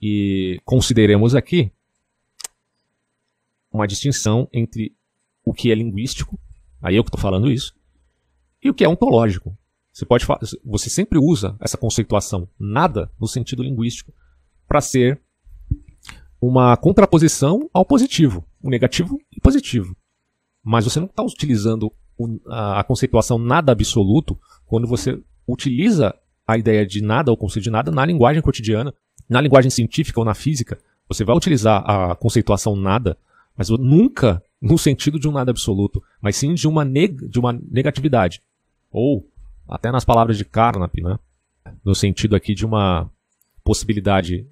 E 0.00 0.60
consideremos 0.64 1.34
aqui 1.34 1.72
uma 3.72 3.86
distinção 3.86 4.48
entre 4.52 4.94
o 5.44 5.52
que 5.52 5.70
é 5.70 5.74
linguístico, 5.74 6.38
aí 6.80 6.96
eu 6.96 7.04
que 7.04 7.08
estou 7.08 7.20
falando 7.20 7.50
isso, 7.50 7.74
e 8.62 8.68
o 8.68 8.74
que 8.74 8.84
é 8.84 8.88
ontológico. 8.88 9.56
Você 9.92 10.06
pode 10.06 10.24
você 10.64 10.88
sempre 10.88 11.18
usa 11.18 11.56
essa 11.60 11.76
conceituação 11.76 12.48
nada 12.58 13.10
no 13.20 13.26
sentido 13.26 13.62
linguístico 13.62 14.12
para 14.66 14.80
ser 14.80 15.20
uma 16.40 16.76
contraposição 16.76 17.68
ao 17.72 17.84
positivo, 17.84 18.44
o 18.62 18.70
negativo 18.70 19.18
e 19.36 19.40
positivo. 19.40 19.96
Mas 20.62 20.84
você 20.84 21.00
não 21.00 21.06
está 21.06 21.22
utilizando 21.22 21.92
a 22.48 22.84
conceituação 22.84 23.38
nada 23.38 23.72
absoluto 23.72 24.38
quando 24.66 24.86
você 24.86 25.20
utiliza 25.46 26.14
a 26.46 26.56
ideia 26.56 26.86
de 26.86 27.02
nada 27.02 27.30
ou 27.30 27.36
conceito 27.36 27.64
de 27.64 27.70
nada 27.70 27.90
na 27.90 28.04
linguagem 28.04 28.42
cotidiana, 28.42 28.94
na 29.28 29.40
linguagem 29.40 29.70
científica 29.70 30.20
ou 30.20 30.24
na 30.24 30.34
física. 30.34 30.78
Você 31.08 31.24
vai 31.24 31.36
utilizar 31.36 31.82
a 31.88 32.14
conceituação 32.14 32.76
nada, 32.76 33.18
mas 33.60 33.68
nunca 33.68 34.42
no 34.58 34.78
sentido 34.78 35.20
de 35.20 35.28
um 35.28 35.32
nada 35.32 35.50
absoluto, 35.50 36.02
mas 36.18 36.34
sim 36.34 36.54
de 36.54 36.66
uma, 36.66 36.82
neg 36.82 37.28
de 37.28 37.38
uma 37.38 37.52
negatividade. 37.52 38.40
Ou 38.90 39.30
até 39.68 39.92
nas 39.92 40.02
palavras 40.02 40.38
de 40.38 40.46
Carnap, 40.46 40.94
né? 41.02 41.18
no 41.84 41.94
sentido 41.94 42.34
aqui 42.34 42.54
de 42.54 42.64
uma 42.64 43.10
possibilidade 43.62 44.48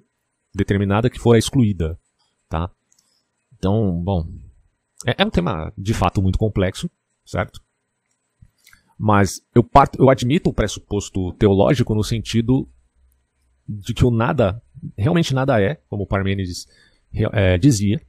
determinada 0.53 1.09
que 1.09 1.17
fora 1.17 1.39
excluída, 1.39 1.99
tá? 2.47 2.69
Então, 3.57 3.99
bom, 4.03 4.27
é, 5.03 5.15
é, 5.17 5.25
um 5.25 5.31
tema 5.31 5.73
de 5.75 5.95
fato 5.95 6.21
muito 6.21 6.37
complexo, 6.37 6.87
certo? 7.25 7.59
Mas 8.95 9.41
eu, 9.55 9.63
parto, 9.63 9.99
eu 9.99 10.07
admito 10.11 10.51
o 10.51 10.53
pressuposto 10.53 11.33
teológico 11.33 11.95
no 11.95 12.03
sentido 12.03 12.69
de 13.67 13.91
que 13.91 14.05
o 14.05 14.11
nada, 14.11 14.61
realmente 14.95 15.33
nada 15.33 15.59
é, 15.59 15.81
como 15.89 16.05
Parmênides 16.05 16.67
é, 17.33 17.57
dizia. 17.57 17.99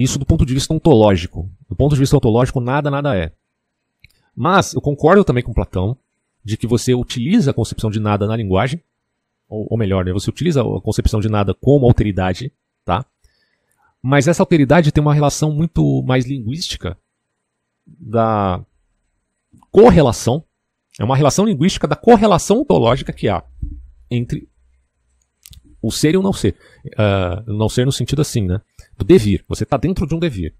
Isso 0.00 0.18
do 0.18 0.24
ponto 0.24 0.46
de 0.46 0.54
vista 0.54 0.72
ontológico. 0.72 1.50
Do 1.68 1.76
ponto 1.76 1.92
de 1.92 2.00
vista 2.00 2.16
ontológico, 2.16 2.58
nada, 2.58 2.90
nada 2.90 3.14
é. 3.14 3.32
Mas 4.34 4.72
eu 4.72 4.80
concordo 4.80 5.22
também 5.22 5.44
com 5.44 5.52
Platão 5.52 5.94
de 6.42 6.56
que 6.56 6.66
você 6.66 6.94
utiliza 6.94 7.50
a 7.50 7.54
concepção 7.54 7.90
de 7.90 8.00
nada 8.00 8.26
na 8.26 8.34
linguagem, 8.34 8.82
ou, 9.46 9.66
ou 9.68 9.76
melhor, 9.76 10.02
né, 10.02 10.10
você 10.10 10.30
utiliza 10.30 10.62
a 10.62 10.80
concepção 10.80 11.20
de 11.20 11.28
nada 11.28 11.52
como 11.52 11.84
alteridade, 11.84 12.50
tá? 12.82 13.04
Mas 14.02 14.26
essa 14.26 14.42
alteridade 14.42 14.90
tem 14.90 15.02
uma 15.02 15.12
relação 15.12 15.52
muito 15.52 16.02
mais 16.02 16.24
linguística 16.24 16.96
da 17.86 18.64
correlação, 19.70 20.42
é 20.98 21.04
uma 21.04 21.16
relação 21.16 21.44
linguística 21.44 21.86
da 21.86 21.94
correlação 21.94 22.60
ontológica 22.60 23.12
que 23.12 23.28
há 23.28 23.44
entre 24.10 24.48
o 25.82 25.90
ser 25.90 26.14
e 26.14 26.16
o 26.16 26.22
não 26.22 26.32
ser. 26.32 26.56
Uh, 26.86 27.52
não 27.52 27.68
ser 27.68 27.84
no 27.84 27.92
sentido 27.92 28.22
assim, 28.22 28.46
né? 28.46 28.62
Devir. 29.04 29.44
Você 29.48 29.64
está 29.64 29.76
dentro 29.76 30.06
de 30.06 30.14
um 30.14 30.18
devir. 30.18 30.54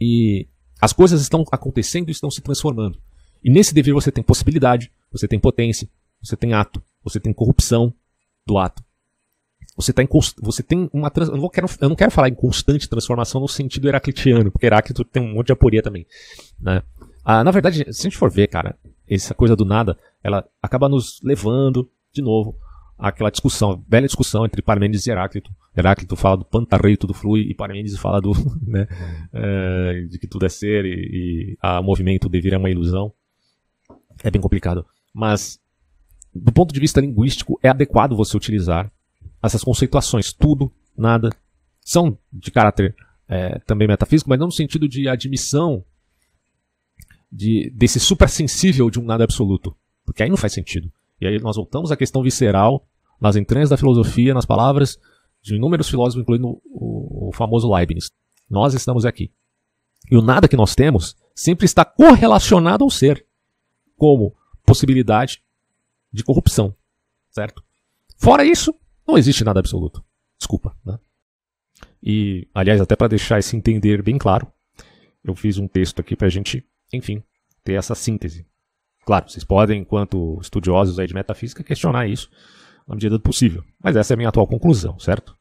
E 0.00 0.48
as 0.80 0.92
coisas 0.92 1.20
estão 1.20 1.44
acontecendo 1.50 2.08
e 2.08 2.12
estão 2.12 2.30
se 2.30 2.40
transformando. 2.40 2.98
E 3.42 3.50
nesse 3.50 3.74
dever 3.74 3.94
você 3.94 4.10
tem 4.10 4.22
possibilidade, 4.22 4.90
você 5.10 5.28
tem 5.28 5.38
potência, 5.38 5.88
você 6.22 6.36
tem 6.36 6.54
ato, 6.54 6.82
você 7.02 7.20
tem 7.20 7.32
corrupção 7.32 7.92
do 8.46 8.58
ato. 8.58 8.82
Você, 9.76 9.92
tá 9.92 10.02
em, 10.02 10.08
você 10.40 10.62
tem 10.62 10.88
uma. 10.92 11.10
Eu 11.16 11.36
não, 11.36 11.48
quero, 11.48 11.66
eu 11.80 11.88
não 11.88 11.96
quero 11.96 12.10
falar 12.10 12.28
em 12.28 12.34
constante 12.34 12.88
transformação 12.88 13.40
no 13.40 13.48
sentido 13.48 13.88
heraclitiano, 13.88 14.50
porque 14.50 14.66
Heráclito 14.66 15.04
tem 15.04 15.22
um 15.22 15.34
monte 15.34 15.46
de 15.46 15.52
aporia 15.52 15.82
também. 15.82 16.06
Né? 16.60 16.82
Ah, 17.24 17.42
na 17.42 17.50
verdade, 17.50 17.84
se 17.92 18.00
a 18.00 18.04
gente 18.04 18.18
for 18.18 18.30
ver, 18.30 18.48
cara, 18.48 18.76
essa 19.08 19.34
coisa 19.34 19.56
do 19.56 19.64
nada, 19.64 19.98
ela 20.22 20.46
acaba 20.60 20.88
nos 20.88 21.20
levando, 21.22 21.90
de 22.12 22.20
novo, 22.20 22.56
àquela 22.98 23.30
discussão, 23.30 23.82
velha 23.88 24.06
discussão 24.06 24.44
entre 24.44 24.60
Parmênides 24.60 25.06
e 25.06 25.10
Heráclito, 25.10 25.50
Heráclito 25.76 26.16
fala 26.16 26.36
do 26.36 26.44
pantarreio, 26.44 26.98
tudo 26.98 27.14
flui, 27.14 27.42
e 27.42 27.54
Parmênides 27.54 27.96
fala 27.96 28.20
do, 28.20 28.32
né, 28.62 28.86
é, 29.32 30.06
de 30.08 30.18
que 30.18 30.26
tudo 30.26 30.44
é 30.44 30.48
ser 30.48 30.84
e, 30.84 30.90
e 30.90 31.58
a 31.62 31.80
movimento 31.80 32.28
devir 32.28 32.52
é 32.52 32.58
uma 32.58 32.70
ilusão. 32.70 33.12
É 34.22 34.30
bem 34.30 34.40
complicado. 34.40 34.84
Mas, 35.14 35.58
do 36.34 36.52
ponto 36.52 36.74
de 36.74 36.80
vista 36.80 37.00
linguístico, 37.00 37.58
é 37.62 37.68
adequado 37.68 38.14
você 38.14 38.36
utilizar 38.36 38.92
essas 39.42 39.64
conceituações, 39.64 40.32
tudo, 40.32 40.70
nada, 40.96 41.30
são 41.80 42.16
de 42.32 42.50
caráter 42.50 42.94
é, 43.26 43.58
também 43.60 43.88
metafísico, 43.88 44.28
mas 44.28 44.38
não 44.38 44.46
no 44.46 44.52
sentido 44.52 44.86
de 44.86 45.08
admissão 45.08 45.84
de, 47.30 47.70
desse 47.74 47.98
supersensível 47.98 48.90
de 48.90 49.00
um 49.00 49.04
nada 49.04 49.24
absoluto. 49.24 49.74
Porque 50.04 50.22
aí 50.22 50.28
não 50.28 50.36
faz 50.36 50.52
sentido. 50.52 50.92
E 51.20 51.26
aí 51.26 51.38
nós 51.40 51.56
voltamos 51.56 51.90
à 51.90 51.96
questão 51.96 52.22
visceral, 52.22 52.86
nas 53.20 53.36
entranhas 53.36 53.70
da 53.70 53.76
filosofia, 53.76 54.34
nas 54.34 54.44
palavras 54.44 54.98
de 55.42 55.56
inúmeros 55.56 55.88
filósofos, 55.88 56.22
incluindo 56.22 56.60
o, 56.64 57.28
o 57.28 57.32
famoso 57.32 57.72
Leibniz. 57.72 58.10
Nós 58.48 58.74
estamos 58.74 59.04
aqui. 59.04 59.32
E 60.10 60.16
o 60.16 60.22
nada 60.22 60.48
que 60.48 60.56
nós 60.56 60.74
temos 60.74 61.16
sempre 61.34 61.64
está 61.64 61.84
correlacionado 61.84 62.84
ao 62.84 62.90
ser, 62.90 63.26
como 63.96 64.34
possibilidade 64.64 65.42
de 66.12 66.22
corrupção, 66.22 66.74
certo? 67.30 67.62
Fora 68.16 68.44
isso, 68.44 68.74
não 69.06 69.18
existe 69.18 69.44
nada 69.44 69.60
absoluto. 69.60 70.04
Desculpa, 70.38 70.76
né? 70.84 70.98
E, 72.02 72.48
aliás, 72.54 72.80
até 72.80 72.96
para 72.96 73.08
deixar 73.08 73.38
esse 73.38 73.56
entender 73.56 74.02
bem 74.02 74.18
claro, 74.18 74.52
eu 75.24 75.34
fiz 75.34 75.58
um 75.58 75.68
texto 75.68 76.00
aqui 76.00 76.16
para 76.16 76.26
a 76.26 76.30
gente, 76.30 76.66
enfim, 76.92 77.22
ter 77.64 77.74
essa 77.74 77.94
síntese. 77.94 78.46
Claro, 79.04 79.28
vocês 79.28 79.44
podem, 79.44 79.80
enquanto 79.80 80.38
estudiosos 80.40 80.98
aí 80.98 81.06
de 81.06 81.14
metafísica, 81.14 81.62
questionar 81.64 82.06
isso, 82.06 82.30
na 82.86 82.94
medida 82.94 83.16
do 83.16 83.22
possível. 83.22 83.64
Mas 83.82 83.96
essa 83.96 84.12
é 84.12 84.14
a 84.14 84.16
minha 84.16 84.28
atual 84.28 84.46
conclusão, 84.46 84.98
certo? 84.98 85.36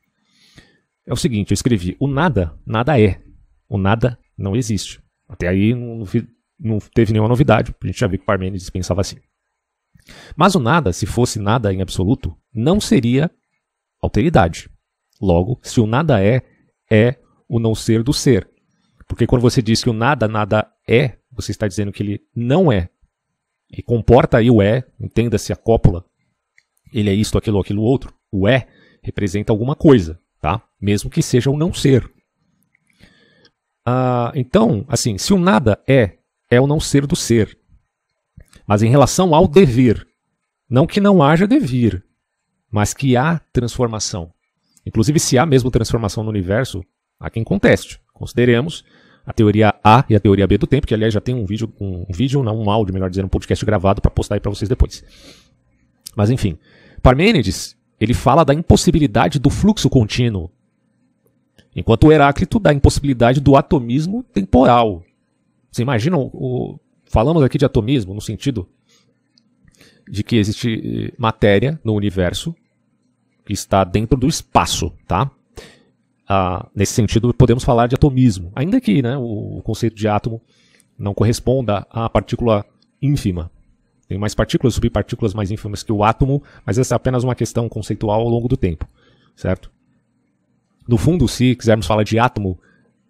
É 1.05 1.13
o 1.13 1.17
seguinte, 1.17 1.51
eu 1.51 1.55
escrevi: 1.55 1.95
o 1.99 2.07
nada, 2.07 2.53
nada 2.65 2.99
é. 2.99 3.21
O 3.67 3.77
nada 3.77 4.17
não 4.37 4.55
existe. 4.55 5.01
Até 5.27 5.47
aí 5.47 5.73
não, 5.73 6.05
não 6.59 6.79
teve 6.93 7.11
nenhuma 7.11 7.29
novidade, 7.29 7.73
a 7.81 7.87
gente 7.87 7.99
já 7.99 8.07
viu 8.07 8.19
que 8.19 8.25
Parmênides 8.25 8.69
pensava 8.69 9.01
assim. 9.01 9.17
Mas 10.35 10.55
o 10.55 10.59
nada, 10.59 10.91
se 10.91 11.05
fosse 11.05 11.39
nada 11.39 11.73
em 11.73 11.81
absoluto, 11.81 12.35
não 12.53 12.79
seria 12.79 13.31
alteridade. 14.01 14.69
Logo, 15.21 15.59
se 15.61 15.79
o 15.79 15.85
nada 15.85 16.21
é, 16.21 16.41
é 16.89 17.15
o 17.47 17.59
não 17.59 17.75
ser 17.75 18.03
do 18.03 18.13
ser. 18.13 18.49
Porque 19.07 19.27
quando 19.27 19.41
você 19.41 19.61
diz 19.61 19.83
que 19.83 19.89
o 19.89 19.93
nada, 19.93 20.27
nada 20.27 20.69
é, 20.87 21.17
você 21.31 21.51
está 21.51 21.67
dizendo 21.67 21.91
que 21.91 22.01
ele 22.01 22.21
não 22.35 22.71
é. 22.71 22.89
E 23.69 23.81
comporta 23.81 24.37
aí 24.37 24.49
o 24.49 24.61
é, 24.61 24.83
entenda-se 24.99 25.53
a 25.53 25.55
cópula 25.55 26.05
ele 26.93 27.09
é 27.09 27.13
isto, 27.13 27.37
aquilo, 27.37 27.59
aquilo 27.59 27.81
outro. 27.81 28.13
O 28.31 28.47
é 28.47 28.67
representa 29.01 29.51
alguma 29.51 29.75
coisa, 29.75 30.19
tá? 30.39 30.61
Mesmo 30.79 31.09
que 31.09 31.21
seja 31.21 31.49
o 31.49 31.57
não 31.57 31.73
ser. 31.73 32.09
Ah, 33.85 34.31
então, 34.35 34.85
assim, 34.87 35.17
se 35.17 35.33
o 35.33 35.39
nada 35.39 35.79
é, 35.87 36.17
é 36.49 36.59
o 36.59 36.67
não 36.67 36.79
ser 36.79 37.07
do 37.07 37.15
ser. 37.15 37.57
Mas 38.67 38.83
em 38.83 38.89
relação 38.89 39.33
ao 39.33 39.47
dever, 39.47 40.07
não 40.69 40.85
que 40.87 41.01
não 41.01 41.21
haja 41.21 41.47
devir, 41.47 42.03
mas 42.71 42.93
que 42.93 43.17
há 43.17 43.39
transformação. 43.51 44.31
Inclusive, 44.85 45.19
se 45.19 45.37
há 45.37 45.45
mesmo 45.45 45.69
transformação 45.69 46.23
no 46.23 46.29
universo, 46.29 46.83
há 47.19 47.29
quem 47.29 47.43
conteste. 47.43 47.99
Consideremos 48.13 48.83
a 49.25 49.33
teoria 49.33 49.75
A 49.83 50.03
e 50.09 50.15
a 50.15 50.19
teoria 50.19 50.47
B 50.47 50.57
do 50.57 50.67
tempo, 50.67 50.87
que 50.87 50.93
aliás 50.93 51.13
já 51.13 51.21
tem 51.21 51.35
um 51.35 51.45
vídeo, 51.45 51.71
um, 51.79 52.05
vídeo, 52.09 52.43
não 52.43 52.59
um 52.59 52.69
áudio, 52.69 52.93
melhor 52.93 53.09
dizendo, 53.09 53.25
um 53.25 53.29
podcast 53.29 53.63
gravado 53.65 54.01
para 54.01 54.11
postar 54.11 54.35
aí 54.35 54.41
para 54.41 54.51
vocês 54.51 54.69
depois. 54.69 55.03
Mas 56.15 56.29
enfim, 56.29 56.57
Parmênides, 57.01 57.75
ele 57.99 58.13
fala 58.13 58.43
da 58.43 58.53
impossibilidade 58.53 59.39
do 59.39 59.49
fluxo 59.49 59.89
contínuo, 59.89 60.49
enquanto 61.75 62.11
Heráclito 62.11 62.59
da 62.59 62.73
impossibilidade 62.73 63.39
do 63.39 63.55
atomismo 63.55 64.23
temporal. 64.23 65.03
Você 65.71 65.81
imagina, 65.81 66.17
o, 66.17 66.79
falamos 67.05 67.43
aqui 67.43 67.57
de 67.57 67.65
atomismo 67.65 68.13
no 68.13 68.21
sentido 68.21 68.67
de 70.09 70.23
que 70.23 70.35
existe 70.35 71.09
eh, 71.09 71.13
matéria 71.17 71.79
no 71.83 71.93
universo 71.93 72.53
que 73.45 73.53
está 73.53 73.83
dentro 73.83 74.17
do 74.17 74.27
espaço, 74.27 74.91
tá? 75.07 75.31
Ah, 76.27 76.67
nesse 76.75 76.93
sentido, 76.93 77.33
podemos 77.33 77.63
falar 77.63 77.87
de 77.87 77.95
atomismo, 77.95 78.51
ainda 78.55 78.79
que 78.79 79.01
né, 79.01 79.17
o 79.17 79.61
conceito 79.63 79.95
de 79.95 80.07
átomo 80.07 80.41
não 80.97 81.13
corresponda 81.13 81.85
à 81.89 82.09
partícula 82.09 82.65
ínfima. 83.01 83.51
Tem 84.11 84.17
mais 84.17 84.35
partículas, 84.35 84.73
subpartículas 84.73 85.33
mais 85.33 85.51
ínfimas 85.51 85.83
que 85.83 85.91
o 85.93 86.03
átomo, 86.03 86.43
mas 86.65 86.77
essa 86.77 86.95
é 86.95 86.97
apenas 86.97 87.23
uma 87.23 87.33
questão 87.33 87.69
conceitual 87.69 88.19
ao 88.19 88.27
longo 88.27 88.49
do 88.49 88.57
tempo, 88.57 88.85
certo? 89.37 89.71
No 90.85 90.97
fundo, 90.97 91.29
se 91.29 91.55
quisermos 91.55 91.87
falar 91.87 92.03
de 92.03 92.19
átomo 92.19 92.59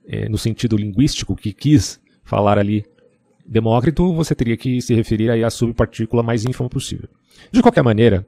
eh, 0.05 0.29
no 0.29 0.37
sentido 0.37 0.77
linguístico 0.77 1.35
que 1.35 1.53
quis 1.53 1.99
falar 2.23 2.59
ali 2.59 2.85
Demócrito, 3.43 4.13
você 4.13 4.35
teria 4.35 4.55
que 4.55 4.79
se 4.79 4.93
referir 4.93 5.31
aí 5.31 5.43
à 5.43 5.49
subpartícula 5.49 6.21
mais 6.21 6.45
ínfima 6.45 6.69
possível. 6.69 7.09
De 7.51 7.63
qualquer 7.63 7.83
maneira, 7.83 8.23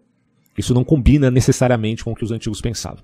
isso 0.57 0.73
não 0.73 0.83
combina 0.83 1.29
necessariamente 1.29 2.03
com 2.03 2.13
o 2.13 2.15
que 2.15 2.23
os 2.23 2.31
antigos 2.31 2.59
pensavam. 2.59 3.03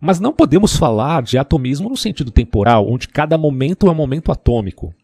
Mas 0.00 0.18
não 0.18 0.32
podemos 0.32 0.74
falar 0.74 1.22
de 1.22 1.36
atomismo 1.36 1.90
no 1.90 1.98
sentido 1.98 2.30
temporal, 2.30 2.90
onde 2.90 3.08
cada 3.08 3.36
momento 3.36 3.88
é 3.88 3.90
um 3.90 3.94
momento 3.94 4.32
atômico. 4.32 4.94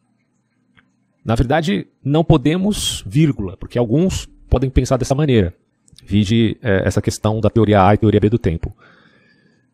Na 1.26 1.34
verdade, 1.34 1.88
não 2.04 2.22
podemos, 2.22 3.02
vírgula, 3.04 3.56
porque 3.56 3.76
alguns 3.76 4.26
podem 4.48 4.70
pensar 4.70 4.96
dessa 4.96 5.12
maneira. 5.12 5.52
Vide 6.04 6.56
é, 6.62 6.86
essa 6.86 7.02
questão 7.02 7.40
da 7.40 7.50
teoria 7.50 7.84
A 7.84 7.94
e 7.94 7.98
teoria 7.98 8.20
B 8.20 8.30
do 8.30 8.38
tempo. 8.38 8.72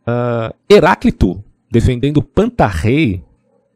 Uh, 0.00 0.55
Heráclito, 0.66 1.44
defendendo 1.70 2.22
Pantarrei, 2.22 3.22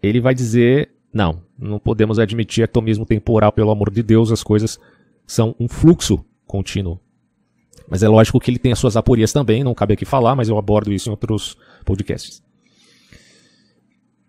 ele 0.03 0.23
vai 0.23 0.35
dizer 0.35 0.89
não, 1.13 1.43
não 1.59 1.79
podemos 1.79 2.19
admitir 2.19 2.65
atomismo 2.65 3.05
temporal, 3.05 3.53
pelo 3.53 3.71
amor 3.71 3.91
de 3.91 4.03
Deus, 4.03 4.33
as 4.33 4.43
coisas 4.43 4.81
são 5.27 5.55
um 5.61 5.69
fluxo 5.69 6.25
contínuo. 6.47 6.99
Mas 7.87 8.03
é 8.03 8.09
lógico 8.09 8.41
que 8.41 8.51
ele 8.51 8.59
tem 8.59 8.73
as 8.73 8.79
suas 8.79 8.97
aporias 8.97 9.35
também, 9.35 9.63
não 9.63 9.75
cabe 9.75 9.93
aqui 9.93 10.07
falar, 10.07 10.35
mas 10.35 10.49
eu 10.49 10.57
abordo 10.57 10.95
isso 10.95 11.11
em 11.11 11.11
outros 11.11 11.59
podcasts. 11.85 12.43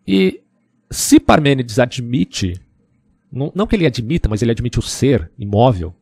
E 0.05 0.41
se 0.91 1.17
Parmênides 1.17 1.79
admite, 1.79 2.59
não, 3.31 3.51
não 3.53 3.67
que 3.67 3.75
ele 3.75 3.85
admita, 3.85 4.29
mas 4.29 4.41
ele 4.41 4.51
admite 4.51 4.79
o 4.79 4.81
ser 4.81 5.31
imóvel, 5.37 5.93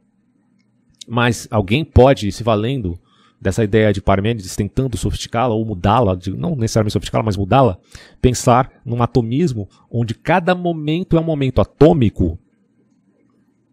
mas 1.07 1.47
alguém 1.51 1.83
pode, 1.83 2.31
se 2.31 2.43
valendo 2.43 2.99
dessa 3.39 3.63
ideia 3.63 3.93
de 3.93 4.01
Parmênides 4.01 4.55
tentando 4.55 4.97
sofisticá-la 4.97 5.53
ou 5.53 5.65
mudá-la, 5.65 6.17
não 6.37 6.55
necessariamente 6.55 6.93
sofisticá-la, 6.93 7.23
mas 7.23 7.37
mudá-la, 7.37 7.77
pensar 8.21 8.71
num 8.83 9.03
atomismo 9.03 9.69
onde 9.91 10.15
cada 10.15 10.55
momento 10.55 11.17
é 11.17 11.19
um 11.19 11.23
momento 11.23 11.61
atômico 11.61 12.39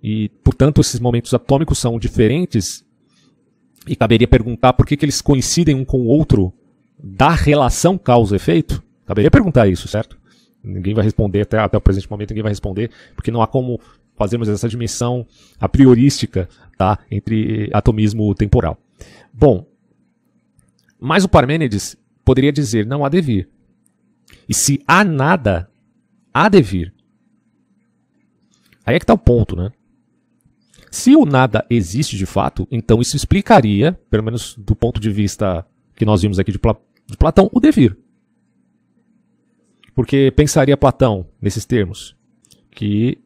e, 0.03 0.29
portanto, 0.43 0.81
esses 0.81 0.99
momentos 0.99 1.33
atômicos 1.33 1.79
são 1.79 1.99
diferentes 1.99 2.85
e 3.87 3.95
caberia 3.95 4.27
perguntar 4.27 4.73
por 4.73 4.85
que, 4.85 4.97
que 4.97 5.05
eles 5.05 5.23
coincidem 5.23 5.77
um 5.77 5.85
com 5.85 6.01
o 6.01 6.07
outro 6.07 6.53
da 7.03 7.31
relação 7.31 7.97
causa-efeito? 7.97 8.83
Caberia 9.07 9.31
perguntar 9.31 9.69
isso, 9.69 9.87
certo? 9.87 10.19
Ninguém 10.63 10.95
vai 10.95 11.05
responder, 11.05 11.43
até, 11.43 11.59
até 11.59 11.77
o 11.77 11.81
presente 11.81 12.11
momento 12.11 12.31
ninguém 12.31 12.43
vai 12.43 12.53
responder, 12.53 12.91
porque 13.15 13.31
não 13.31 13.43
há 13.43 13.47
como 13.47 13.81
fazermos 14.17 14.49
essa 14.49 14.69
dimensão 14.69 15.27
a 15.59 15.69
priorística 15.69 16.49
tá, 16.77 16.99
entre 17.11 17.71
atomismo 17.73 18.35
temporal. 18.35 18.79
Bom, 19.33 19.67
mas 21.01 21.25
o 21.25 21.29
Parmênides 21.29 21.97
poderia 22.25 22.53
dizer: 22.53 22.87
não 22.87 23.05
há 23.05 23.09
de 23.09 23.21
vir. 23.21 23.49
E 24.49 24.55
se 24.55 24.83
há 24.87 25.03
nada, 25.03 25.69
há 26.33 26.49
de 26.49 26.63
vir. 26.63 26.95
Aí 28.85 28.97
é 28.97 28.99
que 28.99 29.05
está 29.05 29.15
o 29.15 29.19
ponto, 29.19 29.57
né? 29.57 29.71
Se 30.91 31.17
o 31.17 31.25
nada 31.25 31.65
existe 31.71 32.17
de 32.19 32.27
fato, 32.27 32.69
então 32.71 33.01
isso 33.01 33.17
explicaria, 33.17 33.99
pelo 34.11 34.23
menos 34.23 34.55
do 34.59 34.77
ponto 34.77 35.01
de 35.01 35.11
vista 35.11 35.67
que 35.97 36.05
nós 36.05 36.21
vimos 36.21 36.39
aqui 36.39 36.53
de, 36.53 36.59
de 36.59 37.17
Platão, 37.17 37.49
o 37.53 37.59
devir. 37.59 37.97
Porque 39.95 40.33
pensaria 40.35 40.77
Platão 40.77 41.27
nesses 41.41 41.65
termos, 41.67 42.17
que 42.71 43.19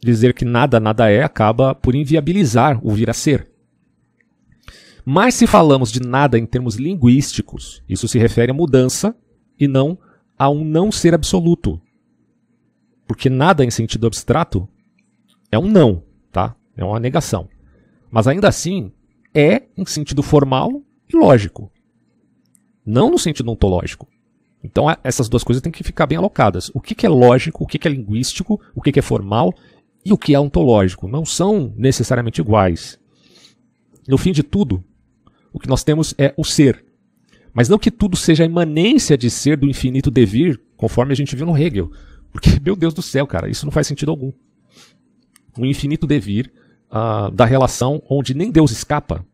dizer 0.00 0.34
que 0.34 0.44
nada, 0.44 0.80
nada 0.80 1.10
é, 1.10 1.22
acaba 1.22 1.74
por 1.74 1.94
inviabilizar 1.94 2.78
o 2.82 2.92
vir 2.92 3.08
a 3.08 3.14
ser. 3.14 3.50
Mas 5.04 5.34
se 5.34 5.46
falamos 5.46 5.90
de 5.90 6.00
nada 6.00 6.38
em 6.38 6.46
termos 6.46 6.76
linguísticos, 6.76 7.82
isso 7.88 8.06
se 8.06 8.18
refere 8.18 8.52
à 8.52 8.54
mudança 8.54 9.16
e 9.58 9.66
não 9.66 9.98
a 10.38 10.48
um 10.48 10.64
não 10.64 10.92
ser 10.92 11.14
absoluto. 11.14 11.80
Porque 13.06 13.28
nada 13.28 13.64
em 13.64 13.70
sentido 13.70 14.06
abstrato 14.06 14.68
é 15.50 15.58
um 15.58 15.68
não, 15.68 16.02
tá? 16.30 16.54
É 16.76 16.84
uma 16.84 17.00
negação. 17.00 17.48
Mas 18.10 18.26
ainda 18.26 18.48
assim, 18.48 18.92
é 19.34 19.62
em 19.76 19.84
sentido 19.84 20.22
formal 20.22 20.82
e 21.12 21.16
lógico. 21.16 21.70
Não 22.84 23.10
no 23.10 23.18
sentido 23.18 23.50
ontológico. 23.50 24.08
Então 24.62 24.86
essas 25.02 25.28
duas 25.28 25.42
coisas 25.42 25.62
têm 25.62 25.72
que 25.72 25.82
ficar 25.82 26.06
bem 26.06 26.18
alocadas. 26.18 26.70
O 26.74 26.80
que, 26.80 27.04
é 27.04 27.08
lógico, 27.08 27.64
o 27.64 27.66
que, 27.66 27.86
é 27.86 27.90
linguístico, 27.90 28.60
o 28.74 28.80
que 28.80 28.98
é 28.98 29.02
formal 29.02 29.52
e 30.04 30.12
o 30.12 30.18
que 30.18 30.34
é 30.34 30.40
ontológico. 30.40 31.08
Não 31.08 31.24
são 31.24 31.72
necessariamente 31.76 32.40
iguais. 32.40 32.98
No 34.06 34.18
fim 34.18 34.32
de 34.32 34.42
tudo, 34.42 34.84
o 35.52 35.58
que 35.58 35.68
nós 35.68 35.82
temos 35.82 36.14
é 36.16 36.32
o 36.36 36.44
ser. 36.44 36.84
Mas 37.52 37.68
não 37.68 37.78
que 37.78 37.90
tudo 37.90 38.16
seja 38.16 38.44
a 38.44 38.46
imanência 38.46 39.18
de 39.18 39.28
ser 39.28 39.56
do 39.56 39.68
infinito 39.68 40.10
devir, 40.10 40.60
conforme 40.76 41.12
a 41.12 41.16
gente 41.16 41.36
viu 41.36 41.44
no 41.44 41.56
Hegel. 41.56 41.90
Porque, 42.30 42.58
meu 42.64 42.74
Deus 42.74 42.94
do 42.94 43.02
céu, 43.02 43.26
cara, 43.26 43.48
isso 43.48 43.66
não 43.66 43.72
faz 43.72 43.86
sentido 43.86 44.10
algum. 44.10 44.32
O 45.58 45.66
infinito 45.66 46.06
devir 46.06 46.50
uh, 46.90 47.30
da 47.30 47.44
relação 47.44 48.02
onde 48.08 48.32
nem 48.32 48.50
Deus 48.50 48.70
escapa. 48.70 49.24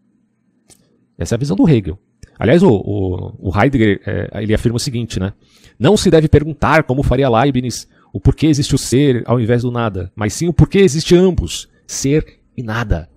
Essa 1.16 1.34
é 1.34 1.36
a 1.36 1.38
visão 1.38 1.56
do 1.56 1.68
Hegel. 1.68 1.98
Aliás, 2.38 2.62
o, 2.62 2.70
o, 2.70 3.50
o 3.50 3.60
Heidegger 3.60 4.00
é, 4.06 4.42
ele 4.42 4.54
afirma 4.54 4.76
o 4.76 4.80
seguinte, 4.80 5.18
né? 5.18 5.32
Não 5.78 5.96
se 5.96 6.10
deve 6.10 6.28
perguntar, 6.28 6.84
como 6.84 7.02
faria 7.02 7.28
Leibniz, 7.28 7.88
o 8.12 8.20
porquê 8.20 8.46
existe 8.46 8.74
o 8.74 8.78
ser 8.78 9.22
ao 9.26 9.40
invés 9.40 9.62
do 9.62 9.70
nada, 9.70 10.12
mas 10.14 10.32
sim 10.32 10.48
o 10.48 10.52
porquê 10.52 10.78
existe 10.78 11.16
ambos, 11.16 11.68
ser 11.86 12.38
e 12.56 12.62
nada. 12.62 13.08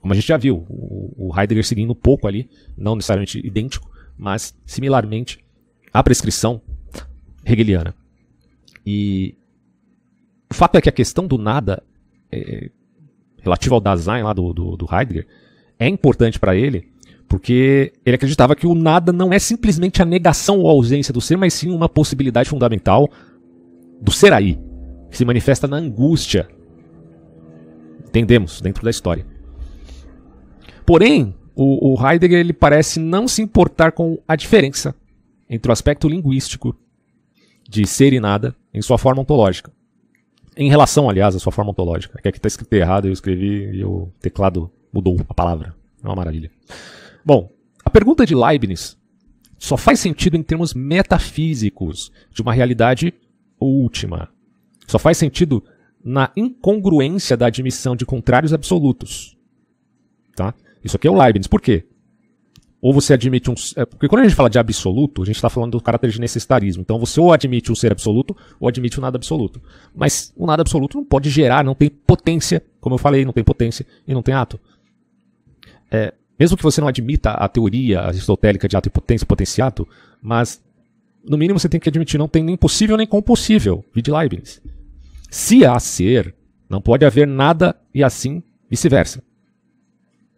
Como 0.00 0.12
a 0.12 0.16
gente 0.16 0.28
já 0.28 0.36
viu, 0.36 0.64
o, 0.68 1.28
o 1.28 1.38
Heidegger 1.40 1.64
seguindo 1.64 1.90
um 1.90 1.96
pouco 1.96 2.26
ali, 2.26 2.48
não 2.76 2.94
necessariamente 2.94 3.44
idêntico, 3.44 3.90
mas 4.16 4.54
similarmente 4.64 5.44
à 5.92 6.02
prescrição 6.02 6.60
hegeliana. 7.44 7.94
E 8.86 9.34
o 10.50 10.54
fato 10.54 10.76
é 10.76 10.80
que 10.80 10.88
a 10.88 10.92
questão 10.92 11.26
do 11.26 11.36
nada, 11.38 11.82
é, 12.30 12.70
relativa 13.38 13.74
ao 13.74 13.80
Dasein 13.80 14.22
lá 14.22 14.32
do, 14.32 14.52
do, 14.52 14.76
do 14.76 14.86
Heidegger, 14.90 15.26
é 15.78 15.88
importante 15.88 16.38
para 16.38 16.56
ele, 16.56 16.90
porque 17.28 17.92
ele 18.04 18.16
acreditava 18.16 18.56
que 18.56 18.66
o 18.66 18.74
nada 18.74 19.12
não 19.12 19.32
é 19.32 19.38
simplesmente 19.38 20.00
a 20.00 20.04
negação 20.04 20.60
ou 20.60 20.68
a 20.68 20.72
ausência 20.72 21.12
do 21.12 21.20
ser, 21.20 21.36
mas 21.36 21.52
sim 21.52 21.70
uma 21.70 21.88
possibilidade 21.88 22.48
fundamental 22.48 23.08
do 24.00 24.10
ser 24.10 24.32
aí, 24.32 24.58
que 25.10 25.16
se 25.16 25.24
manifesta 25.24 25.68
na 25.68 25.76
angústia. 25.76 26.48
Entendemos 28.06 28.62
dentro 28.62 28.82
da 28.82 28.90
história. 28.90 29.26
Porém, 30.86 31.34
o, 31.54 31.92
o 31.92 32.06
Heidegger 32.06 32.38
ele 32.38 32.54
parece 32.54 32.98
não 32.98 33.28
se 33.28 33.42
importar 33.42 33.92
com 33.92 34.18
a 34.26 34.34
diferença 34.34 34.94
entre 35.50 35.70
o 35.70 35.72
aspecto 35.72 36.08
linguístico 36.08 36.74
de 37.68 37.86
ser 37.86 38.14
e 38.14 38.20
nada 38.20 38.56
em 38.72 38.80
sua 38.80 38.96
forma 38.96 39.20
ontológica. 39.20 39.70
Em 40.56 40.70
relação, 40.70 41.10
aliás, 41.10 41.36
à 41.36 41.38
sua 41.38 41.52
forma 41.52 41.72
ontológica. 41.72 42.18
Que 42.22 42.28
aqui 42.28 42.38
está 42.38 42.48
escrito 42.48 42.72
errado, 42.72 43.06
eu 43.06 43.12
escrevi 43.12 43.76
e 43.76 43.84
o 43.84 44.08
teclado 44.20 44.70
mudou 44.92 45.16
a 45.28 45.34
palavra. 45.34 45.74
É 46.02 46.06
uma 46.06 46.16
maravilha. 46.16 46.50
Bom, 47.24 47.50
a 47.84 47.90
pergunta 47.90 48.24
de 48.24 48.34
Leibniz 48.34 48.96
só 49.58 49.76
faz 49.76 49.98
sentido 50.00 50.36
em 50.36 50.42
termos 50.42 50.72
metafísicos 50.72 52.12
de 52.32 52.42
uma 52.42 52.52
realidade 52.52 53.12
última. 53.60 54.28
Só 54.86 54.98
faz 54.98 55.18
sentido 55.18 55.62
na 56.04 56.30
incongruência 56.36 57.36
da 57.36 57.46
admissão 57.46 57.96
de 57.96 58.06
contrários 58.06 58.52
absolutos. 58.52 59.36
Tá? 60.34 60.54
Isso 60.82 60.96
aqui 60.96 61.08
é 61.08 61.10
o 61.10 61.18
Leibniz. 61.18 61.46
Por 61.46 61.60
quê? 61.60 61.84
Ou 62.80 62.94
você 62.94 63.14
admite 63.14 63.50
um. 63.50 63.54
É, 63.76 63.84
porque 63.84 64.06
quando 64.06 64.20
a 64.20 64.24
gente 64.24 64.36
fala 64.36 64.48
de 64.48 64.58
absoluto, 64.58 65.22
a 65.22 65.26
gente 65.26 65.34
está 65.34 65.50
falando 65.50 65.72
do 65.72 65.80
caráter 65.80 66.10
de 66.10 66.20
necessitarismo. 66.20 66.82
Então 66.82 66.98
você 66.98 67.20
ou 67.20 67.32
admite 67.32 67.72
um 67.72 67.74
ser 67.74 67.90
absoluto, 67.90 68.36
ou 68.60 68.68
admite 68.68 68.98
o 68.98 69.00
um 69.00 69.02
nada 69.02 69.16
absoluto. 69.16 69.60
Mas 69.92 70.32
o 70.36 70.46
nada 70.46 70.62
absoluto 70.62 70.96
não 70.96 71.04
pode 71.04 71.28
gerar, 71.28 71.64
não 71.64 71.74
tem 71.74 71.88
potência. 71.88 72.62
Como 72.80 72.94
eu 72.94 72.98
falei, 72.98 73.24
não 73.24 73.32
tem 73.32 73.42
potência 73.42 73.84
e 74.06 74.14
não 74.14 74.22
tem 74.22 74.32
ato. 74.32 74.60
É, 75.90 76.14
mesmo 76.38 76.56
que 76.56 76.62
você 76.62 76.80
não 76.80 76.88
admita 76.88 77.30
a 77.30 77.48
teoria 77.48 78.00
aristotélica 78.02 78.68
de 78.68 78.76
ato 78.76 78.88
e 78.88 78.90
potência, 78.90 79.26
potenciato, 79.26 79.88
mas 80.22 80.62
no 81.24 81.36
mínimo 81.36 81.58
você 81.58 81.68
tem 81.68 81.80
que 81.80 81.88
admitir 81.88 82.18
não 82.18 82.28
tem 82.28 82.42
nem 82.42 82.56
possível 82.56 82.96
nem 82.96 83.06
compossível, 83.06 83.84
de 83.94 84.10
Leibniz. 84.10 84.62
Se 85.30 85.64
há 85.64 85.78
ser, 85.78 86.34
não 86.68 86.80
pode 86.80 87.04
haver 87.04 87.26
nada 87.26 87.76
e 87.92 88.02
assim 88.02 88.42
vice-versa. 88.70 89.22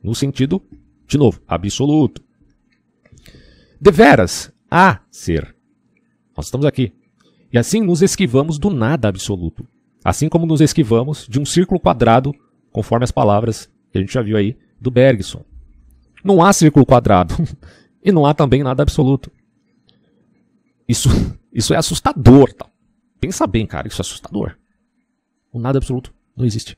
no 0.03 0.14
sentido, 0.14 0.62
de 1.07 1.18
novo, 1.18 1.40
absoluto. 1.46 2.22
Deveras, 3.80 4.53
há 4.70 5.01
ser. 5.11 5.55
Nós 6.36 6.46
estamos 6.46 6.64
aqui. 6.64 6.92
E 7.53 7.59
assim 7.59 7.82
nos 7.82 8.01
esquivamos 8.01 8.59
do 8.59 8.70
nada 8.70 9.09
absoluto. 9.09 9.66
Assim 10.05 10.28
como 10.28 10.46
nos 10.46 10.61
esquivamos 10.61 11.26
de 11.28 11.38
um 11.38 11.44
círculo 11.44 11.80
quadrado, 11.80 12.34
conforme 12.72 13.05
as 13.05 13.11
palavras 13.11 13.68
que 13.92 13.98
a 13.98 14.01
gente 14.01 14.14
já 14.14 14.22
viu 14.22 14.36
aí 14.36 14.57
do 14.80 14.90
Bergson. 14.90 15.44
Não 16.24 16.42
há 16.42 16.52
círculo 16.52 16.86
quadrado. 16.86 17.34
e 18.02 18.12
não 18.12 18.26
há 18.26 18.34
também 18.34 18.62
nada 18.62 18.82
absoluto. 18.82 19.30
Isso, 20.88 21.08
isso 21.52 21.72
é 21.74 21.76
assustador. 21.76 22.52
Tá? 22.52 22.66
Pensa 23.20 23.46
bem, 23.46 23.66
cara, 23.66 23.88
isso 23.88 24.00
é 24.00 24.02
assustador. 24.02 24.56
O 25.52 25.58
nada 25.58 25.78
absoluto 25.78 26.12
não 26.36 26.44
existe. 26.44 26.76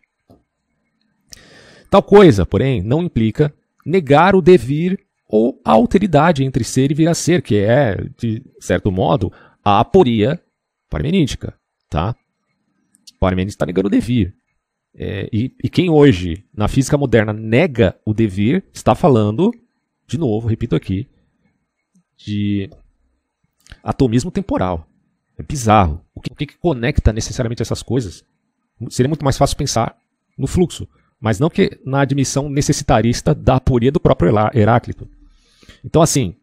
Tal 1.90 2.03
coisa, 2.03 2.47
porém, 2.47 2.82
não 2.82 3.03
implica 3.03 3.55
negar 3.84 4.34
o 4.34 4.40
devir 4.43 4.99
ou 5.28 5.61
a 5.64 5.72
alteridade 5.72 6.45
entre 6.45 6.64
ser 6.64 6.90
e 6.90 6.95
vir 6.95 7.09
a 7.09 7.14
ser, 7.14 7.43
que 7.43 7.57
é, 7.57 7.97
de 8.18 8.43
certo 8.61 8.90
modo, 8.90 9.32
a 9.64 9.80
aporia 9.80 10.40
parmenídica. 10.90 11.55
Tá? 11.88 12.14
Parmênides 13.18 13.55
está 13.55 13.64
negando 13.64 13.88
o 13.88 13.90
devir. 13.90 14.34
É, 14.95 15.28
e, 15.32 15.55
e, 15.62 15.68
quem 15.70 15.88
hoje, 15.88 16.45
na 16.55 16.68
física 16.68 16.99
moderna, 16.99 17.32
nega 17.32 17.97
o 18.05 18.12
devir, 18.12 18.64
está 18.72 18.95
falando, 18.95 19.51
de 20.07 20.18
novo, 20.18 20.49
repito 20.49 20.76
aqui, 20.76 21.09
de 22.16 22.68
atomismo 23.82 24.30
temporal. 24.30 24.86
É 25.38 25.43
bizarro. 25.43 26.05
O 26.14 26.20
que, 26.20 26.32
o 26.32 26.36
que 26.36 26.59
conecta 26.59 27.12
necessariamente 27.12 27.62
essas 27.62 27.82
coisas? 27.82 28.22
Seria 28.90 29.09
muito 29.09 29.24
mais 29.24 29.38
fácil 29.38 29.57
pensar 29.57 29.97
no 30.36 30.47
fluxo, 30.47 30.86
mas 31.20 31.38
não 31.38 31.49
que 31.49 31.78
na 31.84 32.01
admissão 32.01 32.49
necessitarista 32.49 33.34
da 33.34 33.57
aporia 33.57 33.93
do 33.93 34.01
próprio 34.01 34.32
Heráclito. 34.55 35.09
Então, 35.84 36.03
assim, 36.03 36.36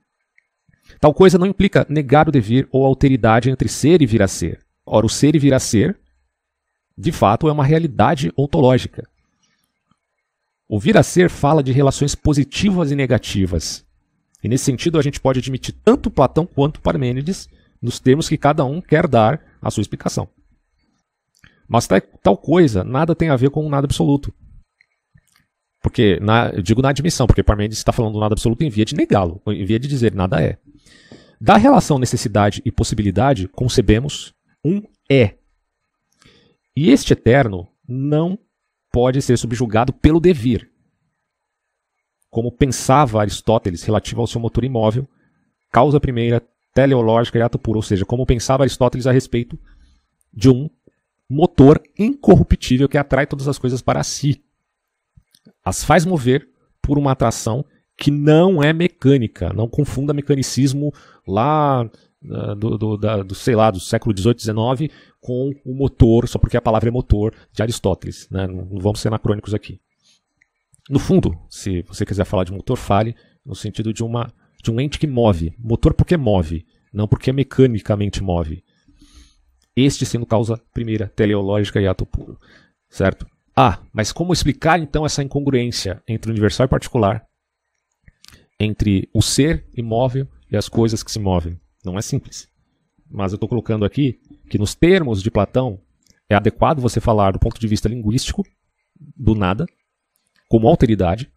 tal 1.00 1.14
coisa 1.14 1.38
não 1.38 1.46
implica 1.46 1.86
negar 1.88 2.28
o 2.28 2.32
devir 2.32 2.68
ou 2.72 2.86
alteridade 2.86 3.50
entre 3.50 3.70
ser 3.70 4.02
e 4.02 4.06
vir 4.06 4.22
a 4.24 4.28
ser. 4.28 4.60
Ora, 4.86 5.06
o 5.06 5.10
ser 5.10 5.36
e 5.36 5.40
vir 5.40 5.54
a 5.54 5.60
ser 5.60 6.00
de 7.00 7.14
fato, 7.14 7.48
é 7.48 7.52
uma 7.52 7.64
realidade 7.64 8.30
ontológica. 8.36 9.08
O 10.68 10.78
vir 10.78 10.98
a 10.98 11.04
ser 11.04 11.30
fala 11.30 11.64
de 11.64 11.72
relações 11.72 12.14
positivas 12.14 12.92
e 12.92 12.96
negativas. 12.96 13.86
E 14.44 14.50
nesse 14.50 14.66
sentido, 14.66 15.00
a 15.00 15.02
gente 15.02 15.18
pode 15.18 15.40
admitir 15.40 15.74
tanto 15.82 16.12
Platão 16.12 16.46
quanto 16.46 16.82
Parmênides 16.82 17.48
nos 17.82 18.02
termos 18.02 18.28
que 18.28 18.38
cada 18.38 18.66
um 18.66 18.82
quer 18.82 19.08
dar 19.08 19.42
a 19.62 19.72
sua 19.72 19.80
explicação. 19.80 20.28
Mas 21.70 21.88
tal 22.22 22.36
coisa 22.36 22.84
nada 22.84 23.16
tem 23.16 23.30
a 23.30 23.36
ver 23.38 23.50
com 23.50 23.70
nada 23.70 23.86
absoluto. 23.86 24.34
Porque, 25.82 26.20
na, 26.22 26.50
eu 26.50 26.62
digo 26.62 26.82
na 26.82 26.90
admissão, 26.90 27.28
porque 27.28 27.42
Parmênides 27.42 27.78
está 27.78 27.94
falando 27.94 28.14
do 28.14 28.20
nada 28.20 28.34
absoluto 28.34 28.62
em 28.62 28.70
via 28.70 28.84
de 28.84 28.96
negá-lo, 28.96 29.42
em 29.48 29.64
via 29.64 29.80
de 29.80 29.88
dizer 29.88 30.14
nada 30.14 30.42
é. 30.42 30.58
Da 31.40 31.56
relação 31.56 31.98
necessidade 31.98 32.62
e 32.66 32.72
possibilidade, 32.74 33.48
concebemos 33.48 34.34
um 34.66 34.82
é, 35.10 35.39
e 36.80 36.92
este 36.92 37.12
eterno 37.12 37.68
não 37.86 38.40
pode 38.90 39.22
ser 39.22 39.38
subjugado 39.38 39.92
pelo 39.92 40.18
devir. 40.18 40.72
Como 42.30 42.54
pensava 42.54 43.20
Aristóteles 43.20 43.84
relativo 43.84 44.22
ao 44.22 44.28
seu 44.28 44.40
motor 44.40 44.64
imóvel, 44.64 45.06
causa 45.70 46.00
primeira, 46.00 46.42
teleológica 46.74 47.38
e 47.38 47.42
ato 47.42 47.60
puro, 47.60 47.80
ou 47.80 47.84
seja, 47.84 48.06
como 48.06 48.26
pensava 48.26 48.64
Aristóteles 48.64 49.06
a 49.06 49.12
respeito 49.12 49.60
de 50.34 50.50
um 50.50 50.70
motor 51.30 51.84
incorruptível 51.98 52.88
que 52.88 52.98
atrai 52.98 53.28
todas 53.28 53.50
as 53.50 53.58
coisas 53.58 53.82
para 53.82 54.02
si. 54.02 54.42
As 55.62 55.84
faz 55.84 56.06
mover 56.06 56.48
por 56.82 56.98
uma 56.98 57.12
atração 57.12 57.66
que 57.98 58.10
não 58.10 58.64
é 58.64 58.72
mecânica. 58.72 59.52
Não 59.52 59.68
confunda 59.68 60.14
mecanicismo 60.14 60.94
lá 61.28 61.92
do, 62.22 62.78
do, 62.78 62.98
da, 62.98 63.24
do, 63.24 63.34
sei 63.34 63.56
lá, 63.56 63.72
do 63.72 63.80
século 63.80 64.16
XVIII, 64.18 64.40
XIX, 64.40 64.94
com 65.22 65.54
o 65.66 65.74
motor, 65.74 66.28
só 66.28 66.38
porque 66.38 66.58
a 66.58 66.62
palavra 66.62 66.90
é 66.90 66.92
motor, 66.92 67.34
de 67.52 67.62
Aristóteles. 67.62 68.28
Né? 68.30 68.48
Não, 68.48 68.66
não 68.66 68.80
vamos 68.80 69.00
ser 69.00 69.08
anacrônicos 69.08 69.54
aqui. 69.54 69.80
No 70.90 71.00
fundo, 71.00 71.38
se 71.50 71.84
você 71.84 72.06
quiser 72.06 72.26
falar 72.26 72.44
de 72.44 72.52
motor, 72.52 72.78
fale 72.78 73.16
no 73.46 73.56
sentido 73.56 73.94
de, 73.94 74.04
uma, 74.04 74.34
de 74.62 74.72
um 74.72 74.80
ente 74.80 75.00
que 75.00 75.08
move. 75.08 75.54
Motor 75.58 75.94
porque 75.94 76.18
move, 76.18 76.66
não 76.92 77.08
porque 77.08 77.32
mecanicamente 77.32 78.24
move. 78.24 78.64
Este 79.76 80.06
sendo 80.06 80.26
causa 80.26 80.60
primeira, 80.74 81.08
teleológica 81.08 81.80
e 81.80 81.88
ato 81.88 82.06
puro. 82.06 82.38
Certo? 82.90 83.26
Ah, 83.56 83.80
mas 83.94 84.12
como 84.12 84.34
explicar 84.34 84.80
então 84.80 85.06
essa 85.06 85.24
incongruência 85.24 86.02
entre 86.08 86.32
universal 86.32 86.66
e 86.66 86.70
particular? 86.70 87.24
Entre 88.60 89.08
o 89.14 89.22
ser 89.22 89.66
imóvel 89.74 90.28
e 90.52 90.58
as 90.58 90.68
coisas 90.68 91.04
que 91.04 91.12
se 91.12 91.20
movem? 91.20 91.60
Não 91.84 91.98
é 91.98 92.02
simples. 92.02 92.48
Mas 93.10 93.32
eu 93.32 93.36
estou 93.36 93.50
colocando 93.50 93.86
aqui 93.86 94.20
que 94.50 94.58
nos 94.58 94.76
termos 94.76 95.22
de 95.24 95.32
Platão 95.32 95.80
é 96.30 96.36
adequado 96.36 96.80
você 96.80 97.00
falar 97.00 97.32
do 97.32 97.40
ponto 97.40 97.60
de 97.60 97.68
vista 97.68 97.90
linguístico 97.90 98.44
do 99.16 99.34
nada, 99.34 99.66
como 100.48 100.68
alteridade, 100.68 101.32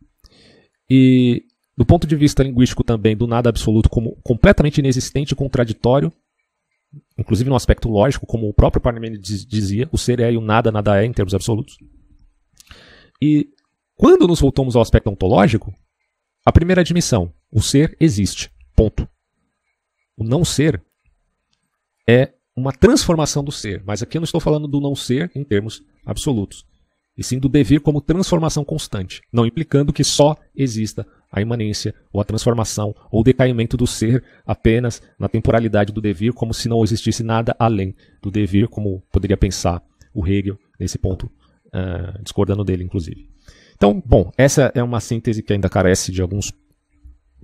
e 0.91 1.45
do 1.77 1.87
ponto 1.87 2.07
de 2.07 2.17
vista 2.17 2.43
linguístico 2.43 2.85
também 2.85 3.17
do 3.17 3.27
nada 3.27 3.49
absoluto 3.49 3.89
como 3.89 4.17
completamente 4.23 4.79
inexistente 4.79 5.35
contraditório, 5.35 6.13
inclusive 7.17 7.49
no 7.49 7.57
aspecto 7.57 7.89
lógico, 7.89 8.27
como 8.27 8.49
o 8.49 8.55
próprio 8.55 8.83
Parmênides 8.83 9.47
dizia, 9.47 9.89
o 9.91 9.97
ser 9.97 10.21
é 10.21 10.33
e 10.33 10.37
o 10.37 10.41
nada, 10.41 10.71
nada 10.71 11.03
é 11.03 11.07
em 11.07 11.13
termos 11.13 11.35
absolutos. 11.35 11.79
E 13.21 13.49
quando 13.95 14.27
nos 14.27 14.41
voltamos 14.41 14.77
ao 14.77 14.83
aspecto 14.83 15.09
ontológico, 15.09 15.73
a 16.45 16.53
primeira 16.53 16.81
admissão, 16.81 17.33
o 17.51 17.63
ser 17.63 17.97
existe, 18.01 18.51
ponto. 18.75 19.09
O 20.23 20.25
não 20.25 20.45
ser 20.45 20.81
é 22.09 22.33
uma 22.57 22.73
transformação 22.73 23.43
do 23.43 23.51
ser. 23.51 23.83
Mas 23.85 24.05
aqui 24.05 24.17
eu 24.17 24.21
não 24.21 24.25
estou 24.25 24.41
falando 24.41 24.69
do 24.69 24.81
não 24.81 24.95
ser 24.95 25.33
em 25.35 25.43
termos 25.43 25.83
absolutos, 26.07 26.65
e 27.19 27.25
sim 27.25 27.41
do 27.41 27.49
devir 27.49 27.81
como 27.81 28.01
transformação 28.01 28.65
constante, 28.65 29.21
não 29.33 29.45
implicando 29.45 29.93
que 29.93 30.05
só 30.05 30.37
exista 30.55 31.05
a 31.31 31.41
imanência, 31.41 31.93
ou 32.13 32.21
a 32.21 32.25
transformação, 32.25 32.95
ou 33.11 33.23
o 33.23 33.25
decaimento 33.25 33.77
do 33.77 33.87
ser 33.87 34.23
apenas 34.47 35.03
na 35.19 35.29
temporalidade 35.29 35.93
do 35.93 36.01
devir, 36.01 36.33
como 36.33 36.55
se 36.55 36.69
não 36.69 36.85
existisse 36.85 37.25
nada 37.25 37.57
além 37.59 37.93
do 38.23 38.31
devir, 38.31 38.69
como 38.69 39.03
poderia 39.11 39.37
pensar 39.37 39.83
o 40.15 40.25
Hegel 40.25 40.57
nesse 40.79 40.99
ponto, 40.99 41.27
uh, 41.27 42.23
discordando 42.23 42.63
dele, 42.63 42.85
inclusive. 42.85 43.29
Então, 43.75 44.01
bom, 44.07 44.31
essa 44.37 44.71
é 44.73 44.83
uma 44.83 45.01
síntese 45.01 45.43
que 45.43 45.53
ainda 45.53 45.69
carece 45.69 46.13
de 46.13 46.23
alguns 46.23 46.53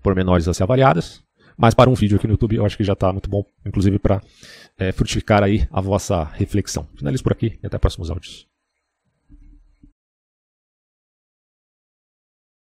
pormenores 0.00 0.46
a 0.46 0.54
ser 0.54 0.62
avaliadas, 0.62 1.26
mas 1.58 1.74
para 1.74 1.90
um 1.90 1.94
vídeo 1.94 2.16
aqui 2.16 2.26
no 2.26 2.34
YouTube 2.34 2.56
eu 2.56 2.64
acho 2.64 2.76
que 2.76 2.84
já 2.84 2.92
está 2.92 3.12
muito 3.12 3.28
bom, 3.28 3.44
inclusive 3.66 3.98
para 3.98 4.22
é, 4.78 4.92
frutificar 4.92 5.42
aí 5.42 5.66
a 5.72 5.80
vossa 5.80 6.22
reflexão. 6.22 6.86
Finalizo 6.96 7.22
por 7.22 7.32
aqui 7.32 7.58
e 7.60 7.66
até 7.66 7.76
próximos 7.76 8.10
áudios. 8.10 8.46